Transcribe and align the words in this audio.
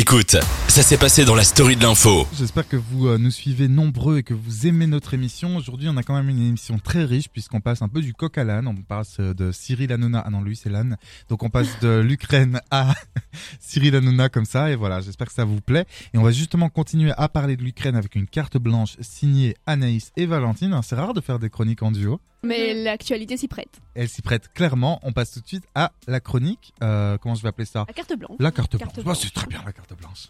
Écoute, 0.00 0.34
ça 0.68 0.82
s'est 0.82 0.96
passé 0.96 1.26
dans 1.26 1.34
la 1.34 1.44
story 1.44 1.76
de 1.76 1.82
l'info. 1.82 2.26
J'espère 2.32 2.66
que 2.66 2.78
vous 2.78 3.06
euh, 3.06 3.18
nous 3.18 3.30
suivez 3.30 3.68
nombreux 3.68 4.16
et 4.16 4.22
que 4.22 4.32
vous 4.32 4.66
aimez 4.66 4.86
notre 4.86 5.12
émission. 5.12 5.58
Aujourd'hui, 5.58 5.90
on 5.90 5.96
a 5.98 6.02
quand 6.02 6.14
même 6.14 6.30
une 6.30 6.40
émission 6.40 6.78
très 6.78 7.04
riche 7.04 7.28
puisqu'on 7.28 7.60
passe 7.60 7.82
un 7.82 7.88
peu 7.88 8.00
du 8.00 8.14
coq 8.14 8.38
à 8.38 8.44
l'âne. 8.44 8.66
On 8.66 8.76
passe 8.76 9.18
euh, 9.20 9.34
de 9.34 9.52
Cyril 9.52 9.92
Hanouna, 9.92 10.22
ah 10.24 10.30
non, 10.30 10.40
lui 10.40 10.56
c'est 10.56 10.70
l'âne. 10.70 10.96
Donc 11.28 11.42
on 11.42 11.50
passe 11.50 11.78
de 11.82 12.00
l'Ukraine 12.00 12.62
à 12.70 12.94
Cyril 13.60 13.94
Hanouna 13.94 14.30
comme 14.30 14.46
ça. 14.46 14.70
Et 14.70 14.74
voilà, 14.74 15.02
j'espère 15.02 15.26
que 15.26 15.34
ça 15.34 15.44
vous 15.44 15.60
plaît. 15.60 15.84
Et 16.14 16.18
on 16.18 16.22
va 16.22 16.30
justement 16.30 16.70
continuer 16.70 17.12
à 17.18 17.28
parler 17.28 17.58
de 17.58 17.62
l'Ukraine 17.62 17.94
avec 17.94 18.14
une 18.14 18.26
carte 18.26 18.56
blanche 18.56 18.96
signée 19.00 19.54
Anaïs 19.66 20.12
et 20.16 20.24
Valentine. 20.24 20.80
C'est 20.82 20.96
rare 20.96 21.12
de 21.12 21.20
faire 21.20 21.38
des 21.38 21.50
chroniques 21.50 21.82
en 21.82 21.92
duo. 21.92 22.22
Mais 22.42 22.72
l'actualité 22.74 23.36
s'y 23.36 23.48
prête. 23.48 23.80
Elle 23.94 24.08
s'y 24.08 24.22
prête 24.22 24.52
clairement. 24.52 24.98
On 25.02 25.12
passe 25.12 25.32
tout 25.32 25.40
de 25.40 25.46
suite 25.46 25.64
à 25.74 25.92
la 26.06 26.20
chronique. 26.20 26.72
Euh, 26.82 27.18
comment 27.18 27.34
je 27.34 27.42
vais 27.42 27.48
appeler 27.48 27.66
ça? 27.66 27.84
La 27.86 27.92
carte 27.94 28.14
blanche. 28.14 28.36
La 28.38 28.50
carte, 28.50 28.78
Carte 28.78 28.94
blanche. 28.94 29.04
blanche. 29.04 29.16
Oh, 29.18 29.20
c'est 29.24 29.34
très 29.34 29.46
bien 29.46 29.62
la 29.64 29.72
carte 29.72 29.92
blanche. 29.94 30.28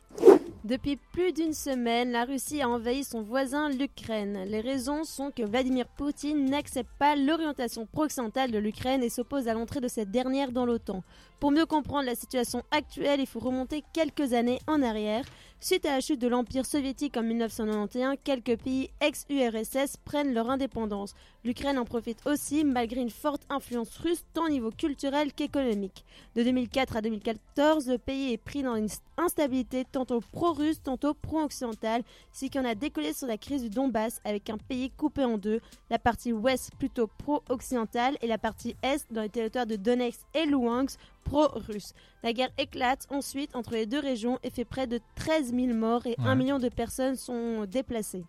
Depuis 0.64 0.96
plus 1.12 1.32
d'une 1.32 1.54
semaine, 1.54 2.12
la 2.12 2.24
Russie 2.26 2.60
a 2.60 2.68
envahi 2.68 3.02
son 3.02 3.22
voisin 3.22 3.70
l'Ukraine. 3.70 4.44
Les 4.46 4.60
raisons 4.60 5.04
sont 5.04 5.30
que 5.30 5.42
Vladimir 5.42 5.86
Poutine 5.86 6.50
n'accepte 6.50 6.90
pas 6.98 7.16
l'orientation 7.16 7.86
pro-occidentale 7.86 8.50
de 8.50 8.58
l'Ukraine 8.58 9.02
et 9.02 9.08
s'oppose 9.08 9.48
à 9.48 9.54
l'entrée 9.54 9.80
de 9.80 9.88
cette 9.88 10.10
dernière 10.10 10.52
dans 10.52 10.66
l'OTAN. 10.66 11.02
Pour 11.38 11.50
mieux 11.50 11.64
comprendre 11.64 12.04
la 12.04 12.14
situation 12.14 12.62
actuelle, 12.72 13.20
il 13.20 13.26
faut 13.26 13.40
remonter 13.40 13.82
quelques 13.94 14.34
années 14.34 14.58
en 14.66 14.82
arrière. 14.82 15.24
Suite 15.62 15.84
à 15.84 15.90
la 15.90 16.00
chute 16.00 16.18
de 16.18 16.26
l'Empire 16.26 16.64
soviétique 16.64 17.18
en 17.18 17.22
1991, 17.22 18.16
quelques 18.24 18.56
pays 18.56 18.88
ex-URSS 19.02 19.98
prennent 20.06 20.32
leur 20.32 20.48
indépendance. 20.48 21.12
L'Ukraine 21.44 21.78
en 21.78 21.84
profite 21.84 22.26
aussi, 22.26 22.64
malgré 22.64 23.02
une 23.02 23.10
forte 23.10 23.42
influence 23.50 23.94
russe 23.98 24.24
tant 24.32 24.46
au 24.46 24.48
niveau 24.48 24.70
culturel 24.70 25.34
qu'économique. 25.34 26.06
De 26.34 26.42
2004 26.44 26.96
à 26.96 27.02
2014, 27.02 27.88
le 27.88 27.98
pays 27.98 28.32
est 28.32 28.38
pris 28.38 28.62
dans 28.62 28.74
une 28.74 28.88
instabilité 29.18 29.84
tantôt 29.84 30.22
pro-russe, 30.32 30.82
tantôt 30.82 31.12
pro-occidentale, 31.12 32.04
ce 32.32 32.46
qui 32.46 32.58
en 32.58 32.64
a 32.64 32.74
décollé 32.74 33.12
sur 33.12 33.26
la 33.26 33.36
crise 33.36 33.62
du 33.62 33.68
Donbass 33.68 34.22
avec 34.24 34.48
un 34.48 34.56
pays 34.56 34.90
coupé 34.90 35.24
en 35.26 35.36
deux, 35.36 35.60
la 35.90 35.98
partie 35.98 36.32
ouest 36.32 36.70
plutôt 36.78 37.06
pro-occidentale 37.18 38.16
et 38.22 38.26
la 38.26 38.38
partie 38.38 38.76
est 38.82 39.06
dans 39.12 39.20
les 39.20 39.28
territoires 39.28 39.66
de 39.66 39.76
Donetsk 39.76 40.20
et 40.32 40.46
Luhansk 40.46 40.98
pro-russe. 41.30 41.92
La 42.22 42.32
guerre 42.32 42.50
éclate 42.58 43.06
ensuite 43.10 43.54
entre 43.54 43.72
les 43.72 43.86
deux 43.86 44.00
régions 44.00 44.38
et 44.42 44.50
fait 44.50 44.64
près 44.64 44.86
de 44.86 45.00
13 45.14 45.54
000 45.54 45.74
morts 45.74 46.06
et 46.06 46.16
Ouais. 46.18 46.26
1 46.26 46.34
million 46.34 46.58
de 46.58 46.68
personnes 46.68 47.16
sont 47.16 47.64
déplacées. 47.66 48.24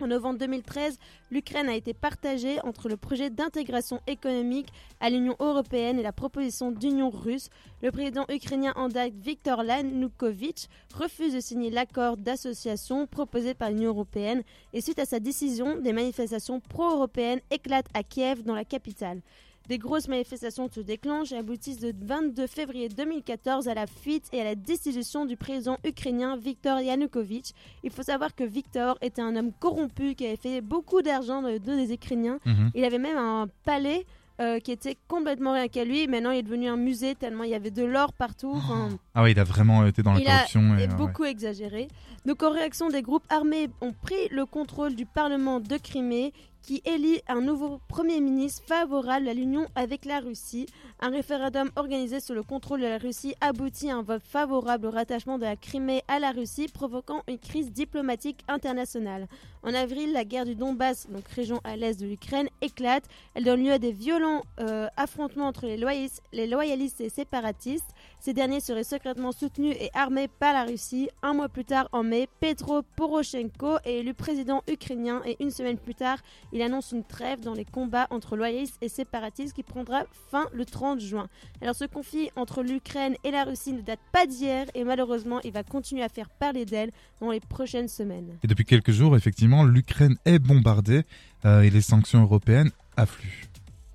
En 0.00 0.06
novembre 0.06 0.38
2013, 0.38 0.96
l'Ukraine 1.32 1.68
a 1.68 1.74
été 1.74 1.92
partagée 1.92 2.60
entre 2.62 2.88
le 2.88 2.96
projet 2.96 3.30
d'intégration 3.30 4.00
économique 4.06 4.68
à 5.00 5.10
l'Union 5.10 5.34
européenne 5.40 5.98
et 5.98 6.04
la 6.04 6.12
proposition 6.12 6.70
d'union 6.70 7.10
russe. 7.10 7.48
Le 7.82 7.90
président 7.90 8.24
ukrainien 8.28 8.72
en 8.76 8.88
date 8.88 9.12
Viktor 9.14 9.64
Yanukovych 9.64 10.68
refuse 10.94 11.34
de 11.34 11.40
signer 11.40 11.70
l'accord 11.70 12.16
d'association 12.16 13.08
proposé 13.08 13.54
par 13.54 13.70
l'Union 13.70 13.90
européenne 13.90 14.42
et 14.72 14.80
suite 14.80 15.00
à 15.00 15.04
sa 15.04 15.18
décision, 15.18 15.76
des 15.80 15.92
manifestations 15.92 16.60
pro-européennes 16.60 17.40
éclatent 17.50 17.90
à 17.92 18.04
Kiev 18.04 18.44
dans 18.44 18.54
la 18.54 18.64
capitale. 18.64 19.20
Des 19.68 19.78
grosses 19.78 20.08
manifestations 20.08 20.68
se 20.72 20.80
déclenchent 20.80 21.32
et 21.32 21.36
aboutissent 21.36 21.82
le 21.82 21.92
22 22.00 22.46
février 22.46 22.88
2014 22.88 23.68
à 23.68 23.74
la 23.74 23.86
fuite 23.86 24.24
et 24.32 24.40
à 24.40 24.44
la 24.44 24.54
destitution 24.54 25.26
du 25.26 25.36
président 25.36 25.76
ukrainien 25.84 26.36
Viktor 26.36 26.80
Yanukovych. 26.80 27.52
Il 27.84 27.90
faut 27.90 28.02
savoir 28.02 28.34
que 28.34 28.44
Viktor 28.44 28.96
était 29.02 29.20
un 29.20 29.36
homme 29.36 29.52
corrompu 29.60 30.14
qui 30.14 30.26
avait 30.26 30.36
fait 30.36 30.60
beaucoup 30.62 31.02
d'argent 31.02 31.42
dans 31.42 31.48
le 31.50 31.58
dos 31.58 31.76
des 31.76 31.92
Ukrainiens. 31.92 32.38
Mhm. 32.46 32.70
Il 32.74 32.84
avait 32.84 32.98
même 32.98 33.18
un 33.18 33.46
palais 33.64 34.06
euh, 34.40 34.58
qui 34.60 34.70
était 34.70 34.96
complètement 35.08 35.52
rien 35.52 35.66
qu'à 35.68 35.84
lui. 35.84 36.06
Maintenant, 36.06 36.30
il 36.30 36.38
est 36.38 36.42
devenu 36.44 36.68
un 36.68 36.76
musée 36.76 37.14
tellement 37.16 37.42
il 37.44 37.50
y 37.50 37.54
avait 37.54 37.72
de 37.72 37.84
l'or 37.84 38.12
partout. 38.12 38.52
Enfin, 38.54 38.88
Ah 39.14 39.24
oui, 39.24 39.32
il 39.32 39.38
a 39.40 39.44
vraiment 39.44 39.84
été 39.84 40.02
dans 40.02 40.12
la 40.14 40.20
Il 40.20 40.28
a- 40.28 40.44
et, 40.44 40.56
euh, 40.56 40.76
ouais. 40.76 40.86
beaucoup 40.86 41.24
exagéré. 41.24 41.88
Donc 42.24 42.42
en 42.42 42.50
réaction, 42.52 42.88
des 42.88 43.02
groupes 43.02 43.24
armés 43.30 43.68
ont 43.80 43.92
pris 43.92 44.28
le 44.30 44.46
contrôle 44.46 44.94
du 44.94 45.06
Parlement 45.06 45.60
de 45.60 45.76
Crimée 45.76 46.32
qui 46.68 46.82
élit 46.84 47.22
un 47.28 47.40
nouveau 47.40 47.80
Premier 47.88 48.20
ministre 48.20 48.62
favorable 48.66 49.26
à 49.26 49.32
l'union 49.32 49.68
avec 49.74 50.04
la 50.04 50.20
Russie. 50.20 50.66
Un 51.00 51.08
référendum 51.08 51.70
organisé 51.76 52.20
sous 52.20 52.34
le 52.34 52.42
contrôle 52.42 52.82
de 52.82 52.86
la 52.86 52.98
Russie 52.98 53.34
aboutit 53.40 53.88
à 53.88 53.96
un 53.96 54.02
vote 54.02 54.22
favorable 54.22 54.88
au 54.88 54.90
rattachement 54.90 55.38
de 55.38 55.44
la 55.44 55.56
Crimée 55.56 56.02
à 56.08 56.18
la 56.18 56.30
Russie, 56.30 56.68
provoquant 56.68 57.22
une 57.26 57.38
crise 57.38 57.72
diplomatique 57.72 58.40
internationale. 58.48 59.28
En 59.62 59.72
avril, 59.72 60.12
la 60.12 60.24
guerre 60.24 60.44
du 60.44 60.54
Donbass, 60.54 61.08
donc 61.08 61.26
région 61.28 61.60
à 61.64 61.76
l'est 61.76 61.98
de 61.98 62.06
l'Ukraine, 62.06 62.48
éclate. 62.60 63.04
Elle 63.34 63.44
donne 63.44 63.64
lieu 63.64 63.72
à 63.72 63.78
des 63.78 63.92
violents 63.92 64.42
euh, 64.60 64.88
affrontements 64.98 65.46
entre 65.46 65.66
les, 65.66 65.78
loyalis- 65.78 66.20
les 66.32 66.46
loyalistes 66.46 67.00
et 67.00 67.04
les 67.04 67.08
séparatistes. 67.08 67.90
Ces 68.20 68.34
derniers 68.34 68.60
seraient 68.60 68.84
secrètement 68.84 69.32
soutenus 69.32 69.74
et 69.80 69.90
armés 69.94 70.28
par 70.28 70.52
la 70.52 70.64
Russie. 70.64 71.08
Un 71.22 71.32
mois 71.32 71.48
plus 71.48 71.64
tard, 71.64 71.88
en 71.92 72.02
mai, 72.02 72.28
Petro 72.40 72.82
Poroshenko 72.94 73.78
est 73.84 74.00
élu 74.00 74.12
président 74.12 74.62
ukrainien 74.68 75.22
et 75.24 75.36
une 75.40 75.50
semaine 75.50 75.78
plus 75.78 75.94
tard, 75.94 76.18
il 76.52 76.57
annonce 76.62 76.92
une 76.92 77.04
trêve 77.04 77.40
dans 77.40 77.54
les 77.54 77.64
combats 77.64 78.06
entre 78.10 78.36
loyalistes 78.36 78.78
et 78.80 78.88
séparatistes 78.88 79.54
qui 79.54 79.62
prendra 79.62 80.04
fin 80.30 80.46
le 80.52 80.64
30 80.64 81.00
juin. 81.00 81.28
Alors 81.60 81.74
ce 81.74 81.84
conflit 81.84 82.30
entre 82.36 82.62
l'Ukraine 82.62 83.16
et 83.24 83.30
la 83.30 83.44
Russie 83.44 83.72
ne 83.72 83.80
date 83.80 84.00
pas 84.12 84.26
d'hier 84.26 84.66
et 84.74 84.84
malheureusement 84.84 85.40
il 85.42 85.52
va 85.52 85.62
continuer 85.62 86.02
à 86.02 86.08
faire 86.08 86.28
parler 86.30 86.64
d'elle 86.64 86.90
dans 87.20 87.30
les 87.30 87.40
prochaines 87.40 87.88
semaines. 87.88 88.38
Et 88.42 88.46
depuis 88.46 88.64
quelques 88.64 88.92
jours, 88.92 89.16
effectivement, 89.16 89.64
l'Ukraine 89.64 90.16
est 90.24 90.38
bombardée 90.38 91.04
euh, 91.44 91.62
et 91.62 91.70
les 91.70 91.80
sanctions 91.80 92.22
européennes 92.22 92.70
affluent. 92.96 93.47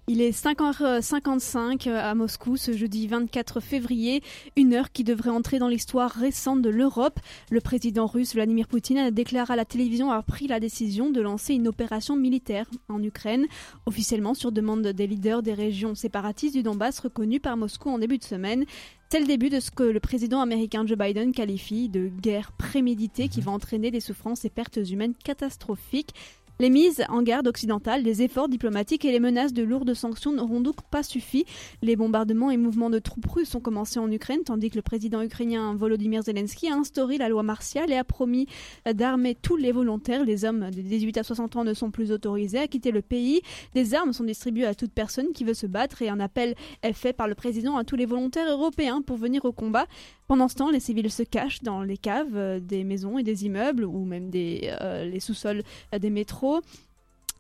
Il 0.10 0.20
est 0.20 0.38
5h55 0.38 1.90
à 1.90 2.14
Moscou 2.14 2.58
ce 2.58 2.74
jeudi 2.74 3.08
24 3.08 3.62
février, 3.62 4.22
une 4.58 4.74
heure 4.74 4.92
qui 4.92 5.06
devrait 5.06 5.30
entrer 5.30 5.60
dans 5.60 5.70
l'histoire 5.70 6.12
récente 6.12 6.62
de 6.62 6.70
l'Europe. 6.70 7.22
Le 7.50 7.62
président 7.62 8.06
russe 8.06 8.34
Vladimir 8.34 8.68
Poutine 8.68 8.98
a 8.98 9.12
déclaré 9.12 9.54
à 9.54 9.56
la 9.56 9.64
télévision 9.64 10.08
avoir 10.08 10.26
pris 10.26 10.48
la 10.48 10.60
décision 10.60 11.10
de 11.10 11.22
lancer 11.22 11.54
une 11.54 11.70
opération 11.70 12.18
militaire 12.18 12.66
en 12.90 13.02
Ukraine, 13.02 13.46
officiellement 13.86 14.34
sur 14.34 14.52
demande 14.52 14.86
des 14.86 15.08
leaders 15.08 15.42
des 15.42 15.54
régions 15.54 15.96
séparatistes 15.96 16.56
du 16.56 16.64
Donbass 16.64 17.00
reconnues 17.00 17.40
par 17.40 17.56
Moscou 17.56 17.90
en 17.90 17.98
début 17.98 18.18
de 18.18 18.26
semaine. 18.26 18.66
C'est 19.10 19.22
le 19.22 19.28
début 19.28 19.50
de 19.50 19.60
ce 19.60 19.72
que 19.72 19.84
le 19.84 20.00
président 20.00 20.42
américain 20.42 20.86
Joe 20.86 20.98
Biden 20.98 21.32
qualifie 21.32 21.88
de 21.88 22.08
guerre 22.08 22.52
préméditée 22.52 23.30
qui 23.30 23.42
va 23.42 23.52
entraîner 23.52 23.92
des 23.92 24.00
souffrances 24.00 24.44
et 24.44 24.50
pertes 24.50 24.80
humaines 24.90 25.14
catastrophiques. 25.24 26.16
Les 26.64 26.70
mises 26.70 27.04
en 27.10 27.24
garde 27.24 27.46
occidentales, 27.46 28.04
les 28.04 28.22
efforts 28.22 28.48
diplomatiques 28.48 29.04
et 29.04 29.12
les 29.12 29.20
menaces 29.20 29.52
de 29.52 29.64
lourdes 29.64 29.94
sanctions 29.94 30.32
n'auront 30.32 30.62
donc 30.62 30.82
pas 30.90 31.04
suffi. 31.04 31.44
Les 31.82 31.98
bombardements 31.98 32.52
et 32.52 32.56
mouvements 32.56 32.90
de 32.90 33.00
troupes 33.00 33.26
russes 33.26 33.54
ont 33.54 33.60
commencé 33.60 34.00
en 34.00 34.10
Ukraine, 34.10 34.46
tandis 34.46 34.70
que 34.70 34.78
le 34.78 34.82
président 34.82 35.22
ukrainien 35.22 35.76
Volodymyr 35.76 36.24
Zelensky 36.24 36.70
a 36.70 36.76
instauré 36.76 37.18
la 37.18 37.28
loi 37.28 37.44
martiale 37.44 37.92
et 37.92 37.98
a 37.98 38.06
promis 38.06 38.48
d'armer 38.86 39.36
tous 39.36 39.58
les 39.58 39.74
volontaires. 39.74 40.24
Les 40.24 40.46
hommes 40.46 40.72
de 40.72 40.82
18 40.82 41.18
à 41.18 41.24
60 41.24 41.58
ans 41.58 41.64
ne 41.66 41.74
sont 41.74 41.92
plus 41.92 42.14
autorisés 42.14 42.60
à 42.60 42.68
quitter 42.70 42.92
le 42.92 43.02
pays. 43.02 43.42
Des 43.74 43.94
armes 43.94 44.14
sont 44.14 44.24
distribuées 44.24 44.66
à 44.66 44.74
toute 44.74 44.94
personne 44.94 45.34
qui 45.34 45.44
veut 45.44 45.54
se 45.54 45.68
battre 45.68 46.02
et 46.02 46.08
un 46.08 46.22
appel 46.22 46.56
est 46.82 46.94
fait 46.94 47.12
par 47.12 47.28
le 47.28 47.36
président 47.36 47.76
à 47.76 47.84
tous 47.84 47.98
les 47.98 48.06
volontaires 48.06 48.50
européens 48.50 49.02
pour 49.02 49.18
venir 49.18 49.44
au 49.44 49.52
combat. 49.52 49.86
Pendant 50.28 50.48
ce 50.48 50.56
temps, 50.56 50.72
les 50.72 50.80
civils 50.80 51.12
se 51.12 51.24
cachent 51.24 51.62
dans 51.62 51.84
les 51.84 51.98
caves 51.98 52.62
des 52.62 52.86
maisons 52.86 53.18
et 53.18 53.24
des 53.24 53.46
immeubles 53.46 53.84
ou 53.84 54.06
même 54.06 54.30
des, 54.30 54.74
euh, 54.80 55.04
les 55.04 55.20
sous-sols 55.20 55.64
des 56.00 56.10
métros 56.10 56.53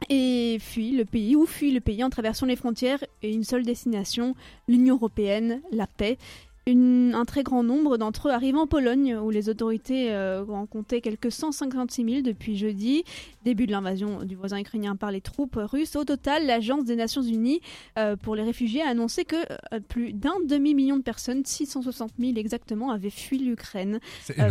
et 0.10 0.58
fuient 0.60 0.98
le 0.98 1.06
pays 1.06 1.36
ou 1.36 1.46
fuient 1.46 1.72
le 1.74 1.80
pays 1.80 2.04
en 2.04 2.10
traversant 2.10 2.46
les 2.46 2.56
frontières 2.56 3.04
et 3.22 3.34
une 3.34 3.44
seule 3.44 3.64
destination, 3.64 4.36
l'Union 4.68 4.96
européenne, 4.96 5.62
la 5.72 5.88
paix. 5.88 6.18
Une- 6.66 7.14
un 7.14 7.26
très 7.26 7.44
grand 7.44 7.62
nombre 7.62 7.98
d'entre 7.98 8.30
eux 8.30 8.32
arrivent 8.32 8.56
en 8.56 8.68
Pologne, 8.68 9.18
où 9.18 9.30
les 9.32 9.50
autorités 9.50 10.12
euh, 10.14 10.46
en 10.48 10.66
comptaient 10.66 11.02
quelques 11.02 11.30
156 11.32 12.06
000 12.06 12.22
depuis 12.22 12.56
jeudi, 12.58 13.04
début 13.44 13.68
de 13.68 13.72
l'invasion 13.72 14.24
du 14.24 14.36
voisin 14.36 14.58
ukrainien 14.60 14.96
par 14.96 15.12
les 15.12 15.20
troupes 15.20 15.58
russes. 15.62 15.96
Au 15.98 16.06
total, 16.06 16.46
l'Agence 16.46 16.86
des 16.86 16.96
Nations 16.96 17.22
Unies 17.22 17.60
euh, 18.00 18.16
pour 18.16 18.36
les 18.36 18.44
réfugiés 18.44 18.82
a 18.82 18.88
annoncé 18.88 19.26
que 19.26 19.36
euh, 19.74 19.80
plus 19.86 20.14
d'un 20.14 20.34
demi-million 20.48 20.96
de 20.96 21.02
personnes, 21.04 21.44
660 21.44 22.12
000 22.18 22.34
exactement, 22.38 22.92
avaient 22.92 23.10
fui 23.10 23.40
l'Ukraine 23.40 24.00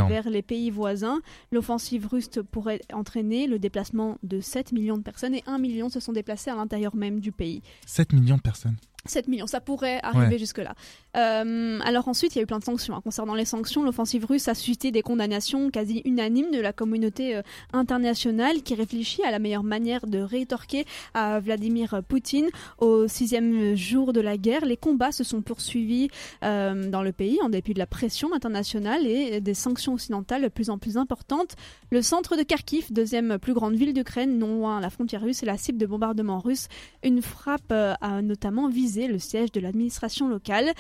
vers 0.08 0.28
les 0.28 0.42
pays 0.42 0.70
voisins. 0.70 1.20
L'offensive 1.50 2.06
russe 2.06 2.28
pourrait 2.50 2.81
entraîner 2.92 3.46
le 3.46 3.58
déplacement 3.58 4.19
de 4.22 4.40
7 4.40 4.72
millions 4.72 4.98
de 4.98 5.02
personnes 5.02 5.34
et 5.34 5.42
1 5.46 5.56
million 5.58 5.88
se 5.88 5.98
sont 6.00 6.12
déplacés 6.12 6.50
à 6.50 6.56
l'intérieur 6.56 6.94
même 6.94 7.20
du 7.20 7.32
pays. 7.32 7.62
7 7.87 8.12
millions 8.12 8.37
de 8.37 8.42
personnes. 8.42 8.76
7 9.06 9.26
millions, 9.28 9.46
ça 9.49 9.60
pourrait 9.60 9.99
arriver 10.02 10.34
Ouais. 10.34 10.38
jusque-là. 10.38 10.75
Euh, 11.16 11.81
alors 11.84 12.06
ensuite, 12.08 12.34
il 12.34 12.38
y 12.38 12.40
a 12.40 12.44
eu 12.44 12.46
plein 12.46 12.60
de 12.60 12.64
sanctions. 12.64 12.94
hein. 12.94 13.00
Concernant 13.02 13.34
les 13.34 13.44
sanctions, 13.44 13.82
l'offensive 13.82 14.25
russe 14.25 14.46
a 14.49 14.54
suscité 14.54 14.93
des 14.93 15.02
condamnations 15.02 15.70
quasi 15.70 16.02
unanimes 16.04 16.52
de 16.52 16.60
la 16.60 16.72
communauté 16.72 17.34
euh, 17.37 17.43
internationale 17.72 18.62
qui 18.62 18.75
réfléchit 18.76 19.22
à 19.25 19.31
la 19.32 19.40
meilleure 19.40 19.64
manière 19.64 20.06
de 20.06 20.19
rétorquer 20.20 20.84
à 21.14 21.40
Vladimir 21.40 22.00
Poutine. 22.06 22.49
Au 22.78 23.08
sixième 23.08 23.75
jour 23.75 24.12
de 24.12 24.20
la 24.20 24.37
guerre, 24.37 24.64
les 24.64 24.76
combats 24.76 25.10
se 25.12 25.25
sont 25.25 25.43
poursuivis 25.43 26.08
euh, 26.44 26.88
dans 26.88 27.02
le 27.02 27.10
pays 27.12 27.38
en 27.43 27.49
dépit 27.49 27.75
de 27.75 27.81
la 27.81 27.87
pression 27.87 28.32
internationale 28.32 29.04
et 29.06 29.40
des 29.40 29.54
sanctions 29.54 29.94
occidentales 29.94 30.43
de 30.43 30.49
plus 30.49 30.70
en 30.70 30.78
plus 30.78 30.96
importantes. 30.96 31.56
Le 31.90 32.02
centre 32.02 32.37
de 32.37 32.43
Kharkiv, 32.44 32.93
deuxième 32.93 33.38
plus 33.38 33.52
grande 33.52 33.75
ville 33.75 33.93
d'Ukraine, 33.94 34.38
non 34.38 34.54
loin 34.58 34.81
la 34.81 34.90
frontière 34.90 35.22
russe, 35.22 35.43
est 35.43 35.46
la 35.46 35.58
cible 35.58 35.78
de 35.78 35.87
bombardements 35.87 36.38
russes. 36.38 36.69
Une 37.02 37.20
frappe 37.20 37.72
a 37.72 38.22
notamment 38.22 38.69
visé 38.69 38.91
le 39.08 39.18
siège 39.18 39.52
de 39.52 39.60
l'administration 39.60 40.28
locale. 40.28 40.72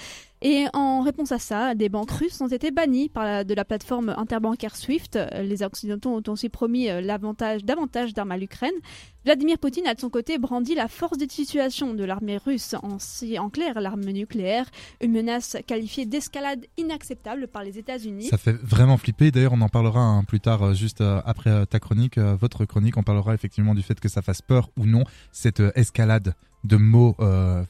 Et 0.44 0.66
en 0.72 1.02
réponse 1.02 1.30
à 1.30 1.38
ça, 1.38 1.76
des 1.76 1.88
banques 1.88 2.10
russes 2.10 2.40
ont 2.40 2.48
été 2.48 2.72
bannies 2.72 3.08
de 3.14 3.54
la 3.54 3.64
plateforme 3.64 4.12
interbancaire 4.16 4.74
SWIFT. 4.74 5.16
Les 5.40 5.62
Occidentaux 5.62 6.10
ont 6.10 6.32
aussi 6.32 6.48
promis 6.48 6.90
euh, 6.90 7.00
davantage 7.00 7.62
d'armes 8.14 8.32
à 8.32 8.36
l'Ukraine. 8.36 8.72
Vladimir 9.24 9.56
Poutine 9.58 9.86
a 9.86 9.94
de 9.94 10.00
son 10.00 10.10
côté 10.10 10.38
brandi 10.38 10.74
la 10.74 10.88
force 10.88 11.16
de 11.16 11.30
situation 11.30 11.94
de 11.94 12.02
l'armée 12.02 12.38
russe, 12.38 12.74
en, 12.82 12.98
en 13.38 13.50
clair 13.50 13.80
l'arme 13.80 14.04
nucléaire, 14.04 14.66
une 15.00 15.12
menace 15.12 15.56
qualifiée 15.64 16.06
d'escalade 16.06 16.66
inacceptable 16.76 17.46
par 17.46 17.62
les 17.62 17.78
États-Unis. 17.78 18.24
Ça 18.24 18.36
fait 18.36 18.56
vraiment 18.64 18.96
flipper. 18.96 19.30
D'ailleurs, 19.30 19.52
on 19.52 19.60
en 19.60 19.68
parlera 19.68 20.00
hein, 20.00 20.24
plus 20.24 20.40
tard, 20.40 20.62
euh, 20.64 20.74
juste 20.74 21.02
euh, 21.02 21.20
après 21.24 21.66
ta 21.66 21.78
chronique, 21.78 22.18
votre 22.18 22.64
chronique. 22.64 22.96
On 22.96 23.04
parlera 23.04 23.32
effectivement 23.34 23.76
du 23.76 23.82
fait 23.82 24.00
que 24.00 24.08
ça 24.08 24.22
fasse 24.22 24.42
peur 24.42 24.70
ou 24.76 24.86
non 24.86 25.04
cette 25.30 25.62
escalade 25.76 26.34
de 26.64 26.76
mots 26.76 27.16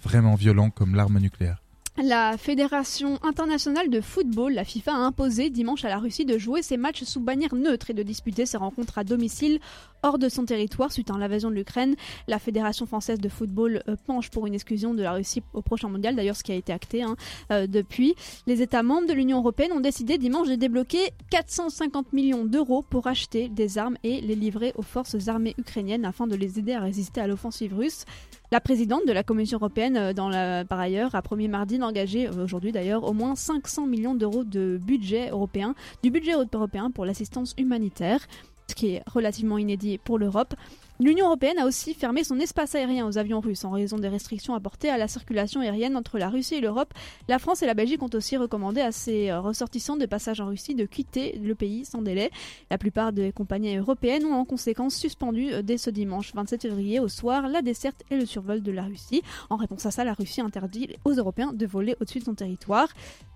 vraiment 0.02 0.34
violents 0.34 0.70
comme 0.70 0.94
l'arme 0.94 1.18
nucléaire. 1.18 1.62
La 1.98 2.38
Fédération 2.38 3.18
internationale 3.22 3.90
de 3.90 4.00
football, 4.00 4.54
la 4.54 4.64
FIFA, 4.64 4.94
a 4.94 4.96
imposé 4.96 5.50
dimanche 5.50 5.84
à 5.84 5.90
la 5.90 5.98
Russie 5.98 6.24
de 6.24 6.38
jouer 6.38 6.62
ses 6.62 6.78
matchs 6.78 7.04
sous 7.04 7.20
bannière 7.20 7.54
neutre 7.54 7.90
et 7.90 7.94
de 7.94 8.02
disputer 8.02 8.46
ses 8.46 8.56
rencontres 8.56 8.96
à 8.96 9.04
domicile 9.04 9.60
hors 10.02 10.18
de 10.18 10.30
son 10.30 10.46
territoire 10.46 10.90
suite 10.90 11.10
à 11.10 11.18
l'invasion 11.18 11.50
de 11.50 11.54
l'Ukraine. 11.54 11.94
La 12.28 12.38
Fédération 12.38 12.86
française 12.86 13.20
de 13.20 13.28
football 13.28 13.82
euh, 13.88 13.96
penche 14.06 14.30
pour 14.30 14.46
une 14.46 14.54
exclusion 14.54 14.94
de 14.94 15.02
la 15.02 15.12
Russie 15.12 15.42
au 15.52 15.60
prochain 15.60 15.90
mondial, 15.90 16.16
d'ailleurs 16.16 16.34
ce 16.34 16.42
qui 16.42 16.52
a 16.52 16.54
été 16.54 16.72
acté 16.72 17.02
hein, 17.02 17.14
euh, 17.52 17.66
depuis. 17.66 18.14
Les 18.46 18.62
États 18.62 18.82
membres 18.82 19.06
de 19.06 19.12
l'Union 19.12 19.38
européenne 19.38 19.72
ont 19.72 19.80
décidé 19.80 20.16
dimanche 20.16 20.48
de 20.48 20.54
débloquer 20.54 21.10
450 21.30 22.14
millions 22.14 22.46
d'euros 22.46 22.82
pour 22.82 23.06
acheter 23.06 23.50
des 23.50 23.76
armes 23.76 23.98
et 24.02 24.22
les 24.22 24.34
livrer 24.34 24.72
aux 24.76 24.82
forces 24.82 25.28
armées 25.28 25.54
ukrainiennes 25.58 26.06
afin 26.06 26.26
de 26.26 26.36
les 26.36 26.58
aider 26.58 26.72
à 26.72 26.80
résister 26.80 27.20
à 27.20 27.26
l'offensive 27.26 27.76
russe. 27.76 28.06
La 28.52 28.60
présidente 28.60 29.06
de 29.06 29.12
la 29.12 29.22
Commission 29.22 29.56
européenne, 29.56 29.96
euh, 29.96 30.64
par 30.64 30.78
ailleurs, 30.78 31.14
a 31.14 31.22
promis 31.22 31.48
mardi 31.48 31.78
d'engager, 31.78 32.26
euh, 32.26 32.44
aujourd'hui 32.44 32.70
d'ailleurs, 32.70 33.02
au 33.04 33.14
moins 33.14 33.34
500 33.34 33.86
millions 33.86 34.14
d'euros 34.14 34.44
de 34.44 34.78
budget 34.78 35.30
européen, 35.30 35.74
du 36.02 36.10
budget 36.10 36.32
européen 36.52 36.90
pour 36.90 37.06
l'assistance 37.06 37.54
humanitaire, 37.56 38.20
ce 38.68 38.74
qui 38.74 38.88
est 38.88 39.02
relativement 39.06 39.56
inédit 39.56 39.96
pour 39.96 40.18
l'Europe. 40.18 40.54
L'Union 41.00 41.26
européenne 41.26 41.58
a 41.58 41.66
aussi 41.66 41.94
fermé 41.94 42.22
son 42.22 42.38
espace 42.38 42.74
aérien 42.74 43.06
aux 43.06 43.18
avions 43.18 43.40
russes 43.40 43.64
en 43.64 43.70
raison 43.70 43.98
des 43.98 44.08
restrictions 44.08 44.54
apportées 44.54 44.90
à 44.90 44.98
la 44.98 45.08
circulation 45.08 45.60
aérienne 45.60 45.96
entre 45.96 46.18
la 46.18 46.28
Russie 46.28 46.56
et 46.56 46.60
l'Europe. 46.60 46.94
La 47.28 47.38
France 47.38 47.62
et 47.62 47.66
la 47.66 47.74
Belgique 47.74 48.02
ont 48.02 48.10
aussi 48.14 48.36
recommandé 48.36 48.80
à 48.80 48.92
ses 48.92 49.30
euh, 49.30 49.40
ressortissants 49.40 49.96
de 49.96 50.06
passage 50.06 50.40
en 50.40 50.46
Russie 50.46 50.74
de 50.74 50.84
quitter 50.84 51.38
le 51.42 51.54
pays 51.54 51.84
sans 51.84 52.02
délai. 52.02 52.30
La 52.70 52.78
plupart 52.78 53.12
des 53.12 53.32
compagnies 53.32 53.76
européennes 53.76 54.26
ont 54.26 54.34
en 54.34 54.44
conséquence 54.44 54.94
suspendu 54.94 55.52
euh, 55.52 55.62
dès 55.62 55.76
ce 55.76 55.90
dimanche 55.90 56.32
27 56.34 56.62
février 56.62 57.00
au 57.00 57.08
soir 57.08 57.48
la 57.48 57.62
desserte 57.62 58.04
et 58.10 58.16
le 58.16 58.26
survol 58.26 58.62
de 58.62 58.70
la 58.70 58.82
Russie. 58.82 59.22
En 59.50 59.56
réponse 59.56 59.84
à 59.86 59.90
ça, 59.90 60.04
la 60.04 60.12
Russie 60.12 60.40
interdit 60.40 60.90
aux 61.04 61.14
Européens 61.14 61.52
de 61.52 61.66
voler 61.66 61.96
au-dessus 62.00 62.20
de 62.20 62.24
son 62.24 62.34
territoire. 62.34 62.88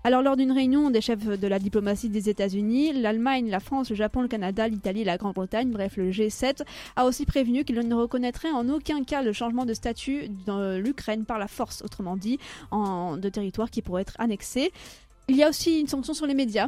Alors 0.05 0.21
lors 0.21 0.37
d'une 0.37 0.53
réunion 0.53 0.89
des 0.89 1.01
chefs 1.01 1.25
de 1.25 1.47
la 1.47 1.59
diplomatie 1.59 2.07
des 2.07 2.29
États-Unis, 2.29 2.93
l'Allemagne, 2.93 3.49
la 3.49 3.59
France, 3.59 3.89
le 3.89 3.95
Japon, 3.97 4.21
le 4.21 4.29
Canada, 4.29 4.67
l'Italie 4.69 5.03
la 5.03 5.17
Grande-Bretagne, 5.17 5.69
bref 5.69 5.97
le 5.97 6.11
G7, 6.11 6.61
a 6.95 7.05
aussi 7.05 7.25
prévenu 7.25 7.56
qu'il 7.63 7.79
ne 7.79 7.95
reconnaîtrait 7.95 8.51
en 8.51 8.67
aucun 8.69 9.03
cas 9.03 9.21
le 9.21 9.33
changement 9.33 9.65
de 9.65 9.73
statut 9.73 10.29
de 10.45 10.77
l'Ukraine 10.77 11.25
par 11.25 11.39
la 11.39 11.47
force, 11.47 11.81
autrement 11.81 12.17
dit, 12.17 12.39
en, 12.71 13.17
de 13.17 13.29
territoire 13.29 13.69
qui 13.69 13.81
pourrait 13.81 14.01
être 14.03 14.15
annexé. 14.19 14.71
Il 15.27 15.35
y 15.35 15.43
a 15.43 15.49
aussi 15.49 15.79
une 15.79 15.87
sanction 15.87 16.13
sur 16.13 16.25
les 16.25 16.33
médias. 16.33 16.67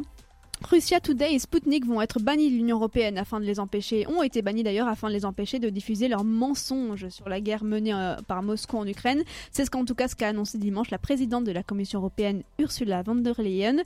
Russia 0.68 1.00
Today 1.00 1.34
et 1.34 1.38
Sputnik 1.38 1.86
vont 1.86 2.00
être 2.00 2.20
bannis 2.20 2.50
de 2.50 2.56
l'Union 2.56 2.76
européenne 2.76 3.18
afin 3.18 3.40
de 3.40 3.44
les 3.44 3.58
empêcher, 3.58 4.06
ont 4.06 4.22
été 4.22 4.42
bannis 4.42 4.62
d'ailleurs 4.62 4.88
afin 4.88 5.08
de 5.08 5.14
les 5.14 5.24
empêcher 5.24 5.58
de 5.58 5.68
diffuser 5.68 6.06
leurs 6.08 6.24
mensonges 6.24 7.08
sur 7.08 7.28
la 7.28 7.40
guerre 7.40 7.64
menée 7.64 7.94
euh, 7.94 8.16
par 8.26 8.42
Moscou 8.42 8.76
en 8.76 8.86
Ukraine. 8.86 9.22
C'est 9.50 9.64
ce 9.64 9.70
qu'en 9.70 9.84
tout 9.84 9.94
cas 9.94 10.08
ce 10.08 10.14
qu'a 10.14 10.28
annoncé 10.28 10.58
dimanche 10.58 10.90
la 10.90 10.98
présidente 10.98 11.44
de 11.44 11.52
la 11.52 11.62
Commission 11.62 12.00
européenne 12.00 12.42
Ursula 12.58 13.02
von 13.02 13.16
der 13.16 13.40
Leyen. 13.40 13.78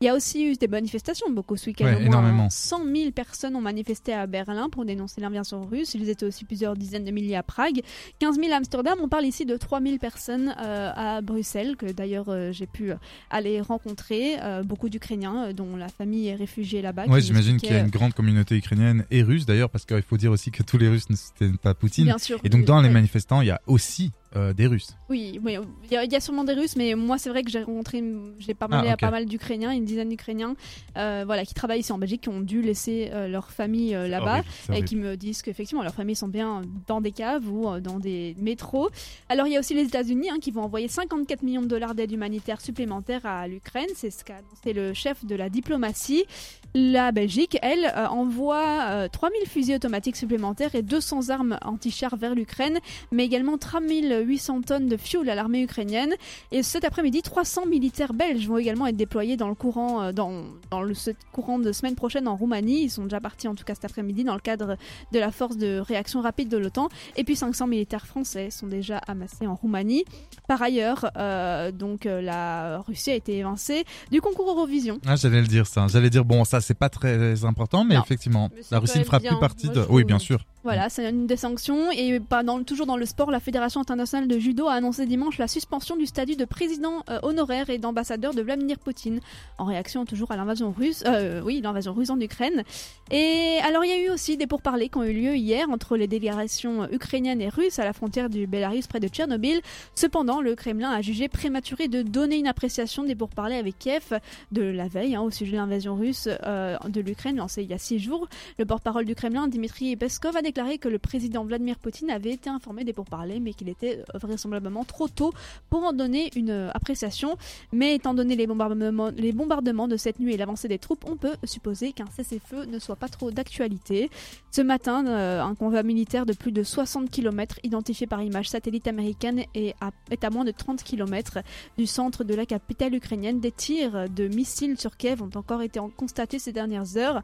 Il 0.00 0.06
y 0.06 0.08
a 0.08 0.14
aussi 0.14 0.44
eu 0.44 0.54
des 0.54 0.68
manifestations, 0.68 1.28
beaucoup 1.30 1.56
ce 1.56 1.66
week-end. 1.66 1.94
énormément. 2.00 2.48
100 2.48 2.84
000 2.84 3.10
personnes 3.10 3.56
ont 3.56 3.60
manifesté 3.60 4.12
à 4.12 4.26
Berlin 4.26 4.68
pour 4.70 4.84
dénoncer 4.84 5.20
l'invasion 5.20 5.66
russe. 5.66 5.94
Ils 5.94 6.08
étaient 6.08 6.26
aussi 6.26 6.44
plusieurs 6.44 6.74
dizaines 6.74 7.04
de 7.04 7.10
milliers 7.10 7.36
à 7.36 7.42
Prague. 7.42 7.82
15 8.20 8.36
000 8.36 8.52
à 8.52 8.56
Amsterdam. 8.56 8.98
On 9.02 9.08
parle 9.08 9.26
ici 9.26 9.44
de 9.44 9.56
3 9.56 9.80
000 9.80 9.98
personnes 9.98 10.54
euh, 10.58 10.92
à 10.94 11.20
Bruxelles, 11.20 11.76
que 11.76 11.86
d'ailleurs 11.86 12.28
euh, 12.28 12.52
j'ai 12.52 12.66
pu 12.66 12.92
aller 13.30 13.60
rencontrer. 13.60 14.36
beaucoup 14.64 14.88
d'Ukrainiens 14.88 15.52
dont 15.52 15.76
la 15.76 15.88
famille 15.88 16.19
est 16.28 16.34
réfugiés 16.34 16.82
là-bas. 16.82 17.04
Oui, 17.08 17.20
j'imagine 17.20 17.58
qu'il 17.58 17.70
y 17.70 17.74
a 17.74 17.80
une 17.80 17.90
grande 17.90 18.14
communauté 18.14 18.56
ukrainienne 18.56 19.04
et 19.10 19.22
russe 19.22 19.46
d'ailleurs, 19.46 19.70
parce 19.70 19.84
qu'il 19.84 20.02
faut 20.02 20.16
dire 20.16 20.32
aussi 20.32 20.50
que 20.50 20.62
tous 20.62 20.78
les 20.78 20.88
Russes 20.88 21.10
ne 21.10 21.16
soutiennent 21.16 21.58
pas 21.58 21.74
Poutine. 21.74 22.04
Bien 22.04 22.18
sûr, 22.18 22.38
et 22.44 22.48
donc 22.48 22.64
dans 22.64 22.80
les 22.80 22.90
manifestants, 22.90 23.40
il 23.40 23.48
y 23.48 23.50
a 23.50 23.60
aussi 23.66 24.12
euh, 24.36 24.52
des 24.52 24.68
Russes. 24.68 24.96
Oui, 25.08 25.40
il 25.44 25.90
y, 25.90 26.14
a 26.14 26.20
sûrement 26.20 26.44
des 26.44 26.52
Russes, 26.52 26.76
mais 26.76 26.94
moi 26.94 27.18
c'est 27.18 27.30
vrai 27.30 27.42
que 27.42 27.50
j'ai 27.50 27.64
rencontré, 27.64 28.00
j'ai 28.38 28.54
parlé 28.54 28.88
ah, 28.88 28.92
à 28.92 28.96
pas 28.96 29.10
mal 29.10 29.26
d'Ukrainiens, 29.26 29.72
une 29.72 29.84
dizaine 29.84 30.08
d'Ukrainiens, 30.08 30.54
euh, 30.96 31.24
voilà, 31.26 31.44
qui 31.44 31.52
travaillent 31.52 31.80
ici 31.80 31.90
en 31.90 31.98
Belgique, 31.98 32.20
qui 32.20 32.28
ont 32.28 32.40
dû 32.40 32.62
laisser 32.62 33.10
euh, 33.12 33.26
leur 33.26 33.50
famille 33.50 33.90
là-bas 33.90 34.42
et 34.72 34.84
qui 34.84 34.94
me 34.94 35.16
disent 35.16 35.42
qu'effectivement 35.42 35.82
leurs 35.82 35.94
familles 35.94 36.14
sont 36.14 36.28
bien 36.28 36.62
dans 36.86 37.00
des 37.00 37.10
caves 37.10 37.50
ou 37.50 37.80
dans 37.80 37.98
des 37.98 38.36
métros. 38.38 38.90
Alors 39.28 39.48
il 39.48 39.52
y 39.52 39.56
a 39.56 39.58
aussi 39.58 39.74
les 39.74 39.82
États-Unis 39.82 40.30
hein, 40.30 40.38
qui 40.40 40.52
vont 40.52 40.62
envoyer 40.62 40.86
54 40.86 41.42
millions 41.42 41.62
de 41.62 41.66
dollars 41.66 41.96
d'aide 41.96 42.12
humanitaire 42.12 42.60
supplémentaire 42.60 43.26
à 43.26 43.48
l'Ukraine, 43.48 43.88
c'est 43.96 44.10
ce 44.10 44.22
qu'a 44.22 44.36
annoncé 44.36 44.72
le 44.72 44.94
chef 44.94 45.24
de 45.24 45.34
la 45.34 45.48
diplomatie. 45.48 46.24
La 46.72 47.10
Belgique, 47.10 47.58
elle, 47.62 47.92
envoie 48.10 49.08
3000 49.08 49.48
fusils 49.48 49.74
automatiques 49.74 50.14
supplémentaires 50.14 50.76
et 50.76 50.82
200 50.82 51.30
armes 51.30 51.58
anti-chars 51.64 52.14
vers 52.14 52.36
l'Ukraine, 52.36 52.78
mais 53.10 53.24
également 53.24 53.58
3000 53.58 54.19
800 54.20 54.62
tonnes 54.62 54.88
de 54.88 54.96
fuel 54.96 55.28
à 55.30 55.34
l'armée 55.34 55.62
ukrainienne. 55.62 56.14
Et 56.52 56.62
cet 56.62 56.84
après-midi, 56.84 57.22
300 57.22 57.66
militaires 57.66 58.12
belges 58.12 58.46
vont 58.46 58.58
également 58.58 58.86
être 58.86 58.96
déployés 58.96 59.36
dans 59.36 59.48
le 59.48 59.54
courant, 59.54 60.02
euh, 60.02 60.12
dans, 60.12 60.44
dans 60.70 60.82
le 60.82 60.94
courant 61.32 61.58
de 61.58 61.72
semaine 61.72 61.94
prochaine 61.94 62.28
en 62.28 62.36
Roumanie. 62.36 62.82
Ils 62.84 62.90
sont 62.90 63.04
déjà 63.04 63.20
partis 63.20 63.48
en 63.48 63.54
tout 63.54 63.64
cas 63.64 63.74
cet 63.74 63.84
après-midi 63.84 64.24
dans 64.24 64.34
le 64.34 64.40
cadre 64.40 64.76
de 65.12 65.18
la 65.18 65.30
force 65.30 65.56
de 65.56 65.78
réaction 65.78 66.20
rapide 66.20 66.48
de 66.48 66.56
l'OTAN. 66.56 66.88
Et 67.16 67.24
puis 67.24 67.36
500 67.36 67.66
militaires 67.66 68.06
français 68.06 68.50
sont 68.50 68.66
déjà 68.66 68.98
amassés 68.98 69.46
en 69.46 69.54
Roumanie. 69.54 70.04
Par 70.48 70.62
ailleurs, 70.62 71.10
euh, 71.16 71.72
donc 71.72 72.06
euh, 72.06 72.20
la 72.20 72.78
Russie 72.80 73.10
a 73.10 73.14
été 73.14 73.38
évincée 73.38 73.84
du 74.10 74.20
concours 74.20 74.50
Eurovision. 74.50 74.98
Ah, 75.06 75.16
j'allais 75.16 75.40
le 75.40 75.46
dire 75.46 75.66
ça. 75.66 75.86
J'allais 75.88 76.10
dire 76.10 76.24
bon, 76.24 76.44
ça 76.44 76.60
c'est 76.60 76.74
pas 76.74 76.88
très 76.88 77.44
important, 77.44 77.84
mais 77.84 77.96
effectivement, 77.96 78.50
la 78.70 78.78
Russie 78.78 78.98
ne 78.98 79.04
fera 79.04 79.20
plus 79.20 79.38
partie 79.38 79.68
de. 79.68 79.84
Oui, 79.88 80.04
bien 80.04 80.18
sûr. 80.18 80.44
Voilà, 80.62 80.90
c'est 80.90 81.08
une 81.08 81.26
des 81.26 81.36
sanctions. 81.36 81.90
Et 81.90 82.20
toujours 82.66 82.86
dans 82.86 82.98
le 82.98 83.06
sport, 83.06 83.30
la 83.30 83.40
Fédération 83.40 83.80
internationale 83.80 84.28
de 84.28 84.38
judo 84.38 84.68
a 84.68 84.74
annoncé 84.74 85.06
dimanche 85.06 85.38
la 85.38 85.48
suspension 85.48 85.96
du 85.96 86.04
statut 86.04 86.36
de 86.36 86.44
président 86.44 87.02
euh, 87.08 87.18
honoraire 87.22 87.70
et 87.70 87.78
d'ambassadeur 87.78 88.34
de 88.34 88.42
Vladimir 88.42 88.78
Poutine, 88.78 89.20
en 89.58 89.64
réaction 89.64 90.04
toujours 90.04 90.32
à 90.32 90.36
l'invasion 90.36 90.70
russe, 90.70 91.02
euh, 91.06 91.40
oui, 91.42 91.60
l'invasion 91.62 91.94
russe 91.94 92.10
en 92.10 92.20
Ukraine. 92.20 92.62
Et 93.10 93.58
alors, 93.66 93.84
il 93.84 93.88
y 93.88 93.92
a 93.92 94.06
eu 94.06 94.10
aussi 94.10 94.36
des 94.36 94.46
pourparlers 94.46 94.90
qui 94.90 94.98
ont 94.98 95.04
eu 95.04 95.14
lieu 95.14 95.34
hier 95.34 95.70
entre 95.70 95.96
les 95.96 96.06
délégations 96.06 96.90
ukrainiennes 96.90 97.40
et 97.40 97.48
russes 97.48 97.78
à 97.78 97.84
la 97.84 97.94
frontière 97.94 98.28
du 98.28 98.46
Bélarus 98.46 98.86
près 98.86 99.00
de 99.00 99.08
Tchernobyl. 99.08 99.60
Cependant, 99.94 100.42
le 100.42 100.54
Kremlin 100.54 100.90
a 100.90 101.00
jugé 101.00 101.28
prématuré 101.28 101.88
de 101.88 102.02
donner 102.02 102.36
une 102.36 102.46
appréciation 102.46 103.02
des 103.02 103.14
pourparlers 103.14 103.56
avec 103.56 103.78
Kiev 103.78 104.18
de 104.52 104.62
la 104.62 104.88
veille 104.88 105.14
hein, 105.14 105.22
au 105.22 105.30
sujet 105.30 105.52
de 105.52 105.56
l'invasion 105.56 105.96
russe 105.96 106.28
euh, 106.44 106.76
de 106.88 107.00
l'Ukraine 107.00 107.36
lancée 107.36 107.62
il 107.62 107.70
y 107.70 107.74
a 107.74 107.78
six 107.78 107.98
jours. 107.98 108.28
Le 108.58 108.66
porte-parole 108.66 109.06
du 109.06 109.14
Kremlin, 109.14 109.48
Dmitri 109.48 109.96
Peskov, 109.96 110.36
a 110.36 110.42
déclaré 110.50 110.78
que 110.78 110.88
le 110.88 110.98
président 110.98 111.44
Vladimir 111.44 111.78
Poutine 111.78 112.10
avait 112.10 112.32
été 112.32 112.50
informé 112.50 112.82
des 112.82 112.92
pourparlers, 112.92 113.38
mais 113.38 113.52
qu'il 113.52 113.68
était 113.68 114.00
euh, 114.00 114.18
vraisemblablement 114.18 114.82
trop 114.82 115.06
tôt 115.06 115.32
pour 115.68 115.84
en 115.84 115.92
donner 115.92 116.30
une 116.34 116.50
euh, 116.50 116.70
appréciation. 116.74 117.36
Mais 117.72 117.94
étant 117.94 118.14
donné 118.14 118.34
les 118.34 118.48
bombardements, 118.48 119.86
de 119.86 119.96
cette 119.96 120.18
nuit 120.18 120.34
et 120.34 120.36
l'avancée 120.36 120.66
des 120.66 120.78
troupes, 120.78 121.04
on 121.08 121.16
peut 121.16 121.34
supposer 121.44 121.92
qu'un 121.92 122.08
cessez-feu 122.16 122.64
ne 122.64 122.80
soit 122.80 122.96
pas 122.96 123.08
trop 123.08 123.30
d'actualité. 123.30 124.10
Ce 124.50 124.60
matin, 124.60 125.06
euh, 125.06 125.40
un 125.40 125.54
convoi 125.54 125.84
militaire 125.84 126.26
de 126.26 126.32
plus 126.32 126.50
de 126.50 126.64
60 126.64 127.10
km, 127.10 127.60
identifié 127.62 128.08
par 128.08 128.20
image 128.20 128.48
satellite 128.48 128.88
américaine, 128.88 129.44
est 129.54 129.76
à, 129.80 129.92
est 130.10 130.24
à 130.24 130.30
moins 130.30 130.44
de 130.44 130.50
30 130.50 130.82
km 130.82 131.38
du 131.78 131.86
centre 131.86 132.24
de 132.24 132.34
la 132.34 132.44
capitale 132.44 132.92
ukrainienne. 132.94 133.38
Des 133.38 133.52
tirs 133.52 134.10
de 134.10 134.26
missiles 134.26 134.78
sur 134.80 134.96
Kiev 134.96 135.22
ont 135.22 135.30
encore 135.36 135.62
été 135.62 135.78
constatés 135.96 136.40
ces 136.40 136.52
dernières 136.52 136.96
heures. 136.96 137.22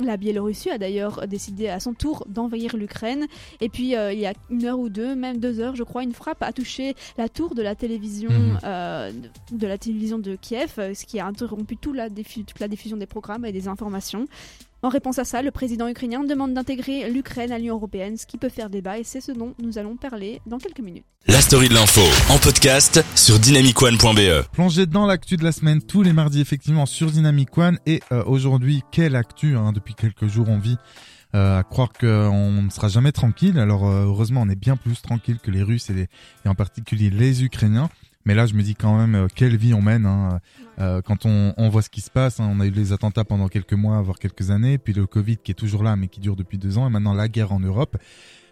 La 0.00 0.16
Biélorussie 0.16 0.70
a 0.70 0.78
d'ailleurs 0.78 1.26
décidé 1.26 1.68
à 1.68 1.80
son 1.80 1.92
tour 1.92 2.24
d'envahir 2.28 2.76
l'Ukraine. 2.76 3.26
Et 3.60 3.68
puis 3.68 3.96
euh, 3.96 4.12
il 4.12 4.20
y 4.20 4.26
a 4.26 4.32
une 4.50 4.64
heure 4.64 4.78
ou 4.78 4.88
deux, 4.88 5.14
même 5.14 5.38
deux 5.38 5.60
heures, 5.60 5.74
je 5.74 5.82
crois, 5.82 6.02
une 6.02 6.12
frappe 6.12 6.42
a 6.42 6.52
touché 6.52 6.94
la 7.16 7.28
tour 7.28 7.54
de 7.54 7.62
la 7.62 7.74
télévision 7.74 8.30
mhm. 8.30 8.58
euh, 8.64 9.12
de 9.50 9.66
la 9.66 9.76
télévision 9.78 10.18
de 10.18 10.36
Kiev, 10.36 10.74
ce 10.76 11.04
qui 11.04 11.18
a 11.18 11.26
interrompu 11.26 11.76
la, 11.94 12.08
toute 12.10 12.60
la 12.60 12.68
diffusion 12.68 12.96
des 12.96 13.06
programmes 13.06 13.44
et 13.44 13.52
des 13.52 13.68
informations. 13.68 14.26
En 14.80 14.90
réponse 14.90 15.18
à 15.18 15.24
ça, 15.24 15.42
le 15.42 15.50
président 15.50 15.88
ukrainien 15.88 16.22
demande 16.22 16.54
d'intégrer 16.54 17.10
l'Ukraine 17.10 17.50
à 17.50 17.58
l'Union 17.58 17.74
européenne, 17.74 18.16
ce 18.16 18.26
qui 18.26 18.38
peut 18.38 18.48
faire 18.48 18.70
débat 18.70 18.98
et 18.98 19.02
c'est 19.02 19.20
ce 19.20 19.32
dont 19.32 19.54
nous 19.60 19.76
allons 19.76 19.96
parler 19.96 20.40
dans 20.46 20.58
quelques 20.58 20.78
minutes. 20.78 21.04
La 21.26 21.40
story 21.40 21.68
de 21.68 21.74
l'info 21.74 22.00
en 22.32 22.38
podcast 22.38 23.04
sur 23.16 23.40
dynamicone.be. 23.40 24.46
Plongez 24.52 24.86
dans 24.86 25.04
l'actu 25.04 25.36
de 25.36 25.42
la 25.42 25.50
semaine 25.50 25.82
tous 25.82 26.04
les 26.04 26.12
mardis 26.12 26.40
effectivement 26.40 26.86
sur 26.86 27.10
Dynamic 27.10 27.58
One 27.58 27.80
et 27.86 28.00
euh, 28.12 28.22
aujourd'hui 28.26 28.82
quelle 28.92 29.16
actu 29.16 29.56
hein, 29.56 29.72
depuis 29.72 29.94
quelques 29.94 30.28
jours 30.28 30.48
on 30.48 30.58
vit 30.58 30.76
euh, 31.34 31.58
à 31.58 31.64
croire 31.64 31.92
qu'on 31.92 32.62
ne 32.62 32.70
sera 32.70 32.86
jamais 32.86 33.10
tranquille. 33.10 33.58
Alors 33.58 33.84
euh, 33.84 34.04
heureusement 34.04 34.42
on 34.42 34.48
est 34.48 34.54
bien 34.54 34.76
plus 34.76 35.02
tranquille 35.02 35.40
que 35.42 35.50
les 35.50 35.64
Russes 35.64 35.90
et, 35.90 36.06
et 36.44 36.48
en 36.48 36.54
particulier 36.54 37.10
les 37.10 37.42
Ukrainiens. 37.42 37.90
Mais 38.28 38.34
là, 38.34 38.44
je 38.44 38.52
me 38.52 38.62
dis 38.62 38.74
quand 38.74 38.94
même 38.94 39.14
euh, 39.14 39.26
quelle 39.34 39.56
vie 39.56 39.72
on 39.72 39.80
mène. 39.80 40.04
Hein. 40.04 40.40
Euh, 40.78 41.00
quand 41.00 41.24
on, 41.24 41.54
on, 41.56 41.70
voit 41.70 41.80
ce 41.80 41.88
qui 41.88 42.02
se 42.02 42.10
passe, 42.10 42.40
hein. 42.40 42.50
on 42.52 42.60
a 42.60 42.66
eu 42.66 42.70
les 42.70 42.92
attentats 42.92 43.24
pendant 43.24 43.48
quelques 43.48 43.72
mois, 43.72 44.02
voire 44.02 44.18
quelques 44.18 44.50
années, 44.50 44.76
puis 44.76 44.92
le 44.92 45.06
Covid 45.06 45.38
qui 45.38 45.52
est 45.52 45.54
toujours 45.54 45.82
là, 45.82 45.96
mais 45.96 46.08
qui 46.08 46.20
dure 46.20 46.36
depuis 46.36 46.58
deux 46.58 46.76
ans, 46.76 46.86
et 46.86 46.90
maintenant 46.90 47.14
la 47.14 47.28
guerre 47.28 47.52
en 47.52 47.58
Europe. 47.58 47.96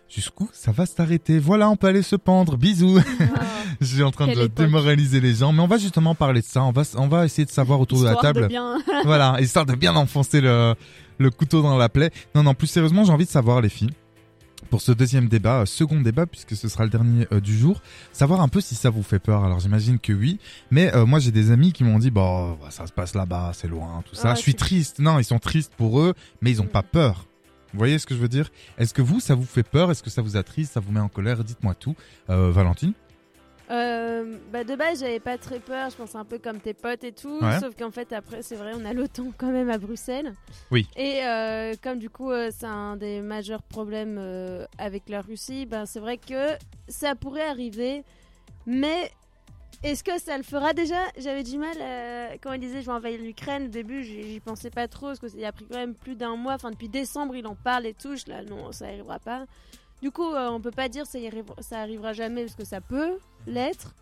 Jusqu'où 0.09 0.49
ça 0.55 0.73
va 0.73 0.87
s'arrêter? 0.87 1.39
Voilà, 1.39 1.69
on 1.69 1.77
peut 1.77 1.89
aller 1.89 2.01
se 2.01 2.17
pendre. 2.17 2.57
Bisous. 2.57 3.01
je 3.83 3.87
suis 3.87 4.03
en 4.03 4.13
train 4.13 4.29
de 4.29 4.47
démoraliser 4.47 5.21
les 5.21 5.35
gens, 5.35 5.53
mais 5.53 5.61
on 5.61 5.67
va 5.67 5.77
justement 5.77 6.15
parler 6.15 6.41
de 6.41 6.47
ça. 6.47 6.63
On 6.63 6.73
va, 6.73 6.83
on 6.95 7.09
va 7.09 7.27
essayer 7.27 7.45
de 7.45 7.51
savoir 7.51 7.79
autour 7.79 8.01
de 8.01 8.07
la 8.07 8.15
table. 8.15 8.49
voilà, 9.05 9.37
histoire 9.43 9.67
de 9.67 9.75
bien 9.75 9.95
enfoncer 9.95 10.41
le, 10.41 10.75
le 11.19 11.31
couteau 11.31 11.61
dans 11.61 11.77
la 11.77 11.91
plaie. 11.91 12.11
Non, 12.35 12.43
non, 12.43 12.55
plus 12.55 12.67
sérieusement, 12.67 13.05
j'ai 13.05 13.13
envie 13.13 13.27
de 13.27 13.31
savoir 13.31 13.61
les 13.61 13.69
filles 13.69 13.91
pour 14.67 14.81
ce 14.81 14.93
deuxième 14.93 15.29
débat, 15.29 15.61
euh, 15.61 15.67
second 15.67 16.01
débat 16.01 16.27
puisque 16.27 16.57
ce 16.57 16.69
sera 16.69 16.85
le 16.85 16.91
dernier 16.91 17.27
euh, 17.33 17.41
du 17.41 17.57
jour, 17.57 17.81
savoir 18.13 18.41
un 18.41 18.49
peu 18.49 18.61
si 18.61 18.75
ça 18.75 18.91
vous 18.91 19.03
fait 19.03 19.19
peur. 19.19 19.45
Alors 19.45 19.61
j'imagine 19.61 19.99
que 19.99 20.13
oui, 20.13 20.39
mais 20.71 20.95
euh, 20.95 21.07
moi 21.07 21.19
j'ai 21.19 21.31
des 21.31 21.51
amis 21.51 21.73
qui 21.73 21.85
m'ont 21.85 21.99
dit 21.99 22.11
bon 22.11 22.53
bah, 22.61 22.71
ça 22.71 22.87
se 22.87 22.93
passe 22.93 23.15
là-bas, 23.15 23.53
c'est 23.55 23.69
loin, 23.69 24.03
tout 24.09 24.15
ça. 24.15 24.35
je 24.35 24.41
suis 24.41 24.55
triste. 24.55 24.99
Non, 24.99 25.19
ils 25.19 25.25
sont 25.25 25.39
tristes 25.39 25.73
pour 25.77 26.01
eux, 26.01 26.15
mais 26.41 26.51
ils 26.51 26.61
ont 26.61 26.67
pas 26.67 26.83
peur. 26.83 27.27
Vous 27.73 27.79
voyez 27.79 27.99
ce 27.99 28.07
que 28.07 28.15
je 28.15 28.21
veux 28.21 28.29
dire? 28.29 28.51
Est-ce 28.79 28.95
que 28.95 29.03
vous, 29.03 29.21
ça 29.21 29.35
vous 29.35 29.45
fait 29.45 29.63
peur? 29.63 29.91
Est-ce 29.91 30.03
que 30.03 30.09
ça 30.11 30.23
vous 30.23 30.37
attriste? 30.37 30.73
Ça 30.73 30.81
vous 30.81 30.93
met 30.93 31.01
en 31.01 31.09
colère? 31.09 31.45
Dites-moi 31.45 31.75
tout. 31.75 31.95
Valentine? 32.29 32.93
Euh, 33.71 34.39
bah 34.53 34.65
de 34.65 34.77
base, 34.77 35.01
j'avais 35.01 35.21
pas 35.21 35.39
très 35.39 35.59
peur. 35.59 35.91
Je 35.91 35.97
pensais 35.97 36.17
un 36.17 36.25
peu 36.25 36.39
comme 36.39 36.61
tes 36.61 36.75
potes 36.75 37.05
et 37.05 37.13
tout. 37.13 37.41
Sauf 37.61 37.75
qu'en 37.77 37.91
fait, 37.91 38.13
après, 38.13 38.43
c'est 38.43 38.57
vrai, 38.57 38.73
on 38.75 38.85
a 38.85 38.93
l'OTAN 38.93 39.33
quand 39.37 39.51
même 39.51 39.71
à 39.71 39.79
Bruxelles. 39.79 40.35
Oui. 40.71 40.89
Et 40.97 41.25
euh, 41.25 41.75
comme 41.83 41.99
du 41.99 42.11
coup, 42.11 42.31
euh, 42.31 42.51
c'est 42.57 42.67
un 42.67 42.97
des 42.97 43.21
majeurs 43.21 43.63
problèmes 43.63 44.21
avec 44.79 45.09
la 45.09 45.21
Russie, 45.21 45.67
ben 45.67 45.87
c'est 45.87 46.01
vrai 46.01 46.19
que 46.19 46.57
ça 46.89 47.15
pourrait 47.15 47.47
arriver. 47.47 48.05
Mais 48.67 49.11
est-ce 49.83 50.03
que 50.03 50.19
ça 50.19 50.37
le 50.37 50.43
fera 50.43 50.73
déjà? 50.73 50.99
J'avais 51.19 51.43
du 51.43 51.59
mal 51.59 51.77
quand 52.43 52.53
il 52.53 52.61
disait 52.61 52.81
je 52.81 52.87
vais 52.87 52.93
envahir 52.93 53.21
l'Ukraine. 53.21 53.65
Au 53.65 53.69
début, 53.69 54.05
j'y 54.05 54.41
pensais 54.41 54.71
pas 54.71 54.89
trop 54.89 55.09
parce 55.09 55.33
qu'il 55.33 55.45
a 55.45 55.53
pris 55.53 55.67
quand 55.71 55.79
même 55.79 55.95
plus 55.95 56.15
d'un 56.15 56.37
mois. 56.37 56.55
Enfin, 56.55 56.71
depuis 56.71 56.89
décembre, 56.89 57.35
il 57.35 57.47
en 57.47 57.57
parle 57.57 57.87
et 57.87 57.95
tout. 57.95 58.15
là, 58.27 58.43
non, 58.43 58.73
ça 58.73 58.87
arrivera 58.87 59.19
pas. 59.19 59.47
Du 60.03 60.11
coup, 60.11 60.25
on 60.35 60.61
peut 60.61 60.71
pas 60.71 60.89
dire 60.89 61.07
ça, 61.07 61.19
ça 61.61 61.81
arrivera 61.81 62.13
jamais 62.13 62.43
parce 62.45 62.57
que 62.57 62.65
ça 62.65 62.81
peut 62.81 63.19
l'être. 63.47 63.95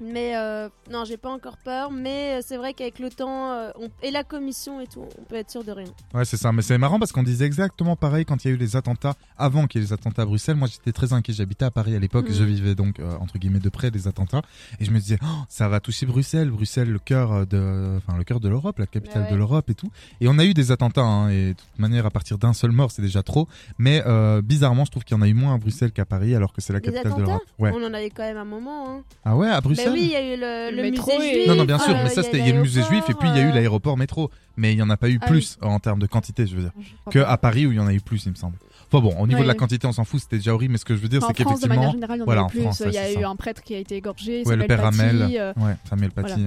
Mais 0.00 0.36
euh, 0.36 0.68
non, 0.90 1.04
j'ai 1.04 1.16
pas 1.16 1.30
encore 1.30 1.56
peur. 1.56 1.90
Mais 1.90 2.38
euh, 2.38 2.40
c'est 2.44 2.56
vrai 2.56 2.74
qu'avec 2.74 2.98
le 2.98 3.10
temps 3.10 3.52
euh, 3.52 3.70
et 4.02 4.10
la 4.10 4.24
commission 4.24 4.80
et 4.80 4.86
tout, 4.86 5.04
on 5.18 5.22
peut 5.24 5.36
être 5.36 5.50
sûr 5.50 5.64
de 5.64 5.72
rien. 5.72 5.86
Ouais, 6.12 6.24
c'est 6.24 6.36
ça. 6.36 6.52
Mais 6.52 6.62
c'est 6.62 6.78
marrant 6.78 6.98
parce 6.98 7.12
qu'on 7.12 7.22
disait 7.22 7.46
exactement 7.46 7.96
pareil 7.96 8.24
quand 8.24 8.44
il 8.44 8.48
y 8.48 8.50
a 8.50 8.54
eu 8.54 8.58
les 8.58 8.76
attentats, 8.76 9.14
avant 9.38 9.66
qu'il 9.66 9.80
y 9.80 9.84
ait 9.84 9.86
les 9.86 9.92
attentats 9.92 10.22
à 10.22 10.26
Bruxelles. 10.26 10.56
Moi, 10.56 10.68
j'étais 10.70 10.92
très 10.92 11.12
inquiet. 11.12 11.32
J'habitais 11.32 11.64
à 11.64 11.70
Paris 11.70 11.94
à 11.94 11.98
l'époque. 11.98 12.26
Je 12.30 12.42
mm. 12.42 12.46
vivais 12.46 12.74
donc, 12.74 13.00
entre 13.20 13.38
guillemets, 13.38 13.60
de 13.60 13.68
près 13.68 13.90
des 13.90 14.08
attentats. 14.08 14.42
Et 14.80 14.84
je 14.84 14.90
me 14.90 14.98
disais, 14.98 15.18
oh, 15.22 15.26
ça 15.48 15.68
va 15.68 15.80
toucher 15.80 16.06
Bruxelles. 16.06 16.50
Bruxelles, 16.50 16.90
le 16.90 16.98
cœur 16.98 17.46
de, 17.46 17.96
enfin, 17.96 18.16
le 18.18 18.24
cœur 18.24 18.40
de 18.40 18.48
l'Europe, 18.48 18.78
la 18.78 18.86
capitale 18.86 19.30
de 19.30 19.36
l'Europe 19.36 19.70
et 19.70 19.74
tout. 19.74 19.90
Et 20.20 20.28
on 20.28 20.38
a 20.38 20.44
eu 20.44 20.54
des 20.54 20.72
attentats. 20.72 21.02
Hein, 21.02 21.30
et 21.30 21.48
de 21.48 21.52
toute 21.52 21.78
manière, 21.78 22.06
à 22.06 22.10
partir 22.10 22.38
d'un 22.38 22.52
seul 22.52 22.72
mort, 22.72 22.90
c'est 22.90 23.02
déjà 23.02 23.22
trop. 23.22 23.48
Mais 23.78 24.02
bizarrement, 24.42 24.84
je 24.84 24.90
trouve 24.90 25.04
qu'il 25.04 25.16
y 25.16 25.20
en 25.20 25.22
a 25.22 25.28
eu 25.28 25.34
moins 25.34 25.54
à 25.54 25.58
Bruxelles 25.58 25.92
qu'à 25.92 26.04
Paris, 26.04 26.34
alors 26.34 26.52
que 26.52 26.60
c'est 26.60 26.72
la 26.72 26.80
capitale 26.80 27.14
de 27.14 27.22
l'Europe. 27.22 27.42
Ouais. 27.58 27.72
On 27.74 27.84
en 27.84 27.94
avait 27.94 28.10
quand 28.10 28.22
même 28.22 28.36
un 28.36 28.44
moment. 28.44 28.88
Hein. 28.88 29.02
Ah 29.24 29.36
ouais, 29.36 29.48
à 29.48 29.60
Bruxelles. 29.60 29.83
Oui, 29.92 30.00
il 30.02 30.10
y 30.10 30.16
a 30.16 30.34
eu 30.34 30.36
le, 30.36 30.82
métro 30.82 31.12
musée 31.18 31.34
juif. 31.34 31.48
Non, 31.48 31.56
non, 31.56 31.64
bien 31.64 31.78
sûr, 31.78 31.94
mais 31.94 32.08
ça, 32.08 32.22
c'était, 32.22 32.38
il 32.38 32.46
y 32.46 32.50
a 32.50 32.54
le 32.54 32.60
musée 32.60 32.82
juif 32.82 33.04
et 33.08 33.14
puis 33.14 33.28
il 33.28 33.36
y 33.36 33.40
a 33.40 33.42
eu 33.42 33.52
l'aéroport 33.52 33.96
métro. 33.96 34.30
Mais 34.56 34.72
il 34.72 34.76
n'y 34.76 34.82
en 34.82 34.90
a 34.90 34.96
pas 34.96 35.08
eu 35.08 35.18
ah 35.20 35.26
plus 35.26 35.58
en 35.62 35.80
termes 35.80 35.98
de 35.98 36.06
quantité, 36.06 36.46
je 36.46 36.54
veux 36.54 36.62
dire, 36.62 36.72
que 37.10 37.18
à 37.18 37.36
Paris 37.36 37.66
où 37.66 37.72
il 37.72 37.76
y 37.76 37.80
en 37.80 37.86
a 37.86 37.92
eu 37.92 38.00
plus, 38.00 38.24
il 38.26 38.30
me 38.30 38.36
semble. 38.36 38.56
Enfin 38.90 39.02
bon, 39.02 39.14
au 39.18 39.26
niveau 39.26 39.42
de 39.42 39.48
la 39.48 39.54
quantité, 39.54 39.86
on 39.86 39.92
s'en 39.92 40.04
fout, 40.04 40.20
c'était 40.20 40.36
déjà 40.36 40.54
horrible, 40.54 40.72
mais 40.72 40.78
ce 40.78 40.84
que 40.84 40.94
je 40.94 41.00
veux 41.00 41.08
dire, 41.08 41.20
c'est 41.26 41.32
qu'effectivement. 41.32 41.94
Voilà, 42.24 42.44
en 42.44 42.48
France, 42.48 42.82
il 42.86 42.92
y 42.92 42.98
a 42.98 43.12
eu 43.12 43.24
un 43.24 43.36
prêtre 43.36 43.62
qui 43.62 43.74
a 43.74 43.78
été 43.78 43.96
égorgé. 43.96 44.42
Ouais, 44.46 44.56
le 44.56 44.66
père 44.66 44.84
Hamel. 44.84 45.28
Euh, 45.36 45.52
ouais, 45.56 45.74
Samuel 45.88 46.10
Paty. 46.10 46.44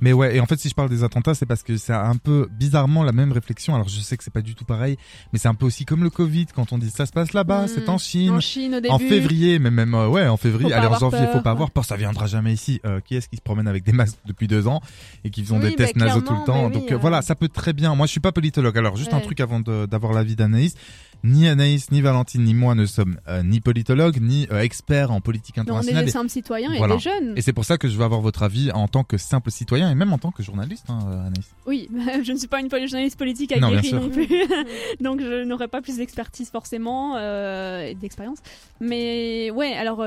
Mais 0.00 0.12
ouais, 0.12 0.36
et 0.36 0.40
en 0.40 0.46
fait, 0.46 0.58
si 0.58 0.68
je 0.68 0.74
parle 0.74 0.88
des 0.88 1.04
attentats, 1.04 1.34
c'est 1.34 1.46
parce 1.46 1.62
que 1.62 1.76
c'est 1.76 1.92
un 1.92 2.16
peu 2.16 2.48
bizarrement 2.50 3.02
la 3.02 3.12
même 3.12 3.32
réflexion. 3.32 3.74
Alors, 3.74 3.88
je 3.88 4.00
sais 4.00 4.16
que 4.16 4.24
c'est 4.24 4.32
pas 4.32 4.42
du 4.42 4.54
tout 4.54 4.64
pareil, 4.64 4.96
mais 5.32 5.38
c'est 5.38 5.48
un 5.48 5.54
peu 5.54 5.66
aussi 5.66 5.84
comme 5.84 6.02
le 6.02 6.10
Covid, 6.10 6.46
quand 6.54 6.72
on 6.72 6.78
dit 6.78 6.90
ça 6.90 7.06
se 7.06 7.12
passe 7.12 7.32
là-bas, 7.32 7.66
c'est 7.68 7.88
en 7.88 7.98
Chine. 7.98 8.30
En 8.30 8.40
Chine, 8.40 8.74
au 8.74 8.80
début. 8.80 8.94
En 8.94 8.98
février, 8.98 9.58
mais 9.58 9.70
même, 9.70 9.94
euh, 9.94 10.08
ouais, 10.08 10.26
en 10.26 10.36
février. 10.36 10.72
Allez, 10.72 10.86
en 10.86 10.98
janvier, 10.98 11.26
faut 11.32 11.40
pas 11.40 11.52
avoir 11.52 11.70
peur, 11.70 11.84
ça 11.84 11.96
viendra 11.96 12.26
jamais 12.26 12.52
ici. 12.52 12.80
Euh, 12.84 13.00
qui 13.00 13.16
est-ce 13.16 13.28
qui 13.28 13.36
se 13.36 13.42
promène 13.42 13.68
avec 13.68 13.84
des 13.84 13.92
masques 13.92 14.18
depuis 14.26 14.48
deux 14.48 14.66
ans 14.66 14.80
et 15.24 15.30
qui 15.30 15.44
font 15.44 15.58
des 15.58 15.70
bah, 15.70 15.76
tests 15.76 15.96
nasaux 15.96 16.20
tout 16.20 16.34
le 16.34 16.44
temps? 16.44 16.70
Donc, 16.70 16.92
voilà, 16.92 17.22
ça 17.22 17.34
peut 17.34 17.48
très 17.48 17.72
bien. 17.72 17.94
Moi, 17.94 18.06
je 18.06 18.12
suis 18.12 18.20
pas 18.20 18.32
politologue. 18.32 18.76
Alors, 18.76 18.96
juste 18.96 19.14
un 19.14 19.20
truc 19.20 19.40
avant 19.40 19.60
d'avoir 19.60 20.12
l'avis 20.12 20.36
d'Anaïs. 20.36 20.74
Ni 21.24 21.48
Anaïs, 21.48 21.90
ni 21.90 22.00
Valentine, 22.00 22.44
ni 22.44 22.54
moi 22.54 22.74
ne 22.74 22.86
sommes 22.86 23.18
euh, 23.28 23.42
ni 23.42 23.60
politologues, 23.60 24.20
ni 24.20 24.46
euh, 24.50 24.60
experts 24.60 25.10
en 25.10 25.20
politique 25.20 25.58
internationale. 25.58 26.00
on 26.00 26.02
est 26.02 26.06
des 26.06 26.10
simples 26.12 26.30
citoyens 26.30 26.72
et 26.72 26.80
des 26.80 26.98
jeunes. 26.98 27.34
Et 27.36 27.42
c'est 27.42 27.52
pour 27.52 27.64
ça 27.64 27.78
que 27.78 27.88
je 27.88 27.96
veux 27.96 28.04
avoir 28.04 28.20
votre 28.20 28.42
avis 28.42 28.70
en 28.72 28.88
tant 28.88 29.04
que 29.04 29.18
simple 29.18 29.50
citoyen 29.50 29.90
et 29.90 29.94
même 29.94 30.12
en 30.12 30.18
tant 30.18 30.30
que 30.30 30.42
journaliste, 30.42 30.86
hein, 30.88 30.98
Anaïs. 31.26 31.50
Oui, 31.66 31.88
je 32.24 32.32
ne 32.32 32.38
suis 32.38 32.48
pas 32.48 32.60
une 32.60 32.70
journaliste 32.70 33.18
politique 33.18 33.52
à 33.52 33.60
non, 33.60 33.70
non 33.70 34.10
plus. 34.10 34.28
Donc 35.00 35.20
je 35.20 35.44
n'aurai 35.44 35.68
pas 35.68 35.82
plus 35.82 35.96
d'expertise 35.96 36.50
forcément 36.50 37.16
euh, 37.16 37.82
et 37.82 37.94
d'expérience. 37.94 38.38
Mais 38.80 39.50
ouais, 39.50 39.72
alors 39.72 40.06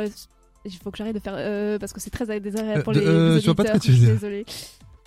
il 0.65 0.71
faut 0.71 0.91
que 0.91 0.97
j'arrête 0.97 1.15
de 1.15 1.19
faire 1.19 1.79
parce 1.79 1.93
que 1.93 1.99
c'est 1.99 2.09
très 2.09 2.39
désagréable 2.39 2.83
pour 2.83 2.93
les, 2.93 3.01
les 3.01 3.39
Je 3.39 3.45
vois 3.45 3.55
pas 3.55 3.65
ce 3.65 3.71
que 3.73 3.77
tu 3.77 3.91
veux 3.91 3.97
dire. 3.97 4.09
Désolée. 4.13 4.45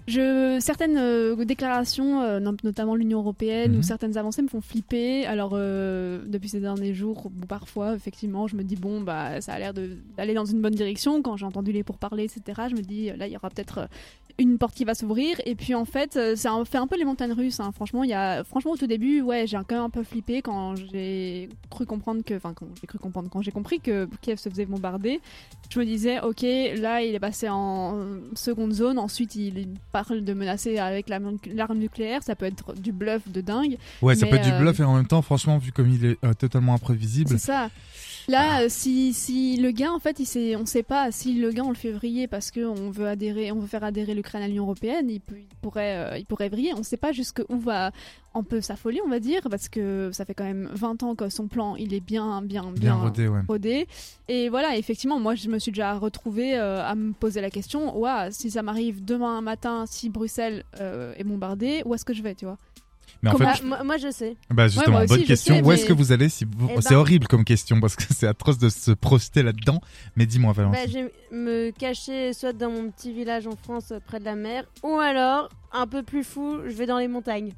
Je, 0.09 0.59
certaines 0.61 0.97
euh, 0.97 1.45
déclarations, 1.45 2.23
euh, 2.23 2.41
notamment 2.41 2.97
l'Union 2.97 3.21
européenne, 3.21 3.73
ou 3.73 3.77
mhm. 3.77 3.83
certaines 3.83 4.17
avancées 4.17 4.43
me 4.43 4.49
font 4.49 4.61
flipper. 4.61 5.27
Alors, 5.27 5.53
euh, 5.55 6.23
depuis 6.27 6.49
ces 6.49 6.61
derniers 6.61 6.95
jours, 6.95 7.31
parfois, 7.49 7.95
effectivement, 7.95 8.49
je 8.49 8.57
me 8.57 8.65
dis, 8.65 8.77
bon, 8.77 9.01
bah, 9.01 9.41
ça 9.41 9.53
a 9.53 9.59
l'air 9.59 9.73
d'aller 9.75 10.35
dans 10.35 10.45
une 10.45 10.61
bonne 10.61 10.75
direction. 10.75 11.23
Quand 11.23 11.37
j'ai 11.37 11.47
entendu 11.47 11.73
les 11.73 11.85
pourparlers, 11.85 12.25
etc., 12.25 12.63
je 12.71 12.75
me 12.75 12.83
dis, 12.83 13.11
là, 13.17 13.27
il 13.27 13.33
y 13.33 13.37
aura 13.37 13.51
peut-être 13.51 13.89
une 14.39 14.59
porte 14.59 14.75
qui 14.75 14.85
va 14.85 14.95
s'ouvrir. 14.95 15.41
Et 15.47 15.55
puis, 15.55 15.75
en 15.75 15.85
fait, 15.85 16.19
ça 16.37 16.51
fait 16.65 16.79
un 16.79 16.87
peu 16.87 16.97
les 16.97 17.05
montagnes 17.05 17.33
russes. 17.33 17.61
Hein. 17.61 17.73
Franchement, 17.75 18.05
il 18.05 18.11
y 18.11 18.15
a, 18.15 18.45
franchement, 18.45 18.73
au 18.73 18.77
tout 18.77 18.87
début, 18.87 19.21
ouais, 19.21 19.47
j'ai 19.47 19.57
quand 19.57 19.77
même 19.77 19.85
un 19.85 19.91
peu 19.91 20.03
flippé 20.03 20.43
quand 20.43 20.75
j'ai 20.77 21.49
cru 21.71 21.87
comprendre 21.87 22.23
que, 22.25 22.35
enfin, 22.35 22.53
quand 22.55 22.67
j'ai 22.81 22.87
cru 22.87 22.99
comprendre, 22.99 23.29
quand 23.31 23.43
j'ai 23.43 23.51
compris 23.51 23.81
que 23.81 24.09
Kiev 24.21 24.39
se 24.39 24.49
faisait 24.49 24.67
bombarder. 24.67 25.21
Je 25.71 25.79
me 25.79 25.85
disais, 25.85 26.21
ok, 26.21 26.43
là, 26.43 27.03
il 27.03 27.15
est 27.15 27.21
passé 27.21 27.49
en 27.49 28.05
seconde 28.35 28.73
zone. 28.73 28.99
Ensuite, 28.99 29.35
il 29.37 29.69
parle 29.91 30.23
de 30.23 30.33
menacer 30.35 30.79
avec 30.79 31.09
l'arme 31.09 31.79
nucléaire, 31.79 32.23
ça 32.23 32.37
peut 32.37 32.47
être 32.47 32.75
du 32.75 32.93
bluff 32.93 33.29
de 33.29 33.41
dingue. 33.41 33.79
Ouais, 34.01 34.15
ça 34.15 34.27
peut 34.27 34.37
être 34.37 34.45
du 34.45 34.53
euh, 34.53 34.59
bluff 34.59 34.81
et 34.81 34.85
en 34.85 34.95
même 34.95 35.07
temps, 35.07 35.23
franchement, 35.23 35.59
vu 35.59 35.73
comme 35.73 35.89
il 35.89 36.05
est 36.05 36.25
euh, 36.25 36.35
totalement 36.35 36.75
imprévisible. 36.75 37.31
C'est 37.31 37.39
ça. 37.39 37.71
Là, 38.29 38.61
ah. 38.65 38.69
si, 38.69 39.13
si 39.13 39.57
le 39.57 39.71
gars, 39.71 39.93
en 39.93 39.99
fait, 39.99 40.19
il 40.19 40.27
sait, 40.27 40.57
on 40.57 40.67
sait 40.67 40.83
pas 40.83 41.11
si 41.13 41.35
le 41.35 41.51
gars, 41.51 41.65
on 41.65 41.71
le 41.71 41.77
fait 41.77 41.93
vriller 41.93 42.27
parce 42.27 42.51
qu'on 42.51 42.91
veut 42.91 43.07
adhérer, 43.07 43.53
on 43.53 43.59
veut 43.59 43.67
faire 43.67 43.85
adhérer 43.85 44.15
l'Ukraine 44.15 44.43
à 44.43 44.49
l'Union 44.49 44.65
européenne, 44.65 45.11
il, 45.11 45.21
peut, 45.21 45.37
il 45.39 45.57
pourrait, 45.61 45.97
euh, 45.97 46.19
il 46.19 46.27
pourrait 46.27 46.49
vriller. 46.49 46.73
On 46.75 46.83
sait 46.83 46.97
pas 46.97 47.13
jusqu'où 47.13 47.59
va, 47.59 47.91
on 48.35 48.43
peut 48.43 48.61
s'affoler, 48.61 49.01
on 49.05 49.09
va 49.09 49.21
dire, 49.21 49.43
parce 49.51 49.69
que 49.69 50.11
ça 50.13 50.25
fait 50.25 50.35
quand 50.35 50.45
même 50.45 50.69
20 50.73 51.03
ans 51.03 51.15
que 51.15 51.29
son 51.29 51.49
plan, 51.49 51.77
il 51.77 51.95
est 51.95 52.01
bien, 52.01 52.43
bien, 52.43 52.65
bien, 52.73 52.95
rodé, 53.49 53.87
Et 54.29 54.49
voilà, 54.49 54.77
effectivement, 54.77 55.19
moi, 55.19 55.35
je 55.35 55.49
me 55.49 55.59
suis 55.59 55.73
déjà 55.73 55.95
retrouvée 55.95 56.57
euh, 56.57 56.85
à 56.85 56.95
me 56.95 57.13
poser 57.13 57.41
la 57.41 57.51
question, 57.51 57.99
ouais, 57.99 58.29
si 58.31 58.51
ça 58.51 58.63
m'arrive 58.63 59.05
demain 59.05 59.41
matin, 59.41 59.85
si 59.87 60.09
Bruxelles 60.09 60.65
euh, 60.81 61.15
est 61.17 61.25
bombardée, 61.25 61.83
où 61.85 61.95
est-ce 61.95 62.05
que 62.05 62.15
je 62.15 62.23
vais, 62.23 62.35
tu 62.35 62.45
vois? 62.45 62.59
Mais 63.23 63.31
en 63.31 63.37
fait, 63.37 63.63
moi, 63.63 63.97
je 63.99 64.11
sais. 64.11 64.37
Bah 64.51 64.69
justement, 64.69 65.05
bonne 65.05 65.23
question. 65.23 65.61
Où 65.61 65.73
est-ce 65.73 65.87
que 65.87 65.93
vous 65.93 66.13
allez 66.13 66.29
si 66.29 66.45
eh 66.45 66.81
C'est 66.81 66.91
ben- 66.91 66.97
horrible 66.97 67.29
comme 67.29 67.45
question 67.45 67.81
parce 67.81 67.95
que 67.95 68.05
c'est 68.11 68.27
atroce 68.27 68.59
de 68.59 68.69
se 68.69 68.91
projeter 68.91 69.43
là-dedans. 69.43 69.81
Mais 70.17 70.27
dis-moi, 70.27 70.53
Valentine. 70.53 70.81
Bah, 70.85 70.89
je 70.89 70.99
vais 70.99 71.13
me 71.31 71.71
cacher 71.71 72.33
soit 72.33 72.53
dans 72.53 72.71
mon 72.71 72.91
petit 72.91 73.13
village 73.13 73.47
en 73.47 73.57
France 73.57 73.93
près 74.07 74.19
de 74.19 74.25
la 74.25 74.35
mer, 74.35 74.65
ou 74.83 74.97
alors 74.99 75.51
un 75.73 75.87
peu 75.87 76.03
plus 76.03 76.25
fou, 76.25 76.59
je 76.67 76.75
vais 76.75 76.87
dans 76.87 76.99
les 76.99 77.09
montagnes. 77.09 77.53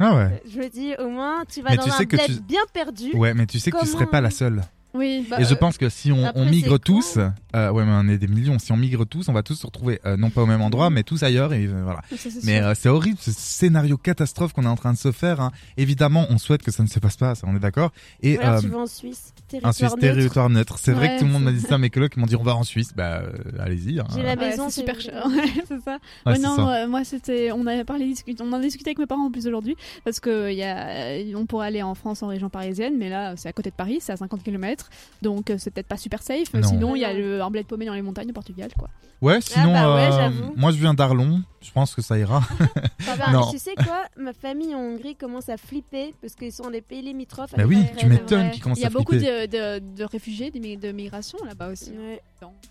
Ah 0.00 0.16
ouais. 0.16 0.42
Je 0.48 0.58
me 0.58 0.68
dis 0.68 0.94
au 0.98 1.08
moins 1.08 1.44
tu 1.44 1.62
vas 1.62 1.74
dans 1.74 1.90
un 1.90 2.04
bled 2.04 2.42
bien 2.46 2.60
perdu. 2.72 3.12
Ouais, 3.14 3.34
mais 3.34 3.46
tu 3.46 3.58
sais 3.58 3.70
que 3.70 3.80
tu 3.80 3.86
serais 3.86 4.06
pas 4.06 4.20
la 4.20 4.30
seule. 4.30 4.62
Oui. 4.94 5.26
et 5.38 5.44
je 5.44 5.50
bah, 5.50 5.56
pense 5.56 5.78
que 5.78 5.88
si 5.88 6.12
on, 6.12 6.44
migre 6.46 6.78
tous, 6.78 7.18
euh, 7.54 7.70
ouais, 7.70 7.84
mais 7.84 7.92
on 7.92 8.08
est 8.08 8.18
des 8.18 8.26
millions. 8.26 8.58
Si 8.58 8.72
on 8.72 8.76
migre 8.76 9.06
tous, 9.06 9.28
on 9.28 9.32
va 9.32 9.42
tous 9.42 9.54
se 9.54 9.66
retrouver 9.66 10.00
euh, 10.06 10.16
non 10.16 10.30
pas 10.30 10.42
au 10.42 10.46
même 10.46 10.62
endroit, 10.62 10.88
mais 10.88 11.02
tous 11.02 11.22
ailleurs. 11.22 11.52
Et 11.52 11.66
euh, 11.66 11.82
voilà. 11.84 12.00
mais 12.44 12.62
c'est 12.74 12.88
horrible 12.88 13.18
ce 13.20 13.30
scénario 13.30 13.96
catastrophe 13.96 14.52
qu'on 14.52 14.64
est 14.64 14.68
en 14.68 14.76
train 14.76 14.92
de 14.92 14.98
se 14.98 15.12
faire. 15.12 15.40
Hein. 15.40 15.52
Évidemment, 15.76 16.26
on 16.30 16.38
souhaite 16.38 16.62
que 16.62 16.70
ça 16.70 16.82
ne 16.82 16.88
se 16.88 16.98
passe 16.98 17.16
pas. 17.16 17.34
Ça, 17.34 17.46
on 17.48 17.54
est 17.54 17.60
d'accord. 17.60 17.92
Et 18.22 18.38
tu 18.60 18.68
vas 18.68 18.78
en 18.78 18.86
Suisse. 18.86 19.34
Territoire 19.48 19.74
Suisse, 19.74 19.90
neutre. 19.90 20.00
territoire 20.00 20.50
neutre. 20.50 20.78
C'est 20.78 20.92
vrai 20.92 21.14
que 21.14 21.20
tout 21.20 21.26
le 21.26 21.32
monde 21.32 21.44
m'a 21.44 21.52
dit 21.52 21.60
ça. 21.60 21.78
Mes 21.78 21.90
colocs 21.90 22.16
m'ont 22.16 22.26
dit 22.26 22.36
on 22.36 22.42
va 22.42 22.56
en 22.56 22.64
Suisse. 22.64 22.92
Bah 22.96 23.22
allez-y. 23.58 24.00
Hein. 24.00 24.06
J'ai 24.14 24.22
la 24.22 24.36
maison, 24.36 24.70
super 24.70 25.00
cher. 25.00 25.26
c'est 25.68 25.80
ça. 25.82 25.98
non, 26.38 26.88
moi 26.88 27.04
c'était. 27.04 27.52
On 27.52 27.66
avait 27.66 27.84
parlé, 27.84 28.14
on 28.40 28.52
en 28.52 28.54
a 28.54 28.60
discuté 28.60 28.90
avec 28.90 28.98
mes 28.98 29.06
parents 29.06 29.26
en 29.26 29.30
plus 29.30 29.46
aujourd'hui 29.46 29.76
parce 30.04 30.20
que 30.20 30.52
y 30.52 30.62
a, 30.62 31.36
on 31.36 31.46
pourrait 31.46 31.66
aller 31.66 31.82
en 31.82 31.94
France 31.94 32.22
en 32.22 32.28
région 32.28 32.48
parisienne, 32.48 32.94
mais 32.98 33.08
là 33.08 33.34
c'est 33.36 33.48
à 33.48 33.52
côté 33.52 33.70
de 33.70 33.74
Paris, 33.74 33.98
c'est 34.00 34.12
à 34.12 34.16
50 34.16 34.42
km 34.42 34.77
km. 34.86 34.90
Donc, 35.22 35.50
euh, 35.50 35.56
c'est 35.58 35.70
peut-être 35.70 35.86
pas 35.88 35.96
super 35.96 36.22
safe. 36.22 36.52
Non. 36.54 36.62
Sinon, 36.62 36.96
il 36.96 37.00
y 37.00 37.04
a 37.04 37.12
le 37.12 37.38
de 37.38 37.62
paumé 37.62 37.86
dans 37.86 37.94
les 37.94 38.02
montagnes 38.02 38.30
au 38.30 38.34
Portugal, 38.34 38.70
quoi. 38.78 38.88
Ouais, 39.20 39.40
sinon, 39.40 39.72
bah 39.72 39.94
ouais, 39.96 40.10
euh, 40.12 40.30
moi 40.56 40.70
je 40.70 40.76
viens 40.76 40.94
d'Arlon, 40.94 41.42
je 41.60 41.72
pense 41.72 41.92
que 41.92 42.00
ça 42.02 42.16
ira. 42.16 42.40
Ah 42.60 43.16
bah, 43.18 43.24
Non. 43.32 43.50
Tu 43.50 43.58
sais 43.58 43.74
quoi? 43.74 44.04
Ma 44.16 44.32
famille 44.32 44.76
en 44.76 44.78
Hongrie 44.78 45.16
commence 45.16 45.48
à 45.48 45.56
flipper 45.56 46.14
parce 46.20 46.36
qu'ils 46.36 46.52
sont 46.52 46.70
des 46.70 46.82
pays 46.82 47.02
limitrophes. 47.02 47.50
Bah 47.56 47.64
oui, 47.66 47.84
tu 47.96 48.06
m'étonnes 48.06 48.52
qu'ils 48.52 48.62
commencent 48.62 48.78
Il 48.78 48.82
y 48.82 48.84
a 48.84 48.86
à 48.86 48.90
beaucoup 48.90 49.14
flipper. 49.14 49.48
de, 49.48 49.80
de, 49.80 49.96
de 49.96 50.04
réfugiés, 50.04 50.52
de 50.52 50.92
migration 50.92 51.36
là-bas 51.44 51.70
aussi. 51.72 51.90
Ouais. 51.90 52.22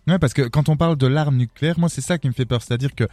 Ouais, 0.08 0.20
parce 0.20 0.34
que 0.34 0.44
quand 0.44 0.70
on 0.70 0.78
parle 0.78 0.96
de 0.96 1.08
l'arme 1.08 1.36
nucléaire, 1.36 1.78
moi 1.78 1.90
c'est 1.90 2.00
ça 2.00 2.18
qui 2.18 2.30
me 2.30 2.34
fait 2.34 2.46
peur, 2.46 2.62
c'est-à-dire 2.62 2.96
que 2.96 3.04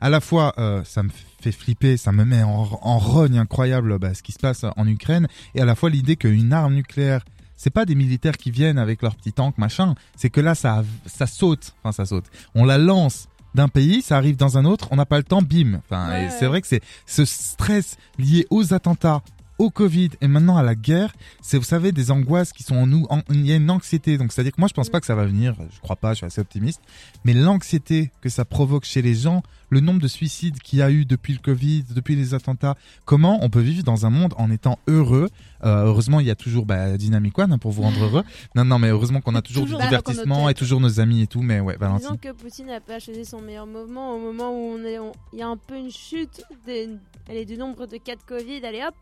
à 0.00 0.08
la 0.08 0.20
fois 0.20 0.54
euh, 0.58 0.84
ça 0.84 1.02
me 1.02 1.10
fait 1.40 1.50
flipper, 1.50 1.96
ça 1.96 2.12
me 2.12 2.24
met 2.24 2.44
en, 2.44 2.68
en 2.80 2.98
rogne 2.98 3.38
incroyable 3.38 3.98
bah, 3.98 4.14
ce 4.14 4.22
qui 4.22 4.30
se 4.30 4.38
passe 4.38 4.64
en 4.76 4.86
Ukraine, 4.86 5.26
et 5.56 5.60
à 5.60 5.64
la 5.64 5.74
fois 5.74 5.90
l'idée 5.90 6.14
qu'une 6.14 6.52
arme 6.52 6.74
nucléaire, 6.74 7.24
c'est 7.64 7.70
pas 7.70 7.86
des 7.86 7.94
militaires 7.94 8.36
qui 8.36 8.50
viennent 8.50 8.76
avec 8.76 9.00
leurs 9.00 9.14
petits 9.16 9.32
tanks 9.32 9.56
machin, 9.56 9.94
c'est 10.16 10.28
que 10.28 10.42
là 10.42 10.54
ça 10.54 10.84
ça 11.06 11.26
saute, 11.26 11.74
enfin 11.82 11.92
ça 11.92 12.04
saute, 12.04 12.26
on 12.54 12.66
la 12.66 12.76
lance 12.76 13.28
d'un 13.54 13.68
pays, 13.68 14.02
ça 14.02 14.18
arrive 14.18 14.36
dans 14.36 14.58
un 14.58 14.66
autre, 14.66 14.88
on 14.90 14.96
n'a 14.96 15.06
pas 15.06 15.16
le 15.16 15.22
temps, 15.22 15.40
bim. 15.40 15.76
Enfin, 15.76 16.10
Ouais, 16.10 16.28
c'est 16.38 16.44
vrai 16.44 16.60
que 16.60 16.66
c'est 16.66 16.82
ce 17.06 17.24
stress 17.24 17.96
lié 18.18 18.46
aux 18.50 18.74
attentats 18.74 19.22
au 19.58 19.70
Covid 19.70 20.10
et 20.20 20.26
maintenant 20.28 20.56
à 20.56 20.62
la 20.62 20.74
guerre, 20.74 21.14
c'est 21.42 21.58
vous 21.58 21.64
savez 21.64 21.92
des 21.92 22.10
angoisses 22.10 22.52
qui 22.52 22.62
sont 22.64 22.74
en 22.76 22.86
nous, 22.86 23.06
en- 23.10 23.20
il 23.30 23.46
y 23.46 23.52
a 23.52 23.56
une 23.56 23.70
anxiété. 23.70 24.18
Donc 24.18 24.32
c'est 24.32 24.40
à 24.40 24.44
dire 24.44 24.52
que 24.52 24.60
moi 24.60 24.68
je 24.68 24.74
pense 24.74 24.88
pas 24.90 25.00
que 25.00 25.06
ça 25.06 25.14
va 25.14 25.24
venir, 25.26 25.54
je 25.72 25.80
crois 25.80 25.96
pas, 25.96 26.12
je 26.12 26.18
suis 26.18 26.26
assez 26.26 26.40
optimiste, 26.40 26.80
mais 27.24 27.34
l'anxiété 27.34 28.10
que 28.20 28.28
ça 28.28 28.44
provoque 28.44 28.84
chez 28.84 29.00
les 29.02 29.14
gens, 29.14 29.42
le 29.70 29.80
nombre 29.80 30.00
de 30.00 30.08
suicides 30.08 30.58
qu'il 30.60 30.80
y 30.80 30.82
a 30.82 30.90
eu 30.90 31.04
depuis 31.04 31.32
le 31.32 31.38
Covid, 31.38 31.84
depuis 31.94 32.16
les 32.16 32.34
attentats, 32.34 32.76
comment 33.04 33.38
on 33.44 33.50
peut 33.50 33.60
vivre 33.60 33.82
dans 33.84 34.06
un 34.06 34.10
monde 34.10 34.34
en 34.38 34.50
étant 34.50 34.78
heureux? 34.88 35.28
Euh, 35.64 35.84
heureusement 35.86 36.20
il 36.20 36.26
y 36.26 36.30
a 36.30 36.34
toujours 36.34 36.66
bah, 36.66 36.96
Dynamic 36.98 37.38
One 37.38 37.52
hein, 37.52 37.58
pour 37.58 37.70
vous 37.72 37.82
rendre 37.82 38.02
heureux. 38.04 38.24
Non 38.56 38.64
non 38.64 38.78
mais 38.78 38.88
heureusement 38.88 39.20
qu'on 39.20 39.34
a 39.34 39.42
toujours, 39.42 39.64
Toujours 39.64 39.78
du 39.80 39.86
divertissement 39.86 40.48
et 40.48 40.54
toujours 40.54 40.80
nos 40.80 41.00
amis 41.00 41.22
et 41.22 41.26
tout. 41.26 41.42
Mais 41.42 41.60
ouais 41.60 41.76
Valentine. 41.76 42.08
Disons 42.08 42.16
que 42.16 42.32
Poutine 42.32 42.66
n'a 42.66 42.80
pas 42.80 42.98
choisi 42.98 43.24
son 43.24 43.40
meilleur 43.40 43.66
moment, 43.66 44.14
au 44.16 44.18
moment 44.20 44.50
où 44.50 44.74
on 44.78 44.84
est, 44.84 44.98
on- 44.98 45.12
il 45.32 45.38
y 45.38 45.42
a 45.42 45.48
un 45.48 45.56
peu 45.56 45.76
une 45.76 45.90
chute 45.90 46.42
des, 46.66 46.88
allez, 47.28 47.44
du 47.44 47.56
nombre 47.56 47.86
de 47.86 47.96
cas 47.96 48.14
de 48.16 48.22
Covid. 48.26 48.64
Allez 48.64 48.82
hop, 48.86 48.94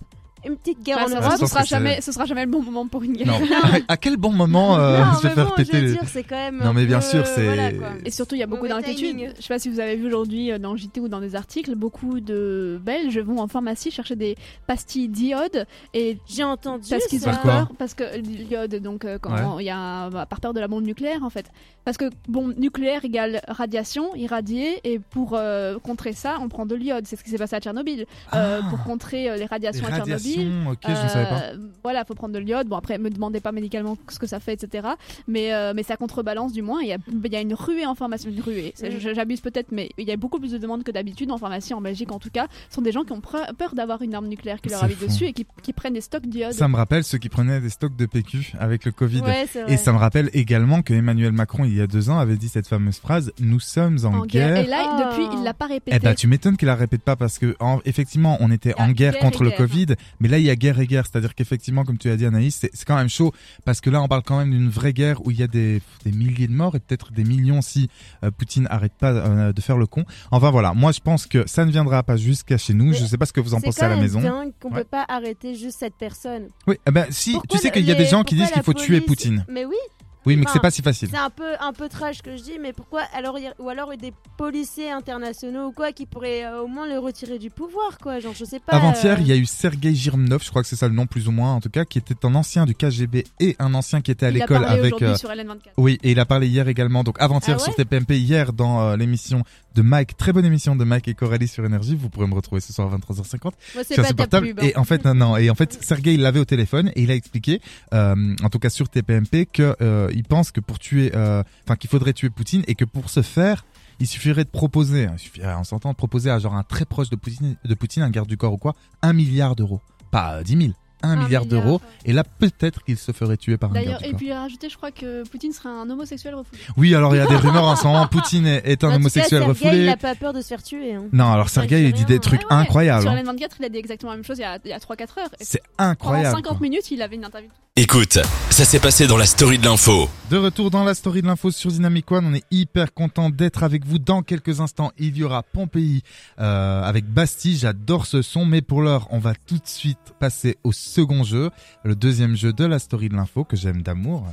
une 0.46 0.56
petite 0.56 0.82
guerre 0.82 0.96
Bah, 0.98 1.04
en 1.06 1.20
Europe. 1.20 1.32
ce, 1.38 1.46
sera 1.46 1.64
jamais, 1.64 2.00
ce 2.00 2.12
sera 2.12 2.24
jamais 2.26 2.44
le 2.44 2.50
bon 2.50 2.62
moment 2.62 2.86
pour 2.88 3.02
une 3.02 3.12
guerre. 3.14 3.26
Non. 3.28 3.40
à 3.88 3.96
quel 3.96 4.16
bon 4.16 4.32
moment 4.32 4.76
euh, 4.78 5.04
non, 5.04 5.14
se 5.14 5.28
faire 5.28 5.46
bon, 5.46 5.52
péter 5.56 5.78
je 5.80 5.84
veux 5.86 5.92
dire, 5.92 6.00
c'est 6.06 6.24
quand 6.24 6.36
même. 6.36 6.60
Non, 6.62 6.72
mais 6.72 6.84
bien 6.86 6.98
peu, 7.00 7.04
sûr, 7.06 7.26
c'est- 7.26 7.44
voilà. 7.44 7.70
Et 8.04 8.10
surtout, 8.10 8.34
il 8.34 8.38
y 8.38 8.42
a 8.42 8.46
beaucoup 8.46 8.66
d'inquiétudes. 8.68 9.34
Je 9.36 9.42
sais 9.42 9.48
pas 9.54 9.58
si 9.58 9.68
vous 9.68 9.80
avez 9.80 9.96
vu 9.96 10.06
aujourd'hui 10.06 10.50
euh, 10.52 10.58
dans 10.58 10.76
JT 10.76 11.00
ou 11.00 11.08
dans 11.08 11.20
des 11.20 11.36
articles, 11.36 11.74
beaucoup 11.74 12.20
de 12.20 12.80
Belges 12.84 13.18
vont 13.18 13.38
en 13.38 13.48
pharmacie 13.48 13.90
chercher 13.90 14.16
des 14.16 14.36
pastilles 14.66 15.08
d'iode 15.08 15.66
et 15.94 16.18
J'ai 16.26 16.44
entendu 16.44 16.88
parce 16.90 17.06
qu'ils 17.06 17.28
ont 17.28 17.34
peur, 17.42 17.68
parce 17.78 17.94
que 17.94 18.04
l'iode, 18.18 18.74
donc 18.76 19.04
euh, 19.04 19.18
quand 19.20 19.58
il 19.58 19.66
y 19.66 19.70
a 19.70 19.78
un- 20.06 20.10
par 20.26 20.40
peur 20.40 20.52
de 20.54 20.60
la 20.60 20.68
bombe 20.68 20.84
nucléaire 20.84 21.22
en 21.22 21.30
fait, 21.30 21.46
parce 21.84 21.96
que 21.96 22.10
bombe 22.28 22.54
nucléaire 22.58 23.04
égale 23.04 23.40
radiation, 23.48 24.14
irradier, 24.14 24.80
et 24.84 24.98
pour 24.98 25.34
euh, 25.34 25.78
contrer 25.78 26.12
ça, 26.12 26.36
on 26.40 26.48
prend 26.48 26.66
de 26.66 26.74
l'iode. 26.74 27.06
C'est 27.06 27.16
ce 27.16 27.24
qui 27.24 27.30
s'est 27.30 27.38
passé 27.38 27.56
à 27.56 27.60
Tchernobyl. 27.60 28.06
Euh, 28.34 28.60
Ah. 28.62 28.66
pour 28.70 28.82
contrer 28.84 29.28
euh, 29.30 29.34
les 29.34 29.42
Les 29.42 29.46
radiations 29.46 29.84
à 29.86 29.90
Tchernobyl, 29.90 30.12
radiations, 30.14 30.70
ok, 30.70 30.78
je 30.84 30.90
ne 30.90 31.08
savais 31.08 31.28
pas. 31.28 31.42
Voilà, 31.82 32.04
faut 32.04 32.14
prendre 32.14 32.34
de 32.34 32.38
l'iode. 32.38 32.68
Bon, 32.68 32.76
après, 32.76 32.98
me 32.98 33.10
demandez 33.10 33.40
pas 33.40 33.52
médicalement 33.52 33.96
ce 34.08 34.18
que 34.18 34.26
ça 34.26 34.38
fait, 34.40 34.52
etc. 34.52 34.88
Mais, 35.26 35.50
mais 35.74 35.82
ça 35.82 35.96
contrebalance 35.96 36.52
du 36.52 36.62
moins. 36.62 36.80
Il 36.80 36.88
y 36.88 37.32
y 37.32 37.36
a 37.36 37.40
une 37.40 37.54
ruée 37.54 37.86
en 37.86 37.94
pharmacie. 37.94 38.28
Une 38.28 38.40
ruée. 38.40 38.74
J'abuse 38.98 39.40
peut-être, 39.40 39.72
mais 39.72 39.90
il 39.98 40.06
y 40.06 40.12
a 40.12 40.16
beaucoup 40.16 40.38
plus 40.38 40.52
de 40.52 40.58
demandes 40.58 40.84
que 40.84 40.90
d'habitude 40.92 41.30
en 41.30 41.38
pharmacie, 41.38 41.74
en 41.74 41.80
Belgique 41.80 42.12
en 42.12 42.18
tout 42.18 42.30
cas. 42.30 42.46
Ce 42.68 42.76
sont 42.76 42.82
des 42.82 42.92
gens 42.92 43.04
qui 43.04 43.12
ont 43.12 43.20
peur 43.20 43.74
d'avoir 43.74 44.02
une 44.02 44.14
arme 44.14 44.28
nucléaire 44.28 44.60
qui 44.60 44.68
leur 44.68 44.84
arrive 44.84 45.00
dessus 45.00 45.24
et 45.24 45.32
qui, 45.32 45.46
qui 45.62 45.72
prennent 45.72 45.94
des 45.94 46.00
stocks 46.00 46.26
d'iode. 46.26 46.52
Ça 46.52 46.68
me 46.68 46.76
rappelle 46.76 47.04
ceux 47.04 47.18
qui 47.18 47.28
prenaient 47.28 47.60
des 47.60 47.70
stocks 47.70 47.96
de 47.96 48.06
PQ 48.06 48.52
avec 48.58 48.84
le 48.84 48.92
Covid. 48.92 49.20
Ouais. 49.22 49.46
Et 49.68 49.76
ça 49.76 49.92
me 49.92 49.98
rappelle 49.98 50.30
également 50.32 50.82
que 50.82 50.94
Emmanuel 50.94 51.32
Macron, 51.32 51.64
il 51.72 51.78
y 51.78 51.80
a 51.82 51.86
deux 51.86 52.10
ans, 52.10 52.18
avait 52.18 52.36
dit 52.36 52.48
cette 52.48 52.66
fameuse 52.68 52.98
phrase 52.98 53.32
Nous 53.40 53.60
sommes 53.60 53.98
en, 54.04 54.08
en 54.20 54.26
guerre. 54.26 54.54
guerre. 54.54 54.64
Et 54.64 54.66
là, 54.68 54.78
Oh. 54.94 55.02
depuis, 55.18 55.36
il 55.38 55.42
l'a 55.42 55.54
pas 55.54 55.66
répété. 55.66 55.96
Eh 55.96 55.98
ben, 55.98 56.14
tu 56.14 56.26
m'étonnes 56.26 56.56
qu'il 56.56 56.66
la 56.66 56.74
répète 56.74 57.02
pas 57.02 57.16
parce 57.16 57.38
que, 57.38 57.56
en- 57.60 57.80
effectivement, 57.84 58.36
on 58.40 58.50
était 58.50 58.74
en 58.78 58.88
guerre 58.90 59.12
guerre 59.12 59.18
contre 59.20 59.42
le 59.42 59.48
guerre. 59.50 59.58
Covid, 59.58 59.86
mais 60.20 60.28
là, 60.28 60.38
il 60.38 60.44
y 60.44 60.50
a 60.50 60.54
guerre 60.56 60.78
et 60.80 60.86
guerre. 60.86 61.04
C'est-à-dire 61.06 61.34
qu'effectivement, 61.34 61.84
comme 61.84 61.98
tu 61.98 62.08
as 62.10 62.16
dit, 62.16 62.26
Anaïs, 62.26 62.56
c'est 62.60 62.70
c'est 62.74 62.84
quand 62.86 62.96
même 62.96 63.08
chaud 63.08 63.32
parce 63.64 63.80
que 63.80 63.90
là, 63.90 64.00
on 64.02 64.08
parle 64.08 64.22
quand 64.22 64.38
même 64.38 64.50
d'une 64.50 64.68
vraie 64.68 64.92
guerre 64.92 65.24
où 65.26 65.30
il 65.30 65.38
y 65.38 65.42
a 65.42 65.46
des, 65.48 65.80
des 66.04 66.12
milliers 66.12 66.46
de 66.46 66.52
morts 66.52 66.76
et 66.76 66.78
peut-être 66.80 67.12
des 67.12 67.24
millions 67.24 67.62
si 67.62 67.88
euh, 68.24 68.30
Poutine 68.30 68.66
arrête 68.70 68.92
pas 68.98 69.10
euh, 69.12 69.52
de 69.52 69.60
faire 69.60 69.76
le 69.78 69.86
con. 69.86 70.04
Enfin, 70.30 70.50
voilà. 70.50 70.74
Moi, 70.74 70.92
je 70.92 71.00
pense 71.00 71.26
que 71.26 71.44
ça 71.46 71.64
ne 71.64 71.70
viendra 71.70 72.02
pas 72.02 72.16
jusqu'à 72.16 72.58
chez 72.58 72.74
nous. 72.74 72.86
Mais 72.90 72.94
je 72.94 73.04
sais 73.04 73.18
pas 73.18 73.26
ce 73.26 73.32
que 73.32 73.40
vous 73.40 73.54
en 73.54 73.58
C'est 73.60 73.66
pensez 73.66 73.80
quand 73.80 73.86
à 73.86 73.88
la 73.90 73.94
même 73.96 74.04
maison. 74.04 74.20
dingue 74.20 74.52
qu'on 74.60 74.70
Ouais. 74.72 74.80
peut 74.82 74.88
pas 74.90 75.04
arrêter 75.08 75.54
juste 75.54 75.78
cette 75.80 75.94
personne. 75.96 76.48
Oui, 76.66 76.76
eh 76.86 76.90
ben, 76.90 77.06
si, 77.10 77.32
Pourquoi 77.32 77.56
tu 77.58 77.62
sais 77.62 77.70
qu'il 77.70 77.84
y 77.86 77.90
a 77.92 77.94
des 77.94 78.06
gens 78.06 78.22
qui 78.24 78.34
disent 78.34 78.50
qu'il 78.50 78.62
faut 78.62 78.74
tuer 78.74 79.00
Poutine. 79.00 79.44
Mais 79.48 79.64
oui, 79.64 79.76
Oui, 80.24 80.36
mais 80.36 80.44
que 80.44 80.50
c'est 80.50 80.58
Enfin, 80.58 80.68
pas 80.68 80.70
si 80.70 80.82
facile. 80.82 81.08
c'est 81.10 81.16
un 81.18 81.30
peu 81.30 81.54
un 81.60 81.72
peu 81.72 81.88
trash 81.88 82.22
que 82.22 82.36
je 82.36 82.42
dis, 82.42 82.58
mais 82.60 82.72
pourquoi 82.72 83.02
alors 83.14 83.38
il 83.38 83.44
y 83.44 83.46
a- 83.48 83.54
ou 83.58 83.68
alors 83.68 83.96
des 83.96 84.12
policiers 84.38 84.90
internationaux 84.90 85.66
ou 85.68 85.72
quoi 85.72 85.92
qui 85.92 86.06
pourraient 86.06 86.44
euh, 86.44 86.62
au 86.62 86.68
moins 86.68 86.86
le 86.88 86.98
retirer 86.98 87.38
du 87.38 87.50
pouvoir 87.50 87.98
quoi, 88.00 88.20
genre 88.20 88.34
je 88.38 88.44
sais 88.44 88.60
pas. 88.60 88.72
Avant-hier, 88.76 89.18
euh, 89.18 89.20
il 89.20 89.26
y 89.26 89.32
a 89.32 89.36
eu 89.36 89.46
Sergei 89.46 89.94
Girmnov, 89.94 90.42
je 90.44 90.50
crois 90.50 90.62
que 90.62 90.68
c'est 90.68 90.76
ça 90.76 90.88
le 90.88 90.94
nom 90.94 91.06
plus 91.06 91.28
ou 91.28 91.32
moins 91.32 91.52
en 91.54 91.60
tout 91.60 91.70
cas, 91.70 91.84
qui 91.84 91.98
était 91.98 92.14
un 92.24 92.34
ancien 92.34 92.66
du 92.66 92.74
KGB 92.74 93.24
et 93.40 93.56
un 93.58 93.74
ancien 93.74 94.00
qui 94.00 94.10
était 94.10 94.26
à 94.26 94.30
il 94.30 94.36
a 94.36 94.38
l'école 94.40 94.62
parlé 94.62 94.78
avec. 94.80 94.94
aujourd'hui 94.94 95.08
euh, 95.08 95.16
sur 95.16 95.28
LN24. 95.30 95.56
Oui, 95.76 95.98
et 96.02 96.12
il 96.12 96.20
a 96.20 96.24
parlé 96.24 96.46
hier 96.46 96.68
également, 96.68 97.02
donc 97.04 97.16
avant-hier 97.20 97.56
Ah 97.60 97.62
sur 97.64 97.74
TPMP, 97.74 98.12
hier 98.16 98.52
dans 98.52 98.80
euh, 98.80 98.96
l'émission 98.96 99.42
de 99.74 99.82
Mike, 99.82 100.16
très 100.18 100.32
bonne 100.34 100.44
émission 100.44 100.76
de 100.76 100.84
Mike 100.84 101.08
et 101.08 101.14
Coralie 101.14 101.48
sur 101.48 101.64
Énergie, 101.64 101.94
vous 101.96 102.10
pourrez 102.10 102.26
me 102.26 102.34
retrouver 102.34 102.60
ce 102.60 102.72
soir 102.74 102.92
à 102.92 102.96
23h50 102.98 103.40
moi 103.42 103.52
c'est 103.84 103.94
sur 103.94 104.02
pas 104.02 104.08
ce 104.08 104.08
ta 104.08 104.14
portable. 104.14 104.48
pub. 104.48 104.60
hein. 104.60 104.66
Et 104.66 104.76
en 104.76 104.84
fait, 104.84 105.02
non, 105.04 105.14
non, 105.14 105.36
et 105.38 105.48
en 105.50 105.54
fait, 105.54 105.82
Sergei 105.82 106.14
il 106.14 106.20
l'avait 106.20 106.40
au 106.40 106.44
téléphone 106.44 106.90
et 106.94 107.02
il 107.02 107.10
a 107.10 107.14
expliqué, 107.14 107.60
euh, 107.94 108.14
en 108.42 108.48
tout 108.50 108.58
cas 108.58 108.68
sur 108.70 108.88
TPMP, 108.90 109.46
que 109.50 109.74
euh, 109.80 110.10
il 110.14 110.24
pense 110.24 110.50
que 110.50 110.60
pour 110.60 110.78
tuer, 110.78 111.12
euh, 111.14 111.42
enfin 111.64 111.76
qu'il 111.76 111.90
faudrait 111.90 112.12
tuer 112.12 112.30
Poutine 112.30 112.62
et 112.66 112.74
que 112.74 112.84
pour 112.84 113.10
ce 113.10 113.22
faire, 113.22 113.64
il 114.00 114.06
suffirait 114.06 114.44
de 114.44 114.50
proposer, 114.50 115.08
il 115.12 115.18
suffirait, 115.18 115.54
on 115.54 115.64
s'entend, 115.64 115.90
de 115.90 115.96
proposer 115.96 116.30
à 116.30 116.38
genre 116.38 116.54
un 116.54 116.62
très 116.64 116.84
proche 116.84 117.10
de 117.10 117.16
Poutine, 117.16 117.56
de 117.64 117.74
Poutine, 117.74 118.02
un 118.02 118.10
garde 118.10 118.28
du 118.28 118.36
corps 118.36 118.52
ou 118.54 118.58
quoi, 118.58 118.74
un 119.02 119.12
milliard 119.12 119.54
d'euros, 119.56 119.80
pas 120.10 120.36
euh, 120.38 120.42
10 120.42 120.56
000, 120.56 120.72
un, 121.04 121.10
Un 121.10 121.16
milliard 121.24 121.46
d'euros. 121.46 121.80
Et 122.04 122.12
là, 122.12 122.22
peut-être 122.22 122.84
qu'il 122.84 122.96
se 122.96 123.10
ferait 123.10 123.36
tuer 123.36 123.56
par 123.56 123.70
un 123.70 123.74
garde 123.74 123.86
D'ailleurs, 123.86 123.98
du 124.00 124.04
et 124.06 124.10
corps. 124.10 124.18
puis 124.18 124.26
il 124.28 124.32
a 124.32 124.40
rajouté, 124.42 124.68
je 124.68 124.76
crois 124.76 124.92
que 124.92 125.26
Poutine 125.28 125.52
serait 125.52 125.68
un 125.68 125.90
homosexuel 125.90 126.34
refoulé. 126.36 126.60
Oui, 126.76 126.94
alors 126.94 127.12
il 127.14 127.18
y 127.18 127.20
a 127.20 127.26
des 127.26 127.34
rumeurs 127.44 127.64
en 127.64 127.74
ce 127.74 127.84
moment. 127.88 128.06
Poutine 128.06 128.46
est, 128.46 128.62
est 128.64 128.84
un 128.84 128.86
En 128.86 128.90
tout 128.90 128.92
cas, 128.92 128.96
homosexuel 128.96 129.42
refoulé. 129.42 129.82
Il 129.82 129.88
a 129.88 129.96
pas 129.96 130.14
peur 130.14 130.32
de 130.32 130.40
se 130.40 130.46
faire 130.46 130.62
tuer. 130.62 130.94
hein. 130.94 131.04
Non, 131.12 131.32
alors 131.32 131.48
Sergei, 131.48 131.82
il 131.88 131.92
dit 131.92 132.04
des 132.04 132.20
trucs 132.20 132.42
Ouais, 132.42 132.46
ouais. 132.54 132.62
incroyables. 132.62 133.02
Sur 133.02 133.10
hein. 133.10 133.20
LN24, 133.20 133.48
il 133.58 133.64
a 133.64 133.68
dit 133.68 133.78
exactement 133.78 134.12
la 134.12 134.16
même 134.18 134.24
chose 134.24 134.38
il 134.38 134.42
y 134.42 134.44
a, 134.44 134.58
il 134.64 134.72
a 134.72 134.78
3-4 134.78 135.00
heures. 135.20 135.28
C'est 135.40 135.62
incroyable. 135.76 136.36
50 136.36 136.44
quoi. 136.58 136.60
minutes, 136.60 136.88
il 136.92 137.02
avait 137.02 137.16
une 137.16 137.24
interview. 137.24 137.50
Écoute, 137.76 138.18
ça 138.50 138.66
s'est 138.66 138.80
passé 138.80 139.06
dans 139.06 139.16
la 139.16 139.24
story 139.24 139.56
de 139.56 139.64
l'info. 139.64 140.06
De 140.28 140.36
retour 140.36 140.70
dans 140.70 140.84
la 140.84 140.92
story 140.92 141.22
de 141.22 141.26
l'info 141.26 141.50
sur 141.50 141.70
Dynamic 141.70 142.12
One, 142.12 142.26
on 142.26 142.34
est 142.34 142.44
hyper 142.50 142.92
content 142.92 143.30
d'être 143.30 143.62
avec 143.62 143.86
vous. 143.86 143.98
Dans 143.98 144.20
quelques 144.20 144.60
instants, 144.60 144.92
il 144.98 145.16
y 145.16 145.24
aura 145.24 145.42
Pompéi 145.42 146.02
euh, 146.38 146.82
avec 146.82 147.06
Bastille. 147.06 147.56
J'adore 147.56 148.04
ce 148.04 148.20
son, 148.20 148.44
mais 148.44 148.60
pour 148.60 148.82
l'heure, 148.82 149.08
on 149.10 149.18
va 149.18 149.32
tout 149.34 149.56
de 149.56 149.66
suite 149.66 150.12
passer 150.20 150.58
au 150.64 150.72
second 150.72 151.24
jeu, 151.24 151.48
le 151.82 151.96
deuxième 151.96 152.36
jeu 152.36 152.52
de 152.52 152.66
la 152.66 152.78
story 152.78 153.08
de 153.08 153.14
l'info 153.14 153.42
que 153.42 153.56
j'aime 153.56 153.80
d'amour. 153.80 154.26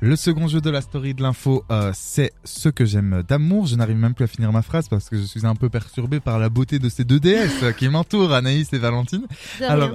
Le 0.00 0.14
second 0.14 0.46
jeu 0.46 0.60
de 0.60 0.70
la 0.70 0.80
story 0.80 1.12
de 1.12 1.22
l'info, 1.22 1.64
euh, 1.72 1.90
c'est 1.92 2.32
ce 2.44 2.68
que 2.68 2.84
j'aime 2.84 3.24
d'amour. 3.26 3.66
Je 3.66 3.74
n'arrive 3.74 3.96
même 3.96 4.14
plus 4.14 4.24
à 4.24 4.28
finir 4.28 4.52
ma 4.52 4.62
phrase 4.62 4.88
parce 4.88 5.08
que 5.08 5.16
je 5.16 5.24
suis 5.24 5.44
un 5.44 5.56
peu 5.56 5.68
perturbé 5.68 6.20
par 6.20 6.38
la 6.38 6.48
beauté 6.48 6.78
de 6.78 6.88
ces 6.88 7.02
deux 7.02 7.18
déesses 7.18 7.64
qui 7.78 7.88
m'entourent, 7.88 8.32
Anaïs 8.32 8.72
et 8.72 8.78
Valentine. 8.78 9.26
Alors, 9.60 9.90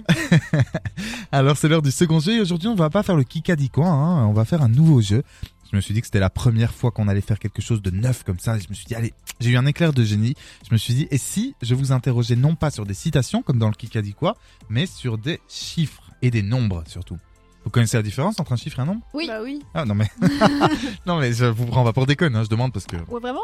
alors 1.31 1.55
c'est 1.55 1.69
l'heure 1.69 1.81
du 1.81 1.91
second 1.91 2.19
jeu 2.19 2.33
et 2.33 2.41
aujourd'hui 2.41 2.67
on 2.67 2.75
va 2.75 2.89
pas 2.89 3.01
faire 3.01 3.15
le 3.15 3.23
Kikadi 3.23 3.69
quoi, 3.69 3.87
hein, 3.87 4.27
on 4.27 4.33
va 4.33 4.43
faire 4.43 4.61
un 4.61 4.67
nouveau 4.67 4.99
jeu. 4.99 5.23
Je 5.71 5.77
me 5.77 5.81
suis 5.81 5.93
dit 5.93 6.01
que 6.01 6.07
c'était 6.07 6.19
la 6.19 6.29
première 6.29 6.73
fois 6.73 6.91
qu'on 6.91 7.07
allait 7.07 7.21
faire 7.21 7.39
quelque 7.39 7.61
chose 7.61 7.81
de 7.81 7.89
neuf 7.89 8.23
comme 8.23 8.39
ça. 8.39 8.57
Et 8.57 8.59
je 8.59 8.67
me 8.67 8.73
suis 8.73 8.85
dit 8.85 8.95
allez, 8.95 9.13
j'ai 9.39 9.51
eu 9.51 9.57
un 9.57 9.65
éclair 9.65 9.93
de 9.93 10.03
génie. 10.03 10.35
Je 10.67 10.73
me 10.73 10.77
suis 10.77 10.93
dit 10.93 11.07
et 11.11 11.17
si 11.17 11.55
je 11.61 11.75
vous 11.75 11.93
interrogeais 11.93 12.35
non 12.35 12.55
pas 12.55 12.71
sur 12.71 12.85
des 12.85 12.93
citations 12.93 13.41
comme 13.41 13.57
dans 13.57 13.69
le 13.69 13.73
Kikadi 13.73 14.13
quoi, 14.13 14.35
mais 14.69 14.85
sur 14.85 15.17
des 15.17 15.39
chiffres 15.47 16.11
et 16.21 16.29
des 16.29 16.41
nombres 16.41 16.83
surtout? 16.87 17.17
Vous 17.65 17.69
connaissez 17.71 17.95
la 17.97 18.03
différence 18.03 18.39
entre 18.39 18.51
un 18.51 18.55
chiffre 18.57 18.79
et 18.79 18.81
un 18.81 18.85
nombre? 18.85 19.01
Oui. 19.13 19.25
Bah 19.27 19.39
oui. 19.41 19.61
Ah 19.73 19.85
non 19.85 19.95
mais 19.95 20.09
non 21.05 21.17
mais 21.19 21.31
je 21.33 21.45
vous 21.45 21.65
prends 21.65 21.83
pas 21.83 21.93
pour 21.93 22.05
déconne, 22.05 22.35
hein, 22.35 22.43
je 22.43 22.49
demande 22.49 22.73
parce 22.73 22.85
que 22.85 22.97
Ouais, 23.09 23.19
vraiment? 23.21 23.43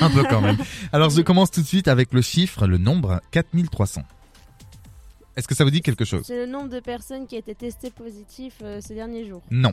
Un 0.00 0.10
peu 0.10 0.24
quand 0.24 0.40
même. 0.40 0.56
Alors 0.92 1.10
je 1.10 1.20
commence 1.22 1.50
tout 1.50 1.62
de 1.62 1.66
suite 1.66 1.86
avec 1.88 2.12
le 2.12 2.22
chiffre, 2.22 2.66
le 2.66 2.78
nombre 2.78 3.20
4300. 3.30 4.02
Est-ce 5.36 5.48
que 5.48 5.54
ça 5.54 5.64
vous 5.64 5.70
dit 5.70 5.80
quelque 5.80 6.04
chose? 6.04 6.24
C'est 6.26 6.44
le 6.44 6.50
nombre 6.50 6.68
de 6.68 6.80
personnes 6.80 7.26
qui 7.26 7.36
a 7.36 7.38
été 7.38 7.54
testées 7.54 7.90
positives 7.90 8.52
euh, 8.62 8.80
ces 8.82 8.94
derniers 8.94 9.24
jours. 9.26 9.42
Non. 9.50 9.72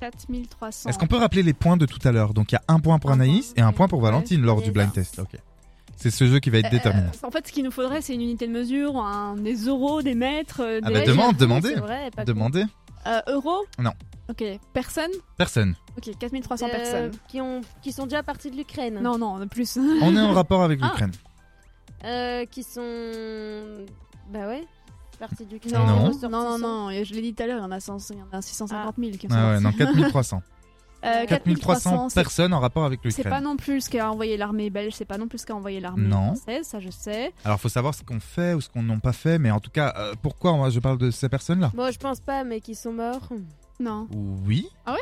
4300. 0.00 0.88
Est-ce 0.90 0.98
qu'on 0.98 1.06
peut 1.06 1.16
rappeler 1.16 1.42
les 1.42 1.52
points 1.54 1.76
de 1.76 1.86
tout 1.86 1.98
à 2.06 2.12
l'heure? 2.12 2.34
Donc 2.34 2.52
il 2.52 2.56
y 2.56 2.58
a 2.58 2.62
un 2.68 2.80
point 2.80 2.98
pour 2.98 3.10
Un 3.10 3.14
Anaïs 3.14 3.52
point, 3.54 3.62
et 3.62 3.66
un 3.66 3.72
point 3.72 3.88
pour. 3.88 4.00
Valentine 4.00 4.42
lors 4.42 4.60
du 4.62 4.70
blind 4.72 4.92
test. 4.92 5.18
Ok. 5.18 5.38
C'est 5.96 6.10
ce 6.10 6.26
jeu 6.26 6.38
qui 6.40 6.48
va 6.48 6.58
être 6.58 6.66
Euh, 6.68 6.70
déterminant. 6.70 7.10
en 7.22 7.30
fait, 7.30 7.46
ce 7.46 7.52
qu'il 7.52 7.62
nous 7.62 7.70
faudrait, 7.70 8.00
c'est 8.00 8.14
une 8.14 8.22
unité 8.22 8.46
de 8.46 8.52
mesure, 8.52 8.96
un, 8.96 9.36
des 9.36 9.54
euros, 9.66 10.00
des 10.00 10.14
mètres, 10.14 10.60
euh, 10.62 10.80
Ah 10.82 10.88
des 10.88 10.94
bah, 10.94 11.04
demande, 11.04 11.36
demandez. 11.36 11.74
Vrai, 11.74 12.10
Demandez. 12.24 12.64
Euh, 13.06 13.20
euros 13.28 13.64
Non. 13.78 13.92
Ok. 14.28 14.44
Personnes 14.72 15.10
Personne. 15.36 15.74
Ok, 15.96 16.10
4300 16.18 16.66
cool. 16.66 16.74
Euh, 16.74 16.78
personnes. 16.78 17.10
qui 17.28 17.40
ont 17.40 17.60
qui 17.82 17.92
sont 17.92 18.04
déjà 18.04 18.22
partis 18.22 18.50
de 18.50 18.56
l'Ukraine. 18.56 19.00
Non, 19.00 19.18
non, 19.18 19.46
plus. 19.48 19.76
On 20.02 20.16
est 20.16 20.20
en 20.20 20.32
rapport 20.32 20.62
avec 20.62 20.78
Ah. 20.82 20.86
l'Ukraine. 20.86 21.12
Euh, 22.04 22.44
qui 22.46 22.62
sont 22.62 23.84
bah 24.30 24.46
ouais. 24.46 24.64
partie 25.18 25.44
d'Ukraine. 25.44 25.74
Non, 25.74 25.86
Non. 25.86 26.12
non, 26.28 26.28
non, 26.30 26.58
non, 26.58 26.90
je 27.04 27.12
l'ai 27.14 27.20
dit 27.22 27.34
tout 27.34 27.42
à 27.42 27.46
l'heure, 27.46 27.58
il 27.58 27.62
y 27.62 27.64
en 27.64 27.70
a, 27.72 27.80
100 27.80 28.10
il 28.10 28.18
y 28.18 28.22
en 28.22 28.28
a 28.32 28.40
650 28.40 28.94
000 28.98 29.10
qui 29.12 29.26
sont 29.28 29.34
Ah 29.36 29.52
ouais, 29.54 29.60
non, 29.60 29.72
4300. 29.76 30.42
Euh, 31.04 31.24
4300 31.26 32.08
c'est- 32.10 32.14
personnes 32.14 32.52
en 32.52 32.60
rapport 32.60 32.84
avec 32.84 33.00
C'est 33.04 33.22
pas 33.22 33.28
l'Ukraine. 33.30 33.44
non 33.44 33.56
plus 33.56 33.80
ce 33.82 33.90
qu'a 33.90 34.10
envoyé 34.10 34.36
l'armée 34.36 34.68
belge, 34.70 34.92
c'est 34.94 35.04
pas 35.04 35.16
non 35.18 35.28
plus 35.28 35.38
ce 35.38 35.46
qu'a 35.46 35.54
envoyé 35.54 35.80
l'armée 35.80 36.06
Non. 36.08 36.34
française, 36.34 36.66
ça 36.66 36.78
je 36.80 36.90
sais. 36.90 37.32
Alors, 37.44 37.58
faut 37.60 37.68
savoir 37.70 37.94
ce 37.94 38.02
qu'on 38.02 38.20
fait 38.20 38.54
ou 38.54 38.60
ce 38.60 38.68
qu'on 38.68 38.82
n'a 38.82 38.96
pas 38.98 39.12
fait, 39.12 39.38
mais 39.38 39.50
en 39.50 39.60
tout 39.60 39.70
cas, 39.70 39.94
euh, 39.96 40.14
pourquoi 40.20 40.52
moi 40.56 40.68
je 40.70 40.78
parle 40.80 40.98
de 40.98 41.10
ces 41.10 41.28
personnes-là? 41.28 41.70
Bon, 41.74 41.90
je 41.90 41.98
pense 41.98 42.20
pas, 42.20 42.44
mais 42.44 42.60
qui 42.60 42.74
sont 42.74 42.92
morts. 42.92 43.28
Non. 43.78 44.08
Oui. 44.46 44.66
Ah 44.84 44.92
ouais? 44.92 44.98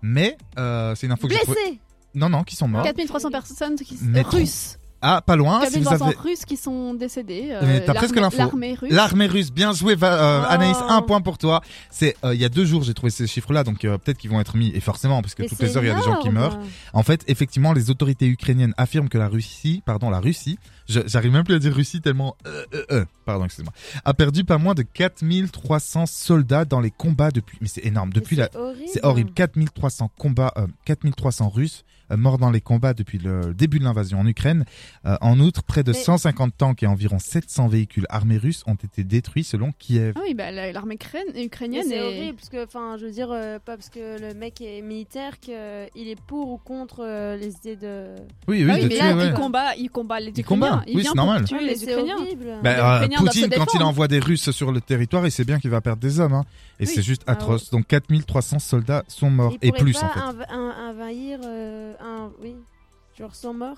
Mais 0.00 0.36
euh, 0.58 0.94
c'est 0.94 1.06
une 1.06 1.12
info 1.12 1.28
que 1.28 1.34
j'ai. 1.34 1.44
Blessés 1.44 1.78
Non, 2.14 2.28
non, 2.30 2.42
qui 2.44 2.56
sont 2.56 2.66
morts. 2.68 2.82
4300 2.82 3.30
personnes 3.30 3.76
qui... 3.76 3.98
Mais 4.02 4.20
euh, 4.24 4.28
russes. 4.28 4.78
Ah, 5.02 5.20
pas 5.20 5.36
loin. 5.36 5.60
Si 5.66 5.78
vous 5.78 5.84
4300 5.84 6.06
avez 6.06 6.16
russes 6.16 6.44
qui 6.44 6.56
sont 6.56 6.94
décédés. 6.94 7.48
euh, 7.50 7.80
t'as 7.84 7.92
presque 7.94 8.14
l'armée- 8.16 8.36
l'info. 8.38 8.38
L'armée 8.38 8.74
russe. 8.74 8.92
L'armée 8.92 9.26
russe, 9.26 9.52
bien 9.52 9.72
joué, 9.72 9.94
va- 9.96 10.14
euh, 10.14 10.40
Oh. 10.44 10.46
Anaïs, 10.48 10.76
un 10.88 11.02
point 11.02 11.20
pour 11.20 11.38
toi. 11.38 11.60
C'est 11.90 12.16
euh, 12.24 12.34
il 12.34 12.40
y 12.40 12.44
a 12.44 12.48
deux 12.48 12.64
jours, 12.64 12.82
j'ai 12.84 12.94
trouvé 12.94 13.10
ces 13.10 13.26
chiffres-là, 13.26 13.64
donc 13.64 13.84
euh, 13.84 13.98
peut-être 13.98 14.18
qu'ils 14.18 14.30
vont 14.30 14.40
être 14.40 14.56
mis. 14.56 14.70
Et 14.74 14.80
forcément, 14.80 15.20
parce 15.20 15.34
que 15.34 15.42
Mais 15.42 15.48
toutes 15.48 15.60
les 15.60 15.76
heures, 15.76 15.82
il 15.84 15.88
y 15.88 15.90
a 15.90 15.94
des 15.94 16.02
gens 16.02 16.20
qui 16.20 16.30
meurent. 16.30 16.58
En 16.92 17.02
fait, 17.02 17.24
effectivement, 17.26 17.72
les 17.72 17.90
autorités 17.90 18.26
ukrainiennes 18.26 18.74
affirment 18.76 19.08
que 19.08 19.18
la 19.18 19.28
Russie, 19.28 19.82
pardon, 19.84 20.08
la 20.08 20.20
Russie, 20.20 20.58
j'arrive 20.88 21.32
même 21.32 21.44
plus 21.44 21.54
à 21.54 21.58
dire 21.58 21.74
Russie 21.74 22.00
tellement, 22.00 22.36
euh, 22.46 22.64
euh, 22.74 22.84
euh, 22.92 23.04
pardon, 23.24 23.44
excusez-moi, 23.44 23.72
a 24.04 24.14
perdu 24.14 24.44
pas 24.44 24.58
moins 24.58 24.74
de 24.74 24.82
4300 24.82 26.06
soldats 26.06 26.64
dans 26.64 26.80
les 26.80 26.90
combats 26.90 27.30
depuis. 27.30 27.58
Mais 27.60 27.68
c'est 27.68 27.84
énorme. 27.84 28.12
Depuis 28.12 28.36
la, 28.36 28.48
C'est 28.52 28.56
horrible. 28.56 29.00
horrible. 29.02 29.30
4300 29.32 30.10
combats, 30.18 30.52
euh, 30.56 30.66
4300 30.84 31.48
Russes 31.48 31.84
morts 32.16 32.38
dans 32.38 32.50
les 32.50 32.60
combats 32.60 32.94
depuis 32.94 33.18
le 33.18 33.54
début 33.54 33.78
de 33.78 33.84
l'invasion 33.84 34.20
en 34.20 34.26
Ukraine. 34.26 34.64
Euh, 35.06 35.16
en 35.20 35.38
outre, 35.40 35.62
près 35.62 35.82
de 35.82 35.92
Mais- 35.92 35.98
150 35.98 36.54
tanks 36.56 36.82
et 36.82 36.86
environ 36.86 37.18
700 37.18 37.68
véhicules 37.68 38.06
armés 38.08 38.36
russes 38.38 38.62
ont 38.66 38.74
été 38.74 39.04
détruits 39.04 39.44
selon 39.44 39.72
Kiev. 39.78 40.12
Ah 40.16 40.20
oui, 40.26 40.34
bah, 40.34 40.50
la- 40.50 40.72
l'armée 40.72 40.98
ukrainienne 41.36 41.84
c'est 41.88 41.96
est... 41.96 42.00
horrible 42.02 42.36
parce 42.36 42.48
que, 42.48 42.64
enfin, 42.64 42.96
je 42.98 43.06
veux 43.06 43.12
dire, 43.12 43.30
euh, 43.30 43.58
pas 43.58 43.76
parce 43.76 43.88
que 43.88 44.20
le 44.20 44.34
mec 44.34 44.60
est 44.60 44.82
militaire 44.82 45.38
qu'il 45.40 45.52
est 45.54 46.20
pour 46.26 46.50
ou 46.50 46.58
contre 46.58 47.00
euh, 47.00 47.36
les 47.36 47.54
idées 47.56 47.76
de. 47.76 48.14
Oui, 48.48 48.64
oui, 48.64 48.68
Ah 48.70 48.74
oui, 48.74 48.82
de 48.82 48.88
mais 48.88 48.94
tuer, 48.94 48.98
là, 48.98 49.16
ouais. 49.16 49.26
il 49.28 49.32
combat, 49.34 49.76
il 49.76 49.90
combat 49.90 50.20
les 50.20 50.26
Il 50.34 50.40
Ukrainiens. 50.40 50.68
combat. 50.70 50.82
Il 50.86 50.96
Oui, 50.96 51.04
c'est 51.06 51.14
normal. 51.14 51.44
tuer 51.44 51.56
mais 51.60 51.66
les 51.68 51.76
c'est 51.76 51.90
Ukrainiens. 51.92 52.16
horrible. 52.18 52.46
Bah, 52.62 52.72
Les 52.74 52.78
euh, 52.80 52.94
Ukrainiens 52.96 53.18
doivent 53.18 53.28
Poutine, 53.34 53.50
quand 53.56 53.74
il 53.74 53.82
envoie 53.82 54.08
des 54.08 54.18
Russes 54.18 54.50
sur 54.50 54.72
le 54.72 54.80
territoire, 54.80 55.24
il 55.26 55.30
sait 55.30 55.44
bien 55.44 55.58
qu'il 55.58 55.70
va 55.70 55.80
perdre 55.80 56.00
des 56.02 56.20
hommes. 56.20 56.34
hein. 56.34 56.44
Et 56.80 56.84
Oui. 56.86 56.92
c'est 56.94 57.02
juste 57.02 57.22
Ah 57.26 57.32
atroce. 57.32 57.70
Donc 57.70 57.86
4300 57.86 58.58
soldats 58.58 59.04
sont 59.08 59.30
morts. 59.30 59.54
Il 59.62 59.68
Et 59.68 59.72
plus, 59.72 59.92
pas 59.92 60.06
en 60.06 60.08
fait. 60.08 60.20
inv- 60.20 60.46
un- 60.50 60.90
envahir 60.90 61.38
euh, 61.44 61.94
un. 62.02 62.30
Oui. 62.42 62.54
Genre 63.18 63.34
sans 63.34 63.54
mort. 63.54 63.76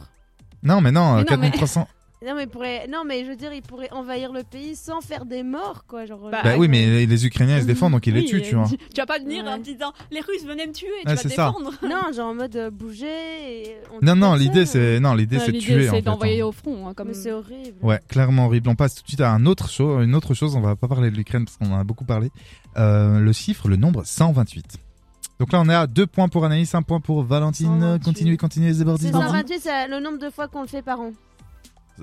Non, 0.63 0.81
mais 0.81 0.93
non, 0.93 1.15
Mais 1.17 1.21
euh, 1.21 1.25
non, 1.31 1.39
mais- 1.39 1.51
4300. 1.51 1.89
Non 2.25 2.35
mais, 2.35 2.47
pourrait... 2.47 2.87
non, 2.91 3.03
mais 3.07 3.23
je 3.27 3.29
veux 3.29 3.37
dire, 3.37 3.53
il 3.53 3.61
pourrait 3.61 3.91
envahir 3.93 4.33
le 4.33 4.45
pays 4.45 4.77
sans 4.77 5.03
faire 5.03 5.27
des 5.27 5.43
morts, 5.43 5.85
quoi. 5.87 6.07
Genre, 6.07 6.31
Bah, 6.31 6.41
Bah 6.43 6.53
euh, 6.53 6.57
oui, 6.57 6.69
mais 6.69 7.05
les- 7.05 7.27
Ukrainiens, 7.27 7.57
ils 7.59 7.63
se 7.63 7.67
défendent, 7.67 7.93
donc 7.93 8.07
ils 8.07 8.15
les 8.15 8.25
tuent, 8.25 8.41
tu 8.41 8.55
vois. 8.55 8.65
Tu 8.67 8.79
vas 8.99 9.05
pas 9.05 9.19
venir 9.19 9.45
Ouais. 9.45 9.51
en 9.51 9.59
disant 9.59 9.93
les 10.11 10.21
Russes 10.21 10.47
venaient 10.47 10.67
me 10.67 10.73
tuer, 10.73 10.87
tu 11.03 11.09
Ouais, 11.09 11.17
vas 11.17 11.21
c'est 11.21 11.29
te 11.29 11.35
ça. 11.35 11.49
défendre. 11.53 11.73
Non, 11.83 12.11
genre 12.15 12.31
en 12.31 12.35
mode 12.35 12.57
euh, 12.57 12.71
bouger. 12.71 13.05
Et 13.67 13.77
on 13.93 13.99
Non, 14.03 14.15
tue 14.15 14.19
non, 14.21 14.35
l'idée, 14.37 14.65
c'est, 14.65 15.01
non, 15.01 15.13
l'idée, 15.15 15.37
Euh, 15.37 15.41
c'est 15.45 15.53
de 15.53 15.59
tuer, 15.59 15.75
en 15.87 15.91
c'est 15.91 15.97
fait, 15.99 16.03
d'envoyer 16.03 16.41
hein. 16.41 16.47
au 16.47 16.53
front. 16.53 16.89
hein, 16.89 16.95
comme... 16.95 17.13
C'est 17.13 17.31
horrible. 17.33 17.77
Ouais, 17.83 18.01
clairement 18.09 18.47
horrible. 18.47 18.71
On 18.71 18.75
passe 18.75 18.95
tout 18.95 19.03
de 19.03 19.09
suite 19.09 19.21
à 19.21 19.31
un 19.31 19.45
autre 19.45 19.69
chose, 19.69 20.03
une 20.03 20.15
autre 20.15 20.33
chose. 20.33 20.57
On 20.57 20.63
va 20.63 20.77
pas 20.77 20.89
parler 20.89 21.11
de 21.11 21.17
l'Ukraine 21.17 21.45
parce 21.45 21.59
qu'on 21.59 21.75
en 21.75 21.79
a 21.79 21.85
beaucoup 21.85 22.07
parlé. 22.07 22.31
Euh, 22.79 23.19
le 23.19 23.33
chiffre, 23.35 23.69
le 23.69 23.77
nombre 23.77 24.03
128. 24.07 24.79
Donc 25.39 25.53
là, 25.53 25.61
on 25.61 25.69
est 25.69 25.75
à 25.75 25.87
deux 25.87 26.07
points 26.07 26.29
pour 26.29 26.45
Anaïs, 26.45 26.75
un 26.75 26.83
point 26.83 27.01
pour 27.01 27.23
Valentine. 27.25 27.81
128. 27.81 28.05
Continuez, 28.05 28.37
continuez, 28.37 28.69
C'est 28.69 28.79
Zébordine. 28.79 29.13
128, 29.13 29.61
c'est 29.61 29.89
le 29.89 30.01
nombre 30.01 30.19
de 30.19 30.31
fois 30.31 30.49
qu'on 30.49 30.63
le 30.63 30.69
fait 30.69 30.83
par 30.83 31.01
an. 31.01 31.13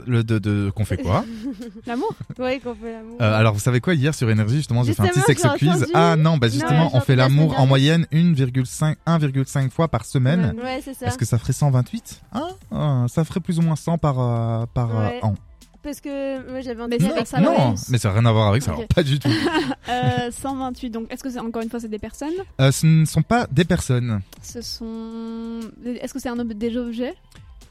Le 0.08 0.24
de, 0.24 0.40
de 0.40 0.72
qu'on 0.74 0.86
fait 0.86 0.96
quoi 0.98 1.26
L'amour 1.86 2.14
Oui, 2.40 2.62
qu'on 2.62 2.74
fait 2.74 2.94
l'amour. 2.94 3.18
Euh, 3.20 3.38
Alors, 3.38 3.54
vous 3.54 3.60
savez 3.60 3.82
quoi 3.82 3.94
Hier 3.94 4.16
sur 4.16 4.30
Énergie, 4.30 4.58
justement, 4.58 4.84
j'ai 4.84 4.94
fait 4.94 5.04
un 5.04 5.08
petit 5.08 5.20
sexe 5.22 5.46
quiz. 5.58 5.86
Ah 5.94 6.16
non, 6.16 6.38
bah 6.38 6.48
justement, 6.48 6.92
on 6.94 7.02
fait 7.02 7.16
l'amour 7.16 7.60
en 7.60 7.66
moyenne 7.68 8.06
1,5 8.14 8.96
1,5 9.06 9.70
fois 9.70 9.90
par 9.90 10.06
semaine. 10.06 10.56
Ouais, 10.64 10.82
c'est 10.84 10.94
ça. 10.94 11.08
Est-ce 11.08 11.18
que 11.18 11.26
ça 11.26 11.38
ferait 11.38 11.54
128 11.54 12.22
ah, 12.32 12.48
ah, 12.72 13.06
Ça 13.10 13.26
ferait 13.26 13.42
plus 13.42 13.60
ou 13.60 13.64
moins 13.64 13.76
100 13.76 13.98
par 13.98 14.20
euh, 14.20 14.66
par 14.74 14.98
euh, 14.98 15.08
Ouais. 15.08 15.20
an. 15.24 15.36
Parce 15.84 16.00
que 16.00 16.50
moi 16.52 16.62
j'avais 16.62 16.82
entendu 16.84 17.06
avec 17.06 17.26
ça, 17.26 17.40
non, 17.42 17.74
mais 17.90 17.98
ça 17.98 18.10
n'a 18.10 18.14
rien 18.20 18.26
à 18.28 18.32
voir 18.32 18.50
avec 18.50 18.62
ça. 18.62 18.72
Alors, 18.72 18.88
pas 18.88 19.04
du 19.04 19.18
tout. 19.20 19.30
Euh, 19.90 20.30
128. 20.32 20.90
Donc, 20.92 21.12
est-ce 21.12 21.24
que 21.24 21.30
c'est 21.30 21.40
encore 21.40 21.62
une 21.64 21.70
fois 21.70 21.80
c'est 21.80 21.88
des 21.90 21.98
personnes 22.00 22.34
Euh, 22.60 22.72
ce 22.72 22.86
ne 22.86 23.06
sont 23.06 23.24
pas 23.24 23.48
des 23.48 23.66
personnes. 23.66 24.22
Ce 24.44 24.62
sont. 24.62 25.60
Est-ce 25.86 26.14
que 26.14 26.20
c'est 26.20 26.30
un 26.30 26.38
ob- 26.40 26.54
des 26.54 26.78
objets? 26.78 27.16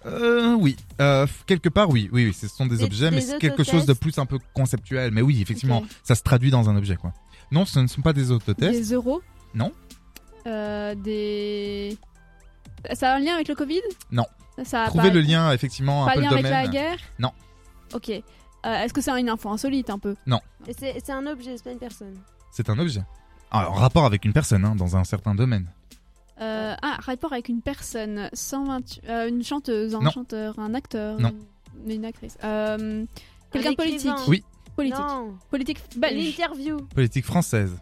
Euh, 0.06 0.54
oui, 0.54 0.76
euh, 1.00 1.26
quelque 1.46 1.68
part, 1.68 1.88
oui, 1.90 2.08
oui, 2.12 2.26
oui, 2.26 2.32
ce 2.34 2.48
sont 2.48 2.66
des, 2.66 2.78
Des- 2.78 2.84
objets, 2.84 3.10
mais 3.10 3.20
c'est 3.20 3.38
quelque 3.38 3.62
chose 3.64 3.86
de 3.86 3.92
plus 3.92 4.18
un 4.18 4.26
peu 4.26 4.38
conceptuel. 4.54 5.10
Mais 5.12 5.22
oui, 5.22 5.40
effectivement, 5.40 5.84
ça 6.02 6.14
se 6.14 6.22
traduit 6.22 6.50
dans 6.50 6.68
un 6.68 6.76
objet, 6.76 6.96
quoi. 6.96 7.12
Non, 7.52 7.64
ce 7.64 7.78
ne 7.80 7.86
sont 7.86 8.00
pas 8.02 8.12
des 8.12 8.30
autotests. 8.30 8.72
Des 8.72 8.92
euros? 8.94 9.20
Non. 9.54 9.72
Euh, 10.46 10.94
des. 10.94 11.96
Ça 12.94 13.12
a 13.12 13.16
un 13.16 13.18
lien 13.20 13.34
avec 13.34 13.48
le 13.48 13.54
Covid? 13.54 13.80
Non. 14.10 14.24
Ça 14.64 14.84
a 14.84 14.86
Trouvez 14.86 15.08
pas... 15.08 15.14
le 15.14 15.20
lien, 15.20 15.52
effectivement, 15.52 16.04
Pas 16.06 16.12
un 16.12 16.14
peu 16.14 16.20
lien 16.22 16.30
le 16.30 16.36
avec 16.36 16.50
la 16.50 16.66
guerre? 16.68 16.96
Non. 17.18 17.32
Ok. 17.94 18.11
Euh, 18.11 18.22
Est-ce 18.64 18.92
que 18.92 19.00
c'est 19.00 19.18
une 19.18 19.29
info 19.29 19.48
insolite 19.48 19.88
un 19.90 19.98
peu? 19.98 20.14
Et 20.66 20.72
c'est 20.74 21.11
un 21.12 21.26
objet, 21.26 21.57
c'est 21.57 21.64
pas 21.64 21.72
une 21.72 21.79
personne. 21.79 22.14
C'est 22.50 22.68
un 22.68 22.79
objet. 22.79 23.03
Ah, 23.50 23.68
en 23.70 23.74
rapport 23.74 24.05
avec 24.05 24.24
une 24.24 24.33
personne, 24.33 24.64
hein, 24.64 24.74
dans 24.76 24.96
un 24.96 25.05
certain 25.05 25.35
domaine. 25.35 25.66
euh, 26.40 26.74
Ah, 26.83 26.98
rapport 27.00 27.33
avec 27.33 27.48
une 27.48 27.62
personne. 27.62 28.29
120... 28.33 29.00
euh, 29.09 29.29
une 29.29 29.42
chanteuse, 29.42 29.94
un 29.94 30.00
Non. 30.00 30.11
chanteur, 30.11 30.59
un 30.59 30.74
acteur 30.74 31.18
Non. 31.20 31.33
Une, 31.87 31.90
une 31.92 32.05
actrice. 32.05 32.37
Euh, 32.44 33.05
Quelqu'un 33.50 33.70
de 33.72 33.76
politique. 33.76 34.11
Oui. 34.29 34.44
Politique. 34.76 34.98
Non, 35.00 35.35
Politique 35.50 35.79
belge. 35.96 36.24
l'interview. 36.24 36.76
Politique 36.94 37.24
française. 37.24 37.76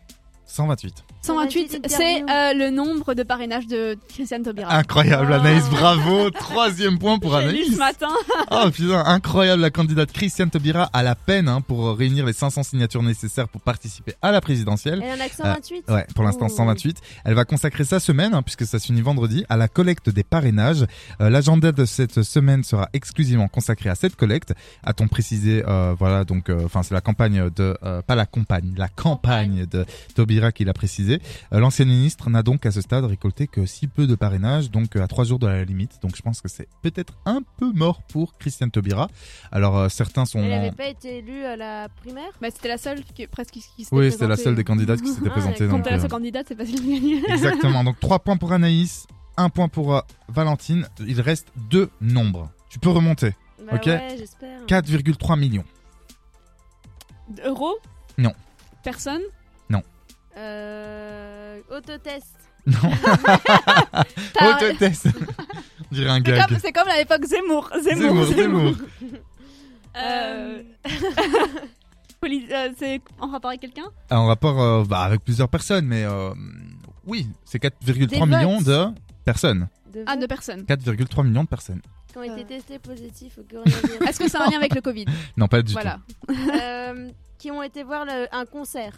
128. 0.49 1.05
128, 1.21 1.71
128 1.83 1.87
c'est 1.89 2.23
euh, 2.23 2.55
le 2.55 2.71
nombre 2.71 3.15
de 3.15 3.23
parrainages 3.23 3.67
de 3.67 3.99
Christiane 4.09 4.43
Taubira. 4.43 4.75
Incroyable, 4.75 5.29
Oh. 5.31 5.35
Anaïs, 5.35 5.69
bravo. 5.69 6.31
Troisième 6.31 6.99
point 6.99 7.19
pour 7.19 7.39
J'ai 7.39 7.43
lu 7.45 7.49
Anaïs. 7.51 7.73
ce 7.75 7.79
matin. 7.79 8.09
Oh 8.51 8.71
putain, 8.71 9.05
incroyable, 9.05 9.61
la 9.61 9.71
candidate 9.71 10.11
Christiane 10.11 10.49
Taubira 10.51 10.89
a 10.93 11.03
la 11.03 11.15
peine 11.15 11.49
hein, 11.49 11.61
pour 11.61 11.97
réunir 11.97 12.25
les 12.25 12.33
500 12.33 12.63
signatures 12.63 13.03
nécessaires 13.03 13.47
pour 13.49 13.61
participer 13.61 14.15
à 14.23 14.31
la 14.33 14.41
présidentielle. 14.41 15.03
Elle 15.05 15.21
en 15.21 15.25
a 15.25 15.29
que 15.29 15.35
128 15.37 15.85
Ouais, 15.89 16.07
pour 16.15 16.25
l'instant 16.25 16.47
Oh. 16.47 16.57
128. 16.57 16.99
Elle 17.25 17.35
va 17.35 17.45
consacrer 17.45 17.85
sa 17.85 18.01
semaine, 18.01 18.33
hein, 18.33 18.43
puisque 18.43 18.65
ça 18.65 18.79
se 18.79 18.87
finit 18.87 19.03
vendredi, 19.03 19.45
à 19.51 19.57
la 19.59 19.69
collecte 19.69 20.09
des 20.09 20.25
parrainages. 20.25 20.87
Euh, 21.21 21.29
L'agenda 21.29 21.73
de 21.73 21.85
cette 21.85 22.23
semaine 22.23 22.65
sera 22.65 22.89
exclusivement 22.95 23.49
consacré 23.49 23.91
à 23.91 23.95
cette 23.95 24.17
collecte. 24.17 24.55
A-t-on 24.83 25.09
précisé, 25.09 25.63
euh, 25.69 25.95
voilà, 25.99 26.25
donc, 26.25 26.49
euh, 26.49 26.63
enfin, 26.65 26.83
c'est 26.83 26.95
la 26.95 27.01
campagne 27.03 27.51
de, 27.55 27.77
euh, 27.83 28.01
pas 28.03 28.15
la 28.15 28.25
campagne, 28.25 28.73
la 28.79 28.89
campagne 28.89 29.67
de 29.67 29.85
Taubira 30.15 30.38
qui 30.53 30.65
l'a 30.65 30.73
précisé. 30.73 31.21
Euh, 31.53 31.59
L'ancienne 31.61 31.89
ministre 31.89 32.31
n'a 32.31 32.43
donc 32.43 32.65
à 32.67 32.71
ce 32.71 32.81
stade 32.81 33.05
récolté 33.05 33.47
que 33.47 33.67
si 33.67 33.87
peu 33.89 34.07
de 34.07 34.15
parrainages, 34.15 34.71
donc 34.71 34.97
euh, 34.97 35.03
à 35.03 35.07
trois 35.09 35.25
jours 35.25 35.39
de 35.39 35.47
la 35.47 35.65
limite. 35.65 35.99
Donc 36.03 36.17
je 36.17 36.23
pense 36.23 36.41
que 36.41 36.49
c'est 36.49 36.69
peut-être 36.83 37.15
un 37.27 37.43
peu 37.59 37.73
mort 37.73 38.03
pour 38.03 38.39
Christiane 38.39 38.71
Taubira. 38.71 39.09
Alors 39.53 39.77
euh, 39.77 39.89
certains 39.89 40.25
sont... 40.25 40.41
Elle 40.41 40.53
avait 40.53 40.71
pas 40.73 40.87
été 40.89 41.19
élue 41.19 41.45
à 41.45 41.57
la 41.57 41.89
primaire 41.89 42.31
Bah, 42.41 42.49
c'était 42.53 42.69
la 42.69 42.79
seule 42.79 43.03
qui, 43.05 43.27
presque 43.27 43.51
qui, 43.53 43.61
s'était 43.61 43.95
Oui, 43.97 44.11
c'était 44.11 44.25
la 44.25 44.29
présentée. 44.29 44.45
seule 44.45 44.55
des 44.55 44.65
candidates 44.65 45.01
qui 45.03 45.09
s'était 45.13 45.29
Ah, 45.29 45.31
présentée. 45.31 45.67
Quand 45.69 45.81
t'es 45.83 45.91
la 45.91 45.99
seule 46.01 46.11
candidate, 46.11 46.47
c'est 46.49 46.57
facile 46.57 46.81
de 46.85 46.91
gagner. 46.91 47.23
Exactement. 47.33 47.85
Donc 47.85 47.99
3 48.01 48.21
points 48.21 48.37
pour 48.37 48.53
Anaïs, 48.53 49.07
1 49.37 49.49
point 49.51 49.69
pour 49.69 49.95
euh, 49.97 50.01
Valentine. 50.29 50.87
Il 51.07 51.21
reste 51.21 51.49
deux 51.57 51.91
nombres. 52.01 52.51
Tu 52.71 52.79
peux 52.79 52.91
remonter. 52.91 53.35
Bah 53.67 53.77
Ok. 53.77 53.87
ouais, 53.87 54.15
j'espère. 54.19 54.65
4,3 54.67 55.39
millions. 55.39 55.65
Euros 57.45 57.77
Non. 58.17 58.33
Personne 58.83 59.21
Euh... 60.39 61.61
Autotest. 61.71 62.35
Non. 62.67 62.75
Autotest. 64.51 65.09
On 65.91 65.95
dirait 65.95 66.11
un 66.11 66.21
gag. 66.21 66.45
c'est 66.61 66.73
comme 66.73 66.89
à 66.89 66.97
l'époque 66.97 67.25
Zemmour. 67.25 67.71
Zemmour, 67.83 68.25
Zemmour. 68.27 68.27
Zemmour. 68.27 68.75
Euh... 69.97 70.63
euh, 72.25 72.69
c'est 72.79 73.01
en 73.21 73.29
rapport 73.29 73.49
avec 73.51 73.61
quelqu'un? 73.61 73.87
En 74.11 74.27
rapport 74.27 74.61
euh, 74.61 74.85
bah, 74.85 75.01
avec 75.01 75.25
plusieurs 75.25 75.49
personnes, 75.49 75.87
mais 75.87 76.05
euh, 76.05 76.31
oui, 77.07 77.27
c'est 77.45 77.63
4,3 77.63 78.07
Des 78.09 78.21
millions 78.27 78.61
de 78.61 78.87
personnes. 79.25 79.69
De 79.93 80.05
Ah, 80.07 80.17
de 80.17 80.27
personnes. 80.27 80.63
4,3 80.63 81.27
millions 81.27 81.45
de 81.45 81.49
personnes. 81.49 81.81
qui 82.13 82.19
ont 82.19 82.23
été 82.23 82.41
Euh. 82.43 82.45
testés 82.45 82.79
positifs 82.79 83.39
au 83.39 83.43
coronavirus. 83.43 84.01
Est-ce 84.09 84.19
que 84.19 84.29
ça 84.29 84.41
a 84.43 84.47
un 84.47 84.51
lien 84.51 84.59
avec 84.59 84.75
le 84.75 84.81
Covid? 84.83 85.07
Non, 85.37 85.49
pas 85.49 85.63
du 85.63 85.73
Voilà. 85.73 85.99
Euh, 86.31 87.11
qui 87.39 87.51
ont 87.51 87.63
été 87.63 87.83
voir 87.83 88.05
le- 88.05 88.27
un 88.33 88.45
concert? 88.45 88.93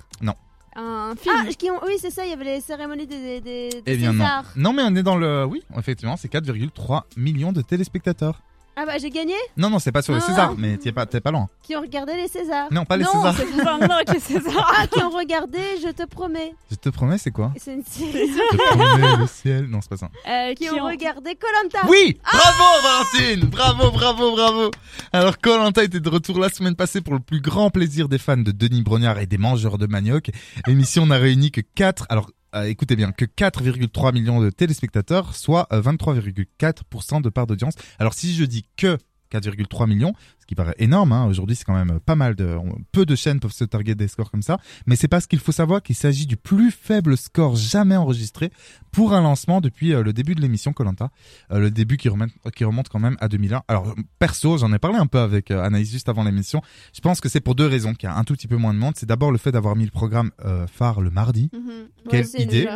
Un 0.76 1.14
film. 1.16 1.34
Ah, 1.36 1.52
qui 1.52 1.70
ont... 1.70 1.80
oui, 1.84 1.94
c'est 1.98 2.10
ça, 2.10 2.24
il 2.24 2.30
y 2.30 2.32
avait 2.32 2.44
les 2.44 2.60
cérémonies 2.60 3.06
des, 3.06 3.40
des. 3.40 3.70
Eh 3.86 3.96
bien 3.96 4.12
non. 4.12 4.24
Césars. 4.24 4.52
Non, 4.56 4.72
mais 4.72 4.82
on 4.84 4.94
est 4.94 5.02
dans 5.02 5.16
le... 5.16 5.44
Oui, 5.44 5.62
effectivement, 5.76 6.16
c'est 6.16 6.32
4,3 6.32 7.02
millions 7.16 7.52
de 7.52 7.62
téléspectateurs. 7.62 8.40
Ah 8.82 8.86
bah 8.86 8.96
j'ai 8.98 9.10
gagné 9.10 9.34
Non, 9.58 9.68
non, 9.68 9.78
c'est 9.78 9.92
pas 9.92 10.00
sur 10.00 10.14
les 10.14 10.20
Ah. 10.22 10.26
Césars, 10.26 10.54
mais 10.56 10.78
t'es 10.78 10.90
pas, 10.90 11.04
t'es 11.04 11.20
pas 11.20 11.30
loin. 11.30 11.48
Qui 11.62 11.76
ont 11.76 11.82
regardé 11.82 12.14
les 12.14 12.28
Césars 12.28 12.68
Non, 12.70 12.86
pas 12.86 12.96
les 12.96 13.04
non, 13.04 13.10
Césars. 13.12 13.34
c'est 13.36 13.44
pas 13.64 13.76
lien 13.78 13.88
avec 13.90 14.10
les 14.14 14.20
Césars. 14.20 14.74
Ah, 14.78 14.86
qui 14.86 15.02
ont 15.02 15.10
regardé, 15.10 15.58
je 15.84 15.90
te 15.90 16.06
promets. 16.06 16.54
Je 16.70 16.76
te 16.76 16.88
promets, 16.88 17.18
c'est 17.18 17.30
quoi 17.30 17.52
C'est 17.58 17.74
une 17.74 17.84
série. 17.84 18.28
Je 18.32 18.56
te 18.56 18.68
promets 18.78 19.16
le 19.18 19.26
ciel. 19.26 19.66
Non, 19.66 19.80
c'est 19.82 19.90
pas 19.90 19.98
ça. 19.98 20.08
Euh, 20.26 20.54
qui 20.54 20.70
ont 20.70 20.82
regardé 20.82 21.34
Colanta. 21.36 21.86
Oui 21.90 22.18
Bravo 22.24 22.64
Valentine 22.82 23.48
Bravo, 23.50 23.90
bravo, 23.90 24.32
bravo 24.32 24.70
Alors 25.12 25.38
Colanta 25.38 25.84
était 25.84 26.00
de 26.00 26.08
retour 26.08 26.38
la 26.38 26.48
semaine 26.48 26.74
passée 26.74 27.02
pour 27.02 27.12
le 27.12 27.20
plus 27.20 27.42
grand 27.42 27.68
plaisir 27.68 28.08
des 28.08 28.18
fans 28.18 28.38
de 28.38 28.50
Denis 28.50 28.80
Brognard 28.82 29.18
et 29.18 29.26
des 29.26 29.36
mangeurs 29.38 29.76
de 29.76 29.86
manioc. 29.86 30.30
L'émission 30.66 31.04
n'a 31.04 31.18
réuni 31.18 31.50
que 31.50 31.60
4, 31.60 32.06
alors 32.08 32.30
écoutez 32.66 32.96
bien, 32.96 33.12
que 33.12 33.24
4,3 33.24 34.12
millions 34.12 34.40
de 34.40 34.50
téléspectateurs, 34.50 35.34
soit 35.34 35.66
euh, 35.72 35.82
23,4% 35.82 37.22
de 37.22 37.28
part 37.28 37.46
d'audience. 37.46 37.74
Alors 37.98 38.14
si 38.14 38.34
je 38.34 38.44
dis 38.44 38.66
que 38.76 38.98
4,3 39.30 39.88
millions, 39.88 40.12
ce 40.40 40.46
qui 40.46 40.54
paraît 40.54 40.74
énorme, 40.78 41.12
hein, 41.12 41.26
aujourd'hui 41.26 41.56
c'est 41.56 41.64
quand 41.64 41.74
même 41.74 42.00
pas 42.00 42.16
mal 42.16 42.34
de... 42.34 42.56
peu 42.92 43.06
de 43.06 43.14
chaînes 43.14 43.40
peuvent 43.40 43.52
se 43.52 43.64
targuer 43.64 43.94
des 43.94 44.08
scores 44.08 44.30
comme 44.30 44.42
ça, 44.42 44.58
mais 44.86 44.96
c'est 44.96 45.08
parce 45.08 45.26
qu'il 45.26 45.38
faut 45.38 45.52
savoir 45.52 45.82
qu'il 45.82 45.96
s'agit 45.96 46.26
du 46.26 46.36
plus 46.36 46.70
faible 46.70 47.16
score 47.16 47.56
jamais 47.56 47.96
enregistré 47.96 48.50
pour 48.92 49.14
un 49.14 49.20
lancement 49.20 49.60
depuis 49.60 49.94
euh, 49.94 50.02
le 50.02 50.12
début 50.12 50.34
de 50.34 50.40
l'émission 50.40 50.72
Colanta. 50.72 51.10
Euh, 51.52 51.58
le 51.58 51.70
début 51.70 51.96
qui 51.96 52.08
remonte, 52.08 52.30
qui 52.54 52.64
remonte 52.64 52.88
quand 52.88 52.98
même 52.98 53.16
à 53.20 53.28
2001. 53.28 53.62
Alors 53.68 53.94
perso, 54.18 54.58
j'en 54.58 54.72
ai 54.72 54.78
parlé 54.78 54.98
un 54.98 55.06
peu 55.06 55.18
avec 55.18 55.50
euh, 55.50 55.62
Anaïs 55.62 55.90
juste 55.90 56.08
avant 56.08 56.24
l'émission. 56.24 56.60
Je 56.92 57.00
pense 57.00 57.20
que 57.20 57.28
c'est 57.28 57.40
pour 57.40 57.54
deux 57.54 57.66
raisons 57.66 57.94
qu'il 57.94 58.08
y 58.08 58.12
a 58.12 58.16
un 58.16 58.24
tout 58.24 58.34
petit 58.34 58.48
peu 58.48 58.56
moins 58.56 58.74
de 58.74 58.78
monde. 58.78 58.94
C'est 58.96 59.06
d'abord 59.06 59.32
le 59.32 59.38
fait 59.38 59.52
d'avoir 59.52 59.76
mis 59.76 59.84
le 59.84 59.90
programme 59.90 60.30
euh, 60.44 60.66
phare 60.66 61.00
le 61.00 61.10
mardi. 61.10 61.50
Mhm. 61.52 61.88
Quelle 62.08 62.26
idée. 62.38 62.68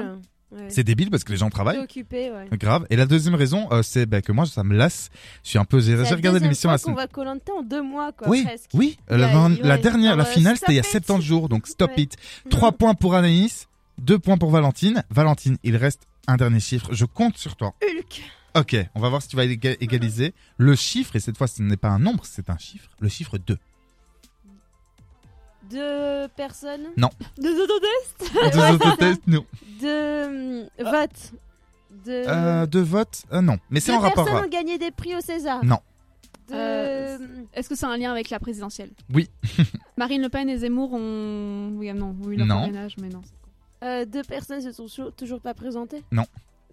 Ouais. 0.55 0.67
C'est 0.69 0.85
débile 0.85 1.11
parce 1.11 1.25
que 1.25 1.33
les 1.33 1.39
gens 1.39 1.51
travaillent. 1.51 1.79
occupé, 1.79 2.31
ouais. 2.31 2.47
Grave. 2.59 2.87
Et 2.91 2.97
la 2.97 3.07
deuxième 3.07 3.35
raison, 3.35 3.67
euh, 3.73 3.83
c'est 3.83 4.07
bah, 4.07 4.23
que 4.23 4.31
moi 4.33 4.47
ça 4.47 4.63
me 4.65 4.75
lasse. 4.77 5.11
Je 5.43 5.51
suis 5.51 5.59
un 5.59 5.65
peu. 5.65 5.81
J'ai 5.81 5.97
regardé 5.97 6.39
l'émission 6.41 6.71
la 6.71 6.79
semaine. 6.79 6.97
va 6.97 7.07
Colanta 7.09 7.53
en 7.53 7.63
deux 7.63 7.83
mois, 7.83 8.13
quoi, 8.13 8.29
Oui, 8.29 8.45
presque. 8.45 8.71
oui. 8.75 8.97
euh, 9.11 9.17
la, 9.17 9.79
dernière, 9.79 10.17
la 10.17 10.25
finale, 10.25 10.57
c'était 10.57 10.73
il 10.73 10.77
y 10.77 10.79
a 10.79 10.83
stop 10.83 11.01
it. 11.03 11.07
70 11.07 11.27
jours, 11.27 11.49
donc 11.49 11.67
stop 11.67 11.91
it. 11.97 12.17
Trois 12.51 12.73
points 12.73 12.95
pour 12.95 13.15
Anaïs, 13.15 13.69
deux 13.99 14.19
points 14.19 14.39
pour 14.39 14.51
Valentine. 14.51 15.03
Valentine, 15.11 15.57
il 15.65 15.77
reste 15.77 16.07
un 16.27 16.37
dernier 16.37 16.61
chiffre. 16.61 16.89
Je 16.95 17.05
compte 17.05 17.37
sur 17.37 17.57
toi. 17.57 17.75
Hulk. 17.83 18.23
Ok, 18.57 18.77
on 18.95 19.01
va 19.01 19.09
voir 19.09 19.21
si 19.21 19.27
tu 19.29 19.35
vas 19.37 19.45
éga- 19.47 19.77
égaliser 19.81 20.33
le 20.59 20.77
chiffre, 20.77 21.17
et 21.17 21.21
cette 21.21 21.37
fois 21.37 21.49
ce 21.49 21.61
n'est 21.61 21.77
pas 21.77 21.89
un 21.89 21.99
nombre, 21.99 22.23
c'est 22.25 22.49
un 22.51 22.57
chiffre, 22.59 22.89
le 23.01 23.09
chiffre 23.09 23.37
2. 23.37 23.59
Deux 25.71 26.29
personnes. 26.37 26.87
Deux 26.97 27.63
autotests 27.63 28.33
Deux 28.53 28.75
autres 28.75 28.97
tests, 28.97 29.27
non. 29.27 29.45
Deux 29.81 30.25
hum, 30.25 30.69
votes. 30.91 31.33
Deux. 32.05 32.25
Euh, 32.29 32.67
deux 32.67 32.83
votes, 32.83 33.23
euh, 33.33 33.41
non. 33.41 33.59
Mais 33.71 33.81
c'est 33.81 33.93
en 33.93 33.99
rapport. 34.01 34.25
personnes 34.25 34.43
à- 34.43 34.47
ont 34.47 34.51
gagné 34.51 34.79
des 34.79 34.91
prix 34.91 35.15
au 35.17 35.21
César. 35.21 35.65
Non. 35.65 35.79
Euh, 36.53 37.17
Est-ce 37.55 37.69
que 37.71 37.75
c'est 37.75 37.87
un 37.87 37.97
lien 37.97 38.11
avec 38.11 38.29
la 38.31 38.39
présidentielle? 38.39 38.91
Oui. 39.13 39.31
Marine 39.97 40.21
Le 40.21 40.29
Pen 40.29 40.49
et 40.51 40.59
Zemmour 40.59 40.93
ont. 40.93 41.73
Oui, 41.77 41.89
ah 41.89 41.95
non, 41.95 42.15
oui, 42.25 42.37
leur 42.37 42.47
Non. 42.47 42.57
parrainage, 42.57 42.97
mais 43.01 43.09
non. 43.09 43.23
euh, 43.83 44.05
deux 44.05 44.23
personnes 44.23 44.61
se 44.61 44.73
sont 44.73 44.85
toujours, 44.87 45.13
toujours 45.15 45.41
pas 45.41 45.55
présentées? 45.55 46.03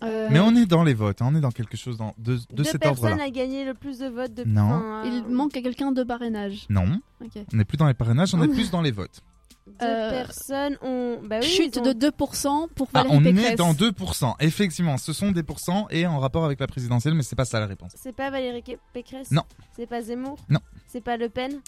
Euh, 0.04 0.30
Mais 0.32 0.40
on 0.40 0.56
est 0.56 0.66
dans 0.66 0.84
les 0.84 0.94
votes, 0.96 1.22
hein, 1.22 1.28
on 1.32 1.36
est 1.36 1.42
dans 1.42 1.52
quelque 1.52 1.78
chose 1.78 1.98
dans, 1.98 2.14
de, 2.18 2.36
de 2.36 2.42
deux 2.54 2.64
cet 2.64 2.82
personnes 2.82 3.06
ordre-là. 3.12 3.26
a 3.26 3.30
gagné 3.30 3.64
le 3.66 3.74
plus 3.76 4.00
de 4.00 4.08
votes 4.08 4.34
depuis. 4.34 4.52
Non. 4.52 5.04
Il 5.06 5.24
euh, 5.26 5.30
manque 5.30 5.56
à 5.56 5.62
quelqu'un 5.62 5.92
de 5.92 6.04
parrainage. 6.04 6.66
Non, 6.70 6.86
on 7.22 7.56
n'est 7.58 7.66
plus 7.66 7.78
dans 7.78 7.86
les 7.88 7.94
parrainages, 7.94 8.34
on 8.34 8.42
est 8.42 8.48
Oh. 8.48 8.54
plus 8.54 8.72
dans 8.72 8.82
les 8.82 8.92
votes. 8.92 9.22
Deux 9.68 9.86
Euh, 9.86 10.10
personnes 10.10 10.76
ont. 10.82 11.20
Bah 11.24 11.38
oui, 11.40 11.48
Chute 11.48 11.78
ont- 11.78 11.84
de 11.84 11.94
2% 11.94 12.68
pour 12.76 12.90
Ah, 12.96 13.04
on 13.10 13.22
Pécresse. 13.22 13.52
est 13.52 13.56
dans 13.56 13.74
2%. 13.74 14.36
Effectivement, 14.40 14.98
ce 14.98 15.14
sont 15.14 15.32
des 15.32 15.44
pourcents 15.44 15.88
et 15.92 16.08
en 16.08 16.18
rapport 16.20 16.46
avec 16.46 16.60
la 16.60 16.66
présidentielle, 16.68 17.14
mais 17.14 17.22
c'est 17.22 17.36
pas 17.36 17.46
ça 17.46 17.60
la 17.60 17.68
réponse. 17.68 17.92
C'est 17.96 18.12
pas 18.16 18.32
Valérie 18.32 18.64
Pécresse 18.94 19.30
Non. 19.32 19.44
C'est 19.76 19.86
pas 19.86 20.02
Zemmour 20.02 20.38
Non. 20.50 20.60
C'est 20.88 21.02
pas 21.02 21.16
Le 21.16 21.30
Pen 21.30 21.60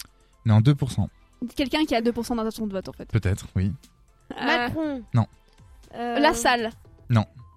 On 0.44 0.50
est 0.50 0.52
en 0.52 0.60
2%. 0.60 1.08
Quelqu'un 1.54 1.84
qui 1.84 1.94
a 1.94 2.00
2% 2.02 2.34
d'intention 2.34 2.66
de 2.66 2.72
vote, 2.72 2.88
en 2.88 2.92
fait. 2.92 3.06
Peut-être, 3.08 3.46
oui. 3.54 3.72
Macron 4.44 5.02
Non. 5.14 5.26
Euh, 5.94 6.18
La 6.18 6.34
salle. 6.34 6.70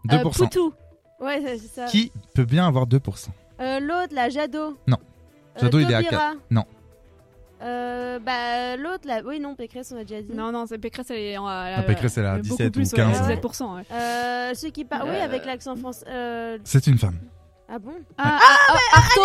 2%. 0.05 0.13
Euh, 0.19 0.29
Poutou. 0.29 0.73
Ouais, 1.19 1.41
c'est 1.57 1.57
ça. 1.67 1.85
Qui 1.85 2.11
peut 2.35 2.45
bien 2.45 2.67
avoir 2.67 2.85
2% 2.85 3.29
Euh, 3.59 3.79
L'autre, 3.79 4.13
là, 4.13 4.29
Jadot. 4.29 4.77
Non. 4.87 4.97
Euh, 5.57 5.61
Jadot, 5.61 5.79
il 5.79 5.89
est 5.91 5.95
à 5.95 6.03
Taubira. 6.03 6.33
Non. 6.51 6.63
Euh, 7.63 8.19
bah, 8.19 8.77
l'autre, 8.77 9.07
là. 9.07 9.21
Oui, 9.25 9.39
non, 9.39 9.55
Pécresse, 9.55 9.91
on 9.91 9.97
a 9.99 10.03
déjà 10.03 10.21
dit. 10.21 10.31
Non, 10.33 10.51
non, 10.51 10.65
c'est 10.67 10.77
Pécresse, 10.77 11.09
elle 11.09 11.17
est 11.17 11.37
en. 11.37 11.47
Ah, 11.47 11.81
Pécresse, 11.87 12.17
elle 12.19 12.25
est 12.25 12.27
à 12.27 12.35
beaucoup 12.35 12.49
17 12.49 12.67
ou 12.67 12.71
plus, 12.71 12.91
15. 12.91 13.21
Ouais, 13.27 13.35
17%. 13.35 13.75
Ouais. 13.77 13.81
Euh, 13.91 14.53
ceux 14.53 14.69
qui 14.69 14.85
parlent. 14.85 15.09
Oui, 15.09 15.15
Euh, 15.15 15.25
avec 15.25 15.43
l'accent 15.45 15.75
français. 15.75 16.05
Euh... 16.07 16.59
C'est 16.63 16.85
une 16.85 16.99
femme. 16.99 17.17
Ah 17.69 17.79
bon 17.79 17.91
Ah, 18.17 18.39
ah, 18.41 18.57
ah, 18.69 18.97
Artaud. 18.97 19.21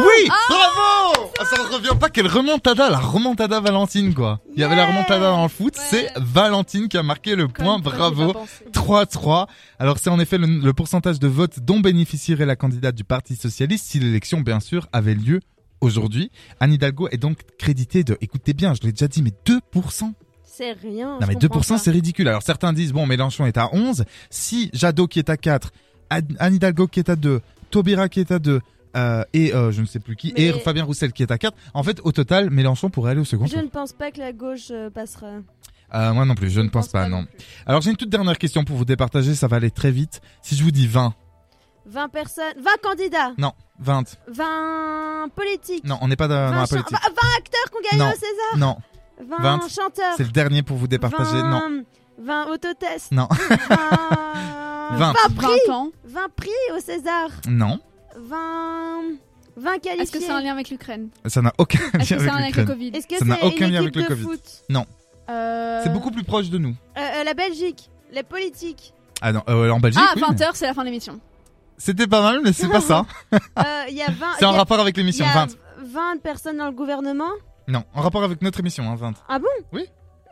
Oui, 0.00 0.28
bravo 0.28 1.30
Ah, 1.40 1.44
Ça 1.46 1.56
ne 1.62 1.74
revient 1.74 1.98
pas 1.98 2.10
quelle 2.10 2.26
remontada, 2.26 2.90
la 2.90 2.98
remontada 2.98 3.58
Valentine 3.60 4.12
quoi. 4.12 4.40
Il 4.54 4.60
y 4.60 4.64
avait 4.64 4.76
la 4.76 4.86
remontada 4.86 5.30
dans 5.30 5.42
le 5.44 5.48
foot, 5.48 5.74
Ouais. 5.76 5.82
c'est 5.88 6.12
Valentine 6.16 6.88
qui 6.88 6.98
a 6.98 7.02
marqué 7.02 7.36
le 7.36 7.48
point, 7.48 7.80
Comme 7.80 7.82
bravo. 7.82 8.26
j'ai 8.26 8.32
pas 8.34 8.38
pensé. 8.40 8.64
3-3. 8.72 9.46
Alors 9.78 9.98
c'est 9.98 10.10
en 10.10 10.20
effet 10.20 10.36
le, 10.36 10.46
le 10.46 10.72
pourcentage 10.74 11.18
de 11.18 11.26
votes 11.26 11.60
dont 11.60 11.80
bénéficierait 11.80 12.44
la 12.44 12.54
candidate 12.56 12.94
du 12.94 13.04
Parti 13.04 13.34
Socialiste 13.34 13.86
si 13.86 13.98
l'élection 13.98 14.40
bien 14.42 14.60
sûr 14.60 14.88
avait 14.92 15.14
lieu 15.14 15.40
aujourd'hui. 15.80 16.30
Anne 16.60 16.74
Hidalgo 16.74 17.08
est 17.10 17.16
donc 17.18 17.38
créditée 17.58 18.04
de, 18.04 18.18
écoutez 18.20 18.52
bien, 18.52 18.74
je 18.74 18.82
l'ai 18.82 18.92
déjà 18.92 19.08
dit, 19.08 19.22
mais 19.22 19.32
2%. 19.46 20.12
C'est 20.44 20.72
rien. 20.72 21.12
Non 21.14 21.18
je 21.22 21.26
mais 21.28 21.34
comprends 21.34 21.60
2% 21.60 21.68
pas. 21.68 21.78
c'est 21.78 21.90
ridicule. 21.90 22.28
Alors 22.28 22.42
certains 22.42 22.74
disent, 22.74 22.92
bon 22.92 23.06
Mélenchon 23.06 23.46
est 23.46 23.56
à 23.56 23.70
11, 23.72 24.04
si 24.28 24.70
Jadot 24.74 25.06
qui 25.06 25.18
est 25.18 25.30
à 25.30 25.36
4, 25.38 25.70
Ad- 26.10 26.36
Anne 26.38 26.54
Hidalgo 26.54 26.86
qui 26.86 27.00
est 27.00 27.08
à 27.10 27.16
2, 27.16 27.40
Taubira 27.70 28.08
qui 28.08 28.20
est 28.20 28.30
à 28.30 28.38
2, 28.38 28.60
euh, 28.96 29.24
et 29.32 29.54
euh, 29.54 29.70
je 29.72 29.80
ne 29.80 29.86
sais 29.86 29.98
plus 30.00 30.16
qui, 30.16 30.32
et 30.36 30.52
Mais- 30.52 30.58
Fabien 30.60 30.84
Roussel 30.84 31.12
qui 31.12 31.22
est 31.22 31.30
à 31.30 31.38
4. 31.38 31.56
En 31.74 31.82
fait, 31.82 32.00
au 32.04 32.12
total, 32.12 32.50
Mélenchon 32.50 32.90
pourrait 32.90 33.12
aller 33.12 33.20
au 33.20 33.24
second 33.24 33.46
Je 33.46 33.54
tour. 33.54 33.62
ne 33.62 33.68
pense 33.68 33.92
pas 33.92 34.10
que 34.10 34.18
la 34.20 34.32
gauche 34.32 34.68
euh, 34.70 34.90
passera. 34.90 35.26
Euh, 35.94 36.12
moi 36.12 36.24
non 36.24 36.34
plus, 36.34 36.50
je 36.50 36.60
ne 36.60 36.68
pense 36.68 36.88
pas, 36.88 37.08
non. 37.08 37.24
plus. 37.26 37.36
Alors 37.66 37.80
j'ai 37.80 37.90
une 37.90 37.96
toute 37.96 38.08
dernière 38.10 38.38
question 38.38 38.64
pour 38.64 38.76
vous 38.76 38.84
départager, 38.84 39.34
ça 39.36 39.46
va 39.46 39.56
aller 39.56 39.70
très 39.70 39.90
vite. 39.92 40.20
Si 40.42 40.56
je 40.56 40.64
vous 40.64 40.72
dis 40.72 40.86
20, 40.88 41.14
20 41.86 42.08
personnes, 42.08 42.54
20 42.56 42.70
candidats, 42.82 43.32
non, 43.38 43.52
20, 43.78 44.16
20 44.28 45.28
politiques, 45.34 45.84
non, 45.84 45.98
on 46.00 46.08
n'est 46.08 46.16
pas 46.16 46.26
dans, 46.26 46.34
dans 46.50 46.56
20, 46.56 46.60
la 46.60 46.66
chan- 46.66 46.74
politique. 46.74 46.98
20 47.02 47.38
acteurs 47.38 47.70
qui 47.70 47.76
ont 47.76 47.90
gagné 47.90 48.02
Non. 48.04 48.10
au 48.10 48.14
César, 48.14 48.56
Non, 48.58 48.76
20, 49.38 49.58
20, 49.58 49.68
chanteurs, 49.68 50.14
c'est 50.16 50.24
le 50.24 50.30
dernier 50.32 50.62
pour 50.64 50.76
vous 50.76 50.88
départager. 50.88 51.40
20, 51.40 51.50
Non, 51.50 51.84
20 52.18 52.46
autotests, 52.48 53.12
Non. 53.12 53.28
20, 53.30 53.68
20. 54.92 55.12
20 55.12 55.34
prix, 55.36 55.46
20 55.68 55.72
ans. 55.74 55.90
20 56.04 56.20
prix 56.36 56.50
au 56.76 56.80
César, 56.80 57.28
non, 57.48 57.78
20, 58.16 58.36
20 59.56 59.78
qualifiés. 59.78 60.02
Est-ce 60.02 60.12
que 60.12 60.20
c'est 60.20 60.30
un 60.30 60.40
lien 60.40 60.52
avec 60.52 60.70
l'Ukraine 60.70 61.08
ça 61.26 61.42
n'a 61.42 61.52
aucun 61.58 61.78
Est-ce 61.98 62.14
lien 62.14 62.18
que 62.18 62.24
c'est 62.24 62.30
un 62.30 62.38
lien 62.38 62.44
avec 62.44 62.54
avec 62.54 62.56
le. 62.56 62.64
Covid 62.74 62.88
Est-ce 62.94 63.06
que 63.06 63.16
Ça 63.16 63.24
n'a 63.24 63.36
c'est 63.36 63.46
aucun 63.46 63.68
lien 63.68 63.80
avec 63.80 63.94
le 63.96 64.02
Covid. 64.04 64.22
foot 64.22 64.40
Euh, 65.28 65.80
C'est 65.82 65.92
beaucoup 65.92 66.10
plus 66.10 66.24
proche 66.24 66.50
de 66.50 66.58
nous. 66.58 66.74
Euh, 66.96 67.00
euh, 67.00 67.24
La 67.24 67.34
Belgique, 67.34 67.90
les 68.12 68.22
politiques. 68.22 68.92
Ah 69.20 69.32
non, 69.32 69.42
euh, 69.48 69.70
en 69.70 69.80
Belgique, 69.80 70.02
Ah, 70.04 70.12
oui, 70.14 70.20
20 70.20 70.28
mais- 70.38 70.44
h 70.46 70.50
c'est 70.54 70.66
la 70.66 70.74
fin 70.74 70.82
de 70.82 70.86
l'émission. 70.86 71.18
C'était 71.78 72.06
pas 72.06 72.22
mal, 72.22 72.40
mais 72.44 72.52
c'est 72.52 72.68
pas 72.68 72.80
ça. 72.80 73.04
Euh, 73.32 73.62
Il 73.88 73.96
y 73.96 74.02
a 74.02 74.06
20. 74.10 74.26
C'est 74.38 74.44
en 74.44 74.52
rapport 74.52 74.78
avec 74.80 74.96
il 74.96 75.00
y 75.00 75.02
l'émission, 75.02 75.26
a 75.26 75.46
20. 75.46 75.56
20 75.82 76.22
personnes 76.22 76.58
dans 76.58 76.66
le 76.66 76.72
gouvernement. 76.72 77.30
Non, 77.68 77.82
en 77.94 78.00
rapport 78.02 78.22
avec 78.22 78.40
notre 78.42 78.60
émission, 78.60 78.88
hein, 78.90 78.94
20. 78.96 79.14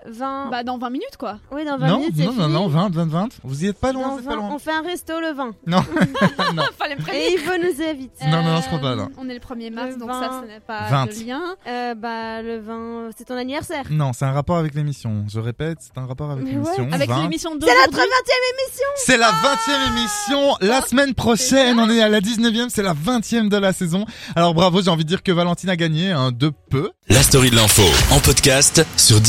20. 0.06 0.50
Bah, 0.50 0.62
dans 0.64 0.78
20 0.78 0.90
minutes, 0.90 1.16
quoi. 1.18 1.38
oui, 1.52 1.64
dans 1.64 1.78
20 1.78 1.86
Non, 1.88 1.98
minutes, 2.00 2.16
non, 2.18 2.24
non, 2.26 2.32
fini. 2.32 2.52
non, 2.52 2.68
20, 2.68 2.88
20, 2.94 3.06
20. 3.08 3.28
Vous 3.44 3.64
y 3.64 3.68
êtes 3.68 3.78
pas 3.78 3.92
loin, 3.92 4.08
vous 4.10 4.18
êtes 4.18 4.24
pas 4.24 4.30
20, 4.32 4.36
loin. 4.36 4.50
on 4.54 4.58
fait 4.58 4.72
un 4.72 4.82
resto 4.82 5.18
le 5.20 5.32
20. 5.34 5.44
Non, 5.66 5.78
non. 6.54 6.62
Fallait 6.78 6.96
me 6.96 7.14
Et 7.14 7.32
il 7.34 7.40
veut 7.40 7.58
nous 7.58 7.80
éviter. 7.82 8.26
Non, 8.26 8.42
non, 8.42 8.54
non, 8.54 8.60
je 8.60 8.66
crois 8.66 8.78
pas, 8.80 8.94
là. 8.94 9.08
On 9.18 9.28
est 9.28 9.34
le 9.34 9.40
1er 9.40 9.72
mars, 9.72 9.90
Le 9.94 10.00
donc 10.00 10.08
20. 10.10 10.20
ça, 10.20 10.40
ce 10.42 10.46
n'est 10.46 10.60
pas 10.60 10.88
20. 10.88 11.06
de 11.06 11.24
lien. 11.26 11.42
Euh, 11.66 11.94
bah, 11.94 12.42
le 12.42 12.58
20, 12.60 13.10
c'est 13.16 13.24
ton 13.24 13.36
anniversaire. 13.36 13.84
Non, 13.90 14.12
c'est 14.12 14.24
un 14.24 14.32
rapport 14.32 14.56
avec 14.58 14.74
l'émission. 14.74 15.24
Je 15.32 15.40
répète, 15.40 15.78
c'est 15.80 15.98
un 15.98 16.06
rapport 16.06 16.30
avec 16.30 16.44
l'émission. 16.46 16.88
Avec 16.92 17.08
20. 17.08 17.22
l'émission 17.22 17.50
C'est 17.52 17.66
notre 17.66 17.90
d'aujourd'hui. 17.90 18.00
20ème 18.00 18.60
émission 18.60 18.86
C'est 18.96 19.16
la 19.16 19.30
20e 19.32 19.88
émission 19.92 20.56
la 20.60 20.80
semaine 20.82 21.14
prochaine. 21.14 21.78
On 21.80 21.88
est 21.90 22.02
à 22.02 22.08
la 22.08 22.20
19e, 22.20 22.68
c'est 22.68 22.82
la 22.82 22.94
20e 22.94 23.48
de 23.48 23.56
la 23.56 23.72
saison. 23.72 24.04
Alors 24.36 24.54
bravo, 24.54 24.82
j'ai 24.82 24.90
envie 24.90 25.04
de 25.04 25.08
dire 25.08 25.22
que 25.22 25.32
Valentine 25.32 25.70
a 25.70 25.76
gagné, 25.76 26.10
hein, 26.12 26.30
de 26.32 26.52
peu. 26.70 26.90
La 27.08 27.22
story 27.22 27.50
de 27.50 27.56
l'info 27.56 27.82
en 28.10 28.18
podcast 28.20 28.84
sur 28.96 29.20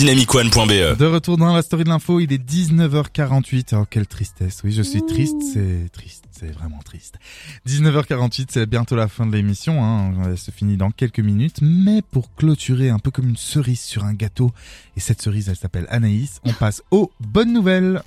De 0.68 1.06
retour 1.06 1.38
dans 1.38 1.54
la 1.54 1.62
story 1.62 1.84
de 1.84 1.90
l'info, 1.90 2.20
il 2.20 2.34
est 2.34 2.44
19h48. 2.44 3.76
Oh, 3.76 3.86
quelle 3.88 4.08
tristesse. 4.08 4.62
Oui, 4.64 4.72
je 4.72 4.82
suis 4.82 5.04
triste, 5.06 5.36
c'est 5.54 5.92
triste, 5.92 6.26
c'est 6.32 6.52
vraiment 6.52 6.80
triste. 6.84 7.20
19h48, 7.68 8.48
c'est 8.50 8.66
bientôt 8.66 8.96
la 8.96 9.08
fin 9.08 9.28
de 9.28 9.36
l'émission, 9.36 9.84
hein. 9.84 10.14
Elle 10.26 10.40
se 10.40 10.50
finit 10.50 10.76
dans 10.76 10.90
quelques 10.90 11.20
minutes. 11.20 11.60
Mais 11.62 12.02
pour 12.02 12.34
clôturer 12.34 12.90
un 12.90 12.98
peu 12.98 13.12
comme 13.12 13.30
une 13.30 13.38
cerise 13.38 13.82
sur 13.82 14.06
un 14.06 14.16
gâteau, 14.16 14.52
et 14.98 15.00
cette 15.00 15.22
cerise, 15.22 15.50
elle 15.50 15.56
s'appelle 15.56 15.86
Anaïs, 15.90 16.42
on 16.44 16.54
passe 16.60 16.82
aux 16.90 17.12
bonnes 17.20 17.54
nouvelles. 17.54 18.02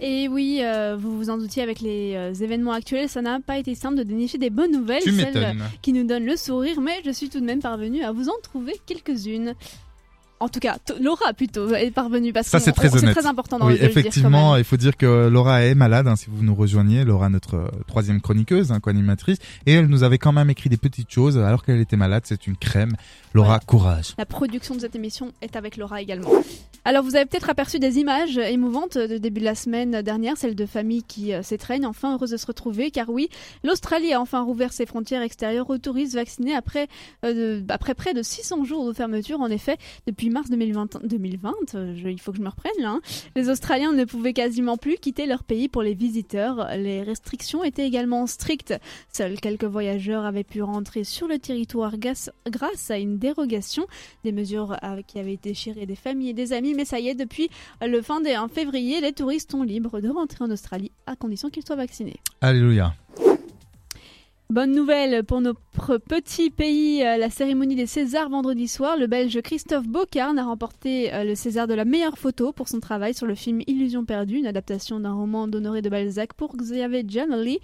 Et 0.00 0.28
oui, 0.28 0.60
euh, 0.62 0.96
vous 0.96 1.16
vous 1.16 1.28
en 1.28 1.38
doutiez 1.38 1.62
avec 1.64 1.80
les 1.80 2.14
euh, 2.14 2.32
événements 2.34 2.72
actuels, 2.72 3.08
ça 3.08 3.20
n'a 3.20 3.40
pas 3.40 3.58
été 3.58 3.74
simple 3.74 3.96
de 3.96 4.04
dénicher 4.04 4.38
des 4.38 4.50
bonnes 4.50 4.72
nouvelles, 4.72 5.02
Tu 5.02 5.12
celles 5.12 5.56
qui 5.82 5.92
nous 5.92 6.06
donnent 6.06 6.26
le 6.26 6.36
sourire, 6.36 6.80
mais 6.80 7.02
je 7.04 7.10
suis 7.10 7.28
tout 7.28 7.40
de 7.40 7.44
même 7.44 7.60
parvenue 7.60 8.04
à 8.04 8.12
vous 8.12 8.28
en 8.28 8.40
trouver 8.44 8.80
quelques-unes. 8.86 9.54
En 10.40 10.48
tout 10.48 10.58
cas, 10.60 10.78
Laura 11.00 11.32
plutôt 11.34 11.74
est 11.74 11.90
parvenue 11.90 12.32
parce 12.32 12.48
Ça, 12.48 12.58
que 12.58 12.64
c'est 12.64 12.72
très 12.72 12.88
très 12.88 13.26
important 13.26 13.58
dans 13.58 13.66
Oui, 13.66 13.76
le 13.78 13.84
effectivement, 13.84 14.56
il 14.56 14.64
faut 14.64 14.76
dire 14.76 14.96
que 14.96 15.28
Laura 15.28 15.62
est 15.64 15.74
malade, 15.74 16.08
hein, 16.08 16.16
si 16.16 16.26
vous 16.30 16.42
nous 16.42 16.54
rejoignez. 16.54 17.04
Laura, 17.04 17.28
notre 17.28 17.54
euh, 17.56 17.68
troisième 17.86 18.20
chroniqueuse, 18.20 18.72
hein, 18.72 18.80
co-animatrice. 18.80 19.38
Et 19.66 19.74
elle 19.74 19.86
nous 19.86 20.02
avait 20.02 20.18
quand 20.18 20.32
même 20.32 20.50
écrit 20.50 20.68
des 20.70 20.76
petites 20.76 21.10
choses 21.10 21.38
alors 21.38 21.64
qu'elle 21.64 21.80
était 21.80 21.96
malade. 21.96 22.22
C'est 22.26 22.46
une 22.46 22.56
crème. 22.56 22.92
Laura, 23.32 23.54
Ouais. 23.54 23.60
courage. 23.66 24.14
La 24.18 24.26
production 24.26 24.74
de 24.74 24.80
cette 24.80 24.96
émission 24.96 25.32
est 25.42 25.54
avec 25.56 25.76
Laura 25.76 26.00
également. 26.02 26.30
Alors, 26.84 27.04
vous 27.04 27.14
avez 27.14 27.26
peut-être 27.26 27.50
aperçu 27.50 27.78
des 27.78 27.98
images 27.98 28.38
émouvantes 28.38 28.96
de 28.96 29.18
début 29.18 29.40
de 29.40 29.44
la 29.44 29.54
semaine 29.54 30.00
dernière, 30.02 30.36
celles 30.36 30.56
de 30.56 30.66
familles 30.66 31.02
qui 31.04 31.32
euh, 31.34 31.42
s'étreignent, 31.42 31.86
enfin 31.86 32.14
heureuses 32.14 32.30
de 32.30 32.36
se 32.38 32.46
retrouver, 32.46 32.90
car 32.90 33.08
oui, 33.10 33.28
l'Australie 33.62 34.12
a 34.14 34.20
enfin 34.20 34.42
rouvert 34.42 34.72
ses 34.72 34.86
frontières 34.86 35.22
extérieures 35.22 35.68
aux 35.68 35.78
touristes 35.78 36.14
vaccinés 36.14 36.54
après, 36.54 36.88
euh, 37.24 37.60
après 37.68 37.94
près 37.94 38.14
de 38.14 38.22
600 38.22 38.64
jours 38.64 38.86
de 38.88 38.92
fermeture. 38.94 39.40
En 39.40 39.48
effet, 39.50 39.76
depuis 40.06 40.29
mars 40.30 40.50
2020, 40.50 41.04
2020 41.04 41.54
euh, 41.74 41.94
il 42.04 42.20
faut 42.20 42.32
que 42.32 42.38
je 42.38 42.42
me 42.42 42.48
reprenne 42.48 42.72
là, 42.80 42.90
hein, 42.90 43.00
les 43.36 43.48
Australiens 43.48 43.92
ne 43.92 44.04
pouvaient 44.04 44.32
quasiment 44.32 44.76
plus 44.76 44.96
quitter 44.96 45.26
leur 45.26 45.44
pays 45.44 45.68
pour 45.68 45.82
les 45.82 45.94
visiteurs. 45.94 46.68
Les 46.76 47.02
restrictions 47.02 47.64
étaient 47.64 47.86
également 47.86 48.26
strictes. 48.26 48.74
Seuls 49.12 49.40
quelques 49.40 49.64
voyageurs 49.64 50.24
avaient 50.24 50.44
pu 50.44 50.62
rentrer 50.62 51.04
sur 51.04 51.28
le 51.28 51.38
territoire 51.38 51.94
grâce 51.98 52.90
à 52.90 52.98
une 52.98 53.18
dérogation 53.18 53.86
des 54.24 54.32
mesures 54.32 54.76
euh, 54.82 55.02
qui 55.06 55.18
avaient 55.18 55.38
déchiré 55.40 55.86
des 55.86 55.96
familles 55.96 56.30
et 56.30 56.34
des 56.34 56.52
amis. 56.52 56.74
Mais 56.74 56.84
ça 56.84 57.00
y 57.00 57.08
est, 57.08 57.14
depuis 57.14 57.48
le 57.82 58.00
fin 58.02 58.20
des 58.20 58.34
1 58.34 58.48
février, 58.48 59.00
les 59.00 59.12
touristes 59.12 59.50
sont 59.52 59.62
libres 59.62 60.00
de 60.00 60.08
rentrer 60.08 60.44
en 60.44 60.50
Australie 60.50 60.92
à 61.06 61.16
condition 61.16 61.50
qu'ils 61.50 61.66
soient 61.66 61.76
vaccinés. 61.76 62.20
Alléluia. 62.40 62.94
Bonne 64.50 64.72
nouvelle 64.72 65.22
pour 65.22 65.40
notre 65.40 65.98
petit 65.98 66.50
pays, 66.50 67.04
euh, 67.04 67.16
la 67.18 67.30
cérémonie 67.30 67.76
des 67.76 67.86
Césars 67.86 68.28
vendredi 68.28 68.66
soir. 68.66 68.96
Le 68.96 69.06
Belge 69.06 69.40
Christophe 69.42 69.86
Bocarn 69.86 70.36
a 70.40 70.44
remporté 70.44 71.14
euh, 71.14 71.22
le 71.22 71.36
César 71.36 71.68
de 71.68 71.74
la 71.74 71.84
meilleure 71.84 72.18
photo 72.18 72.52
pour 72.52 72.66
son 72.66 72.80
travail 72.80 73.14
sur 73.14 73.28
le 73.28 73.36
film 73.36 73.60
Illusion 73.68 74.04
perdue, 74.04 74.38
une 74.38 74.48
adaptation 74.48 74.98
d'un 74.98 75.12
roman 75.12 75.46
d'Honoré 75.46 75.82
de 75.82 75.88
Balzac 75.88 76.34
pour 76.34 76.56
Xavier 76.56 77.04
Giannoli. 77.06 77.60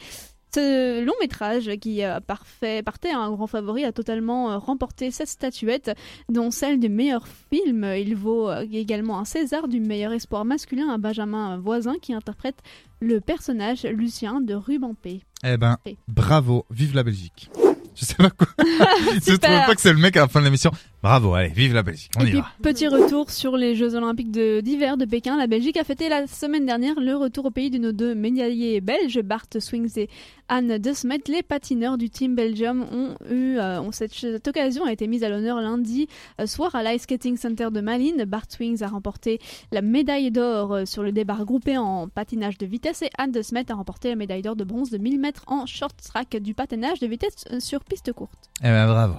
Ce 0.55 1.05
long 1.05 1.15
métrage, 1.21 1.69
qui 1.81 2.05
euh, 2.05 2.21
parfait, 2.21 2.85
partait 2.85 3.11
un 3.11 3.33
grand 3.33 3.49
favori, 3.49 3.85
a 3.85 3.91
totalement 3.91 4.57
remporté 4.61 5.11
cette 5.11 5.27
statuette, 5.27 5.91
dont 6.29 6.53
celle 6.53 6.79
du 6.79 6.89
meilleur 6.89 7.27
film. 7.27 7.85
Il 7.99 8.15
vaut 8.15 8.49
également 8.73 9.19
un 9.19 9.25
César 9.25 9.67
du 9.67 9.81
meilleur 9.81 10.13
espoir 10.13 10.45
masculin 10.45 10.89
à 10.91 10.99
Benjamin 10.99 11.59
Voisin, 11.59 11.97
qui 12.01 12.15
interprète 12.15 12.63
le 13.01 13.21
personnage 13.21 13.83
Lucien 13.83 14.41
de 14.41 14.55
Rubempé. 14.55 15.23
Eh 15.49 15.57
ben, 15.57 15.77
bravo. 16.09 16.67
Vive 16.71 16.95
la 16.95 17.05
Belgique. 17.05 17.51
Je 17.95 18.05
sais 18.05 18.15
pas 18.15 18.31
quoi. 18.31 18.49
Je 18.59 19.37
trouve 19.37 19.39
pas 19.39 19.75
que 19.75 19.81
c'est 19.81 19.93
le 19.93 19.99
mec 19.99 20.17
à 20.17 20.21
la 20.21 20.29
fin 20.29 20.41
de 20.41 20.45
l'émission. 20.45 20.71
Bravo, 21.07 21.35
allez, 21.35 21.51
vive 21.51 21.73
la 21.73 21.85
Belgique. 21.85 22.11
On 22.19 22.25
Et 22.25 22.29
y 22.29 22.31
puis, 22.31 22.39
va. 22.41 22.47
petit 22.63 22.89
retour 22.89 23.31
sur 23.31 23.57
les 23.57 23.77
Jeux 23.77 23.95
Olympiques 23.95 24.33
de- 24.33 24.61
d'hiver 24.61 24.97
de, 24.97 25.05
Pékin. 25.05 25.37
La 25.37 25.47
Belgique 25.47 25.77
a 25.77 25.85
fêté 25.85 26.09
la 26.09 26.27
semaine 26.27 26.67
dernière 26.67 26.99
le 26.99 27.15
retour 27.15 27.45
au 27.45 27.51
pays 27.53 27.71
de 27.71 27.79
nos 27.79 27.93
deux 27.93 28.17
médaillés 28.17 28.81
belges, 28.81 29.21
Bart 29.23 29.47
Swings 29.57 29.97
et 30.01 30.09
Anne 30.49 30.79
De 30.79 30.93
Smet. 30.93 31.21
Les 31.29 31.45
patineurs 31.45 31.97
du 31.97 32.11
Team 32.11 32.35
Belgium 32.35 32.85
ont 32.93 33.15
eu, 33.31 33.57
euh, 33.59 33.81
ont- 33.81 33.93
cette, 33.93 34.13
cette 34.15 34.49
occasion 34.49 34.85
a 34.85 34.91
été 34.93 35.07
mise 35.07 35.23
à 35.23 35.29
l'honneur 35.29 35.61
lundi 35.61 36.09
euh, 36.41 36.47
soir 36.47 36.75
à 36.75 36.83
l'Ice 36.83 37.03
Skating 37.03 37.37
Center 37.37 37.69
de 37.71 37.81
Malines. 37.81 38.25
Bart 38.25 38.47
Swings 38.49 38.83
a 38.83 38.89
remporté 38.89 39.39
la 39.71 39.83
médaille 39.83 40.33
d'or 40.33 40.73
euh, 40.75 40.85
sur 40.87 41.05
le 41.05 41.13
débat 41.13 41.35
regroupé 41.35 41.79
en 41.79 42.09
patinage 42.09 42.59
de 42.59 42.67
vitesse 42.67 43.03
et 43.03 43.11
Anne 43.17 43.31
De 43.31 43.43
Smet 43.43 43.71
a 43.71 43.75
remporté 43.75 44.09
la 44.09 44.17
médaille 44.17 44.43
d'or 44.43 44.57
de 44.57 44.65
bronze 44.65 44.91
de 44.91 44.99
1000 44.99 45.21
mètres 45.21 45.45
en 45.47 45.67
short 45.67 45.95
track 46.03 46.37
du 46.39 46.53
patinage 46.55 46.99
de 46.99 47.07
vitesse 47.07 47.45
euh, 47.53 47.61
sur 47.61 47.85
piste 47.85 48.13
courte. 48.13 48.33
Eh 48.61 48.65
ben, 48.65 48.87
bravo. 48.89 49.15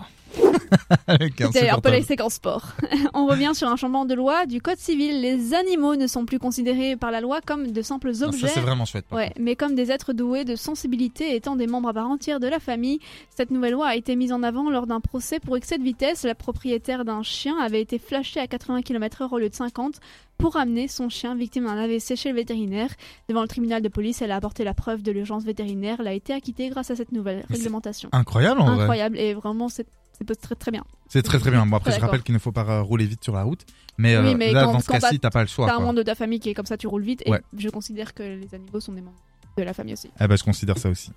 Peu 1.08 1.52
supportable. 1.52 1.96
les 1.96 2.04
séquences 2.04 2.36
sport. 2.36 2.74
On 3.14 3.26
revient 3.28 3.52
sur 3.54 3.68
un 3.68 3.76
changement 3.76 4.06
de 4.06 4.14
loi 4.14 4.46
du 4.46 4.62
code 4.62 4.78
civil. 4.78 5.22
Les 5.22 5.54
animaux 5.54 5.96
ne 5.96 6.08
sont 6.08 6.26
plus 6.26 6.40
considérés 6.40 6.96
par 6.96 7.12
la 7.12 7.22
loi 7.22 7.42
comme 7.42 7.72
de 7.72 7.82
simples 7.82 8.12
objets. 8.22 8.48
C'est 8.48 8.60
vraiment 8.60 8.86
chouette. 8.86 9.06
Ouais, 9.12 9.32
mais 9.40 9.56
comme 9.56 9.76
des 9.76 9.92
êtres 9.92 10.14
doués 10.14 10.46
de 10.46 10.56
sensibilité 10.56 11.36
étant 11.36 11.56
des 11.56 11.68
membres 11.68 11.90
à 11.90 11.94
part 11.94 12.10
entière 12.10 12.40
de 12.40 12.48
la 12.48 12.60
famille. 12.60 13.00
Cette 13.36 13.52
nouvelle 13.52 13.74
loi 13.74 13.88
a 13.88 13.96
été 13.96 14.16
mise 14.16 14.32
en 14.32 14.44
avant 14.44 14.70
lors 14.70 14.88
d'un 14.88 15.00
procès 15.00 15.40
pour 15.40 15.58
excès 15.58 15.78
de 15.78 15.84
vitesse. 15.84 16.24
La 16.24 16.36
propriétaire 16.36 17.06
d'un 17.06 17.24
chien 17.24 17.58
avait 17.58 17.82
été 17.82 18.00
flashée 18.00 18.40
à 18.40 18.48
80 18.48 18.82
km/h 18.82 19.30
au 19.32 19.38
lieu 19.38 19.50
de 19.50 19.56
50 19.56 20.00
pour 20.38 20.56
amener 20.58 20.88
son 20.88 21.10
chien 21.10 21.36
victime 21.36 21.66
d'un 21.66 21.78
AVC 21.78 22.16
chez 22.16 22.30
le 22.30 22.36
vétérinaire. 22.36 22.90
Devant 23.28 23.42
le 23.42 23.48
tribunal 23.48 23.82
de 23.82 23.90
police, 23.90 24.22
elle 24.22 24.32
a 24.32 24.36
apporté 24.36 24.64
la 24.64 24.74
preuve 24.74 25.02
de 25.02 25.12
l'urgence 25.12 25.44
vétérinaire. 25.44 25.98
Elle 26.00 26.08
a 26.08 26.14
été 26.14 26.34
acquittée 26.34 26.70
grâce 26.70 26.92
à 26.92 26.96
cette 26.96 27.12
nouvelle 27.12 27.46
réglementation. 27.50 28.10
Incroyable 28.12 28.62
en 28.62 28.66
vrai. 28.66 28.84
Incroyable 28.84 29.18
et 29.18 29.34
vraiment 29.34 29.70
c'est 29.70 29.88
c'est 30.18 30.36
très 30.42 30.56
très 30.56 30.72
bien. 30.72 30.84
C'est 31.10 31.22
très 31.22 31.40
très 31.40 31.52
bien. 31.52 31.66
Bon 31.66 31.78
après 31.78 31.92
je 31.92 32.00
rappelle 32.00 32.24
qu'il 32.24 32.34
ne 32.34 32.40
faut 32.40 32.52
pas 32.52 32.82
rouler 32.82 33.06
vite 33.06 33.24
sur 33.24 33.34
la 33.34 33.44
route, 33.44 33.66
mais, 33.98 34.18
Oui, 34.18 34.34
euh, 34.34 34.36
mais 34.38 34.52
là 34.52 34.64
quand- 34.66 34.74
dans 34.74 34.80
ce 34.80 34.88
cas-ci 34.90 35.20
t'as 35.20 35.30
pas 35.30 35.42
le 35.42 35.48
choix. 35.48 35.68
T'as 35.68 35.76
un 35.76 35.80
membre 35.80 35.96
de 36.00 36.04
ta 36.04 36.16
famille 36.16 36.40
qui 36.40 36.50
est 36.50 36.54
comme 36.54 36.66
ça, 36.66 36.78
tu 36.78 36.88
roules 36.88 37.04
vite. 37.04 37.22
Et 37.26 37.32
Ouais. 37.32 37.42
je 37.58 37.70
considère 37.70 38.14
que 38.14 38.24
les 38.24 38.54
animaux 38.54 38.80
sont 38.80 38.94
des 38.94 39.02
membres 39.02 39.18
de 39.58 39.64
la 39.64 39.74
famille 39.74 39.94
aussi. 39.94 40.10
Eh 40.20 40.28
ben 40.28 40.36
je 40.38 40.44
considère 40.44 40.78
ça 40.78 40.90
aussi. 40.90 41.12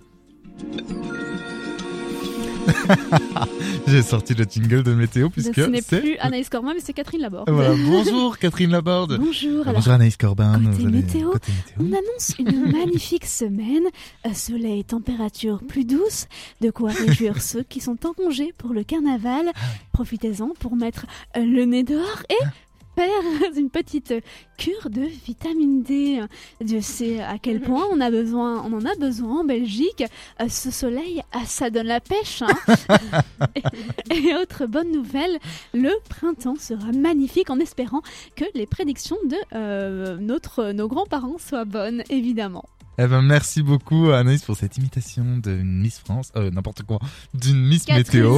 J'ai 3.87 4.01
sorti 4.01 4.33
le 4.33 4.45
jingle 4.45 4.83
de 4.83 4.93
météo 4.93 5.29
puisque 5.29 5.55
Ce 5.55 5.61
n'est 5.61 5.81
plus 5.81 6.17
Anaïs 6.19 6.49
Cormin, 6.49 6.73
mais 6.73 6.79
c'est 6.83 6.93
Catherine 6.93 7.21
Laborde. 7.21 7.49
Voilà. 7.49 7.73
Bonjour 7.85 8.37
Catherine 8.37 8.71
Laborde. 8.71 9.17
Bonjour. 9.19 9.61
Alors, 9.63 9.75
Bonjour 9.75 9.93
Anaïs 9.93 10.17
Corbin. 10.17 10.59
côté 10.71 10.83
météo, 10.85 11.31
côté 11.31 11.51
météo. 11.51 11.79
on 11.79 11.93
annonce 11.93 12.35
une 12.39 12.71
magnifique 12.77 13.25
semaine. 13.25 13.83
Euh, 14.25 14.33
soleil, 14.33 14.83
température 14.83 15.59
plus 15.67 15.85
douce. 15.85 16.27
De 16.61 16.69
quoi 16.69 16.91
réjouir 16.91 17.41
ceux 17.41 17.63
qui 17.63 17.79
sont 17.79 18.05
en 18.05 18.13
congé 18.13 18.53
pour 18.57 18.73
le 18.73 18.83
carnaval. 18.83 19.51
Ah 19.55 19.59
Profitez-en 19.91 20.49
pour 20.59 20.75
mettre 20.75 21.05
euh, 21.37 21.43
le 21.45 21.65
nez 21.65 21.83
dehors 21.83 22.23
et 22.29 22.43
faire 22.95 23.51
une 23.55 23.69
petite 23.69 24.13
cure 24.57 24.89
de 24.89 25.01
vitamine 25.01 25.81
D. 25.83 26.21
Dieu 26.61 26.81
sait 26.81 27.19
à 27.21 27.37
quel 27.37 27.61
point 27.67 27.85
on 27.91 27.99
a 28.01 28.11
besoin, 28.11 28.63
on 28.63 28.73
en 28.73 28.85
a 28.85 28.95
besoin 28.95 29.41
en 29.41 29.43
Belgique. 29.43 30.03
Euh, 30.41 30.47
ce 30.49 30.71
soleil, 30.71 31.21
ah, 31.33 31.45
ça 31.45 31.69
donne 31.69 31.87
la 31.87 31.99
pêche. 31.99 32.41
hein. 32.41 32.75
et, 33.55 33.63
et 34.29 34.35
autre 34.35 34.65
bonne 34.65 34.91
nouvelle, 34.91 35.39
le 35.73 35.91
printemps 36.09 36.55
sera 36.59 36.91
magnifique 36.91 37.49
en 37.49 37.59
espérant 37.59 38.01
que 38.35 38.45
les 38.53 38.65
prédictions 38.67 39.17
de 39.25 39.37
euh, 39.55 40.17
notre, 40.17 40.71
nos 40.71 40.87
grands-parents 40.87 41.37
soient 41.37 41.65
bonnes, 41.65 42.03
évidemment. 42.09 42.65
Eh 42.97 43.07
ben 43.07 43.21
merci 43.21 43.63
beaucoup 43.63 44.11
Anaïs 44.11 44.43
pour 44.43 44.55
cette 44.57 44.77
imitation 44.77 45.23
d'une 45.41 45.79
Miss 45.81 45.97
France, 45.99 46.31
euh, 46.35 46.51
n'importe 46.51 46.83
quoi, 46.83 46.99
d'une 47.33 47.57
Miss 47.65 47.85
Catherine 47.85 48.23
Météo. 48.23 48.35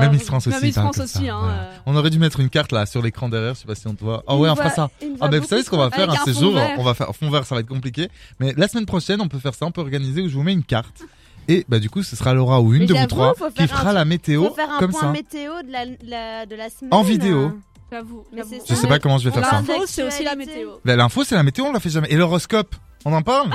Même 0.00 0.12
Miss 0.12 0.24
France 0.24 0.46
aussi. 0.48 0.56
Même 0.56 0.64
Miss 0.64 0.74
France 0.74 0.98
aussi, 0.98 1.28
hein, 1.30 1.38
voilà. 1.40 1.54
euh. 1.62 1.72
On 1.86 1.96
aurait 1.96 2.10
dû 2.10 2.18
mettre 2.18 2.40
une 2.40 2.50
carte 2.50 2.72
là 2.72 2.84
sur 2.84 3.00
l'écran 3.00 3.28
derrière, 3.28 3.54
je 3.54 3.60
sais 3.60 3.66
pas 3.66 3.74
si 3.76 3.86
on 3.86 3.94
te 3.94 4.02
voit. 4.04 4.22
Ah 4.26 4.36
ouais, 4.36 4.50
on 4.50 4.56
fera 4.56 4.70
ça. 4.70 4.90
Ah 5.20 5.28
ben 5.28 5.40
vous 5.40 5.46
savez 5.46 5.62
ce 5.62 5.70
qu'on 5.70 5.78
va 5.78 5.90
faire 5.90 6.10
un 6.10 6.16
séjour, 6.24 6.52
vert. 6.52 6.70
on 6.78 6.82
va 6.82 6.94
faire 6.94 7.14
fond 7.14 7.30
vert, 7.30 7.46
ça 7.46 7.54
va 7.54 7.60
être 7.62 7.68
compliqué, 7.68 8.08
mais 8.40 8.52
la 8.56 8.68
semaine 8.68 8.86
prochaine 8.86 9.20
on 9.20 9.28
peut 9.28 9.38
faire 9.38 9.54
ça, 9.54 9.64
on 9.66 9.70
peut 9.70 9.80
organiser 9.82 10.20
où 10.20 10.28
je 10.28 10.34
vous 10.34 10.42
mets 10.42 10.52
une 10.52 10.64
carte. 10.64 11.02
Et 11.48 11.64
bah 11.68 11.78
du 11.78 11.88
coup 11.88 12.02
ce 12.02 12.16
sera 12.16 12.34
Laura 12.34 12.60
ou 12.60 12.74
une 12.74 12.80
Mais 12.80 12.86
de 12.86 12.94
vous 12.94 13.06
trois 13.06 13.34
qui 13.54 13.62
un 13.62 13.66
fera 13.68 13.92
la 13.92 14.04
météo 14.04 14.48
Faut 14.48 14.54
faire 14.54 14.72
un 14.72 14.78
comme 14.80 14.90
point 14.90 15.00
ça. 15.00 15.12
météo 15.12 15.52
de 15.64 15.70
la, 15.70 15.84
la- 16.04 16.44
de 16.44 16.56
la 16.56 16.68
semaine. 16.70 16.92
En 16.92 17.02
vidéo. 17.02 17.52
J'avoue. 17.92 18.24
Mais 18.34 18.42
c'est 18.42 18.60
Je 18.68 18.74
sais 18.74 18.88
pas 18.88 18.98
comment 18.98 19.16
je 19.18 19.28
vais 19.28 19.34
faire 19.34 19.48
ça. 19.48 19.58
L'info, 19.64 19.84
c'est 19.86 20.02
aussi 20.02 20.24
la 20.24 20.34
météo. 20.34 20.70
Bah, 20.84 20.96
L'info 20.96 21.22
c'est 21.22 21.36
la 21.36 21.44
météo, 21.44 21.66
on 21.66 21.72
la 21.72 21.78
fait 21.78 21.88
jamais. 21.88 22.08
Et 22.10 22.16
l'horoscope, 22.16 22.74
on 23.08 23.12
en 23.12 23.22
parle 23.22 23.48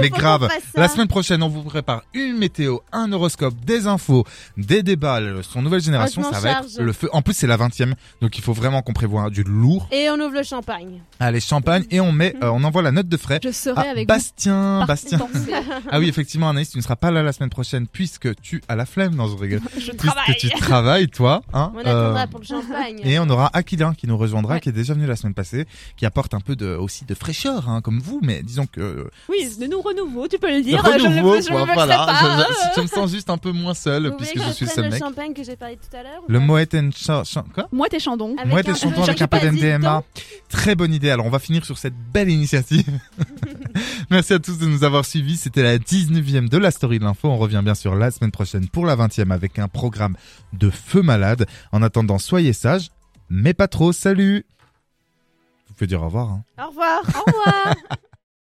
Mais 0.00 0.08
faut 0.08 0.16
grave. 0.16 0.48
La 0.74 0.88
semaine 0.88 1.08
prochaine, 1.08 1.42
on 1.42 1.48
vous 1.48 1.62
prépare 1.62 2.02
une 2.14 2.36
météo, 2.36 2.78
un 2.92 3.10
horoscope, 3.12 3.54
des 3.64 3.86
infos, 3.86 4.24
des 4.56 4.82
débats. 4.82 5.20
Son 5.42 5.62
nouvelle 5.62 5.80
génération, 5.80 6.22
je 6.22 6.26
m'en 6.28 6.32
ça 6.34 6.40
va 6.40 6.50
être 6.60 6.78
le 6.78 6.92
feu. 6.92 7.08
En 7.12 7.22
plus, 7.22 7.34
c'est 7.34 7.46
la 7.46 7.56
20e, 7.56 7.94
donc 8.20 8.36
il 8.38 8.44
faut 8.44 8.52
vraiment 8.52 8.82
qu'on 8.82 8.92
prévoit 8.92 9.30
du 9.30 9.42
lourd. 9.42 9.88
Et 9.90 10.08
on 10.10 10.14
ouvre 10.20 10.34
le 10.34 10.42
champagne. 10.42 11.00
Allez, 11.18 11.40
champagne 11.40 11.84
et 11.90 12.00
on 12.00 12.12
met, 12.12 12.34
euh, 12.42 12.50
on 12.50 12.62
envoie 12.62 12.82
la 12.82 12.92
note 12.92 13.08
de 13.08 13.16
frais. 13.16 13.40
Je 13.42 13.50
serai 13.50 13.86
à 13.88 13.90
avec 13.90 14.06
Bastien, 14.06 14.80
vous. 14.80 14.86
Bastien. 14.86 15.18
Ah 15.90 15.98
oui, 15.98 16.08
effectivement, 16.08 16.50
Anaïs, 16.50 16.70
tu 16.70 16.76
ne 16.76 16.82
seras 16.82 16.96
pas 16.96 17.10
là 17.10 17.22
la 17.22 17.32
semaine 17.32 17.48
prochaine 17.50 17.86
puisque 17.86 18.38
tu 18.42 18.62
as 18.68 18.76
la 18.76 18.84
flemme. 18.84 19.14
Non, 19.14 19.26
je 19.28 19.36
rigole. 19.36 19.60
Je 19.78 19.92
Puisque 19.92 19.96
travaille. 19.96 20.36
tu 20.38 20.50
travailles, 20.50 21.08
toi. 21.08 21.40
Hein, 21.54 21.72
On 21.74 21.78
euh, 21.78 21.80
attendra 22.12 22.26
pour 22.26 22.40
le 22.40 22.44
champagne. 22.46 23.00
et 23.02 23.18
on 23.18 23.28
aura 23.30 23.48
Aquilin 23.54 23.94
qui 23.94 24.06
nous 24.06 24.16
rejoindra, 24.18 24.54
Ouais. 24.54 24.60
qui 24.60 24.68
est 24.68 24.72
déjà 24.72 24.92
venu 24.94 25.06
la 25.06 25.16
semaine 25.16 25.34
passée, 25.34 25.66
qui 25.96 26.04
apporte 26.06 26.34
un 26.34 26.40
peu 26.40 26.56
de, 26.56 26.74
aussi 26.76 27.04
de 27.06 27.14
fraîcheur, 27.14 27.68
hein, 27.68 27.80
comme 27.80 28.00
vous, 28.00 28.20
mais 28.22 28.42
disons 28.42 28.57
que 28.66 29.08
Oui, 29.28 29.48
de 29.60 29.66
nous 29.66 29.80
renouveau, 29.80 30.26
tu 30.28 30.38
peux 30.38 30.50
le 30.50 30.62
dire. 30.62 30.82
je 30.84 31.04
renouveau, 31.04 31.34
le- 31.36 31.40
je 31.42 31.46
ne 31.48 31.52
quoi, 31.52 31.66
le 31.66 31.72
voilà. 31.74 31.96
pas. 31.96 32.14
Je, 32.14 32.52
je- 32.54 32.76
je 32.76 32.80
me 32.82 32.86
sens 32.86 33.10
juste 33.10 33.30
un 33.30 33.38
peu 33.38 33.52
moins 33.52 33.74
seul 33.74 34.14
puisque 34.16 34.34
que 34.34 34.40
je 34.42 34.50
suis 34.52 34.66
le 34.66 34.70
seul 34.70 34.84
le 34.84 34.90
mec. 34.90 34.98
champagne 35.02 35.32
que 35.34 35.42
j'ai 35.44 35.56
parlé 35.56 35.76
tout 35.76 35.96
à 35.96 36.02
l'heure 36.02 36.22
Le 36.28 36.40
Moet 36.40 36.74
and 36.74 36.90
Cha- 36.96 37.24
Cha- 37.24 37.44
quoi? 37.54 37.68
Moi, 37.72 37.88
t'es 37.88 37.98
chandon. 38.00 38.34
Avec 38.38 38.52
Moet 38.52 38.68
et 38.68 38.74
chanton 38.74 39.02
je 39.04 39.10
avec 39.10 39.22
un 39.22 39.26
peu 39.28 39.38
pas 39.38 39.44
d'MDMA. 39.46 40.02
Très 40.48 40.74
bonne 40.74 40.92
idée. 40.94 41.10
Alors 41.10 41.26
on 41.26 41.30
va 41.30 41.38
finir 41.38 41.64
sur 41.64 41.78
cette 41.78 41.94
belle 42.12 42.30
initiative. 42.30 42.86
Merci 44.10 44.32
à 44.34 44.38
tous 44.38 44.58
de 44.58 44.66
nous 44.66 44.84
avoir 44.84 45.04
suivis. 45.04 45.36
C'était 45.36 45.62
la 45.62 45.78
19e 45.78 46.48
de 46.48 46.58
la 46.58 46.70
story 46.70 46.98
de 46.98 47.04
l'info. 47.04 47.28
On 47.28 47.36
revient 47.36 47.60
bien 47.62 47.74
sûr 47.74 47.94
la 47.94 48.10
semaine 48.10 48.30
prochaine 48.32 48.66
pour 48.68 48.86
la 48.86 48.96
20e 48.96 49.30
avec 49.30 49.58
un 49.58 49.68
programme 49.68 50.16
de 50.52 50.70
feu 50.70 51.02
malade. 51.02 51.46
En 51.72 51.82
attendant, 51.82 52.18
soyez 52.18 52.52
sages, 52.52 52.90
mais 53.28 53.54
pas 53.54 53.68
trop. 53.68 53.92
Salut. 53.92 54.44
Vous 55.68 55.74
pouvez 55.74 55.86
dire 55.86 56.02
au 56.02 56.06
revoir. 56.06 56.28
Hein. 56.30 56.42
Au 56.64 56.68
revoir. 56.68 57.02
Au 57.14 57.30
revoir. 57.30 57.74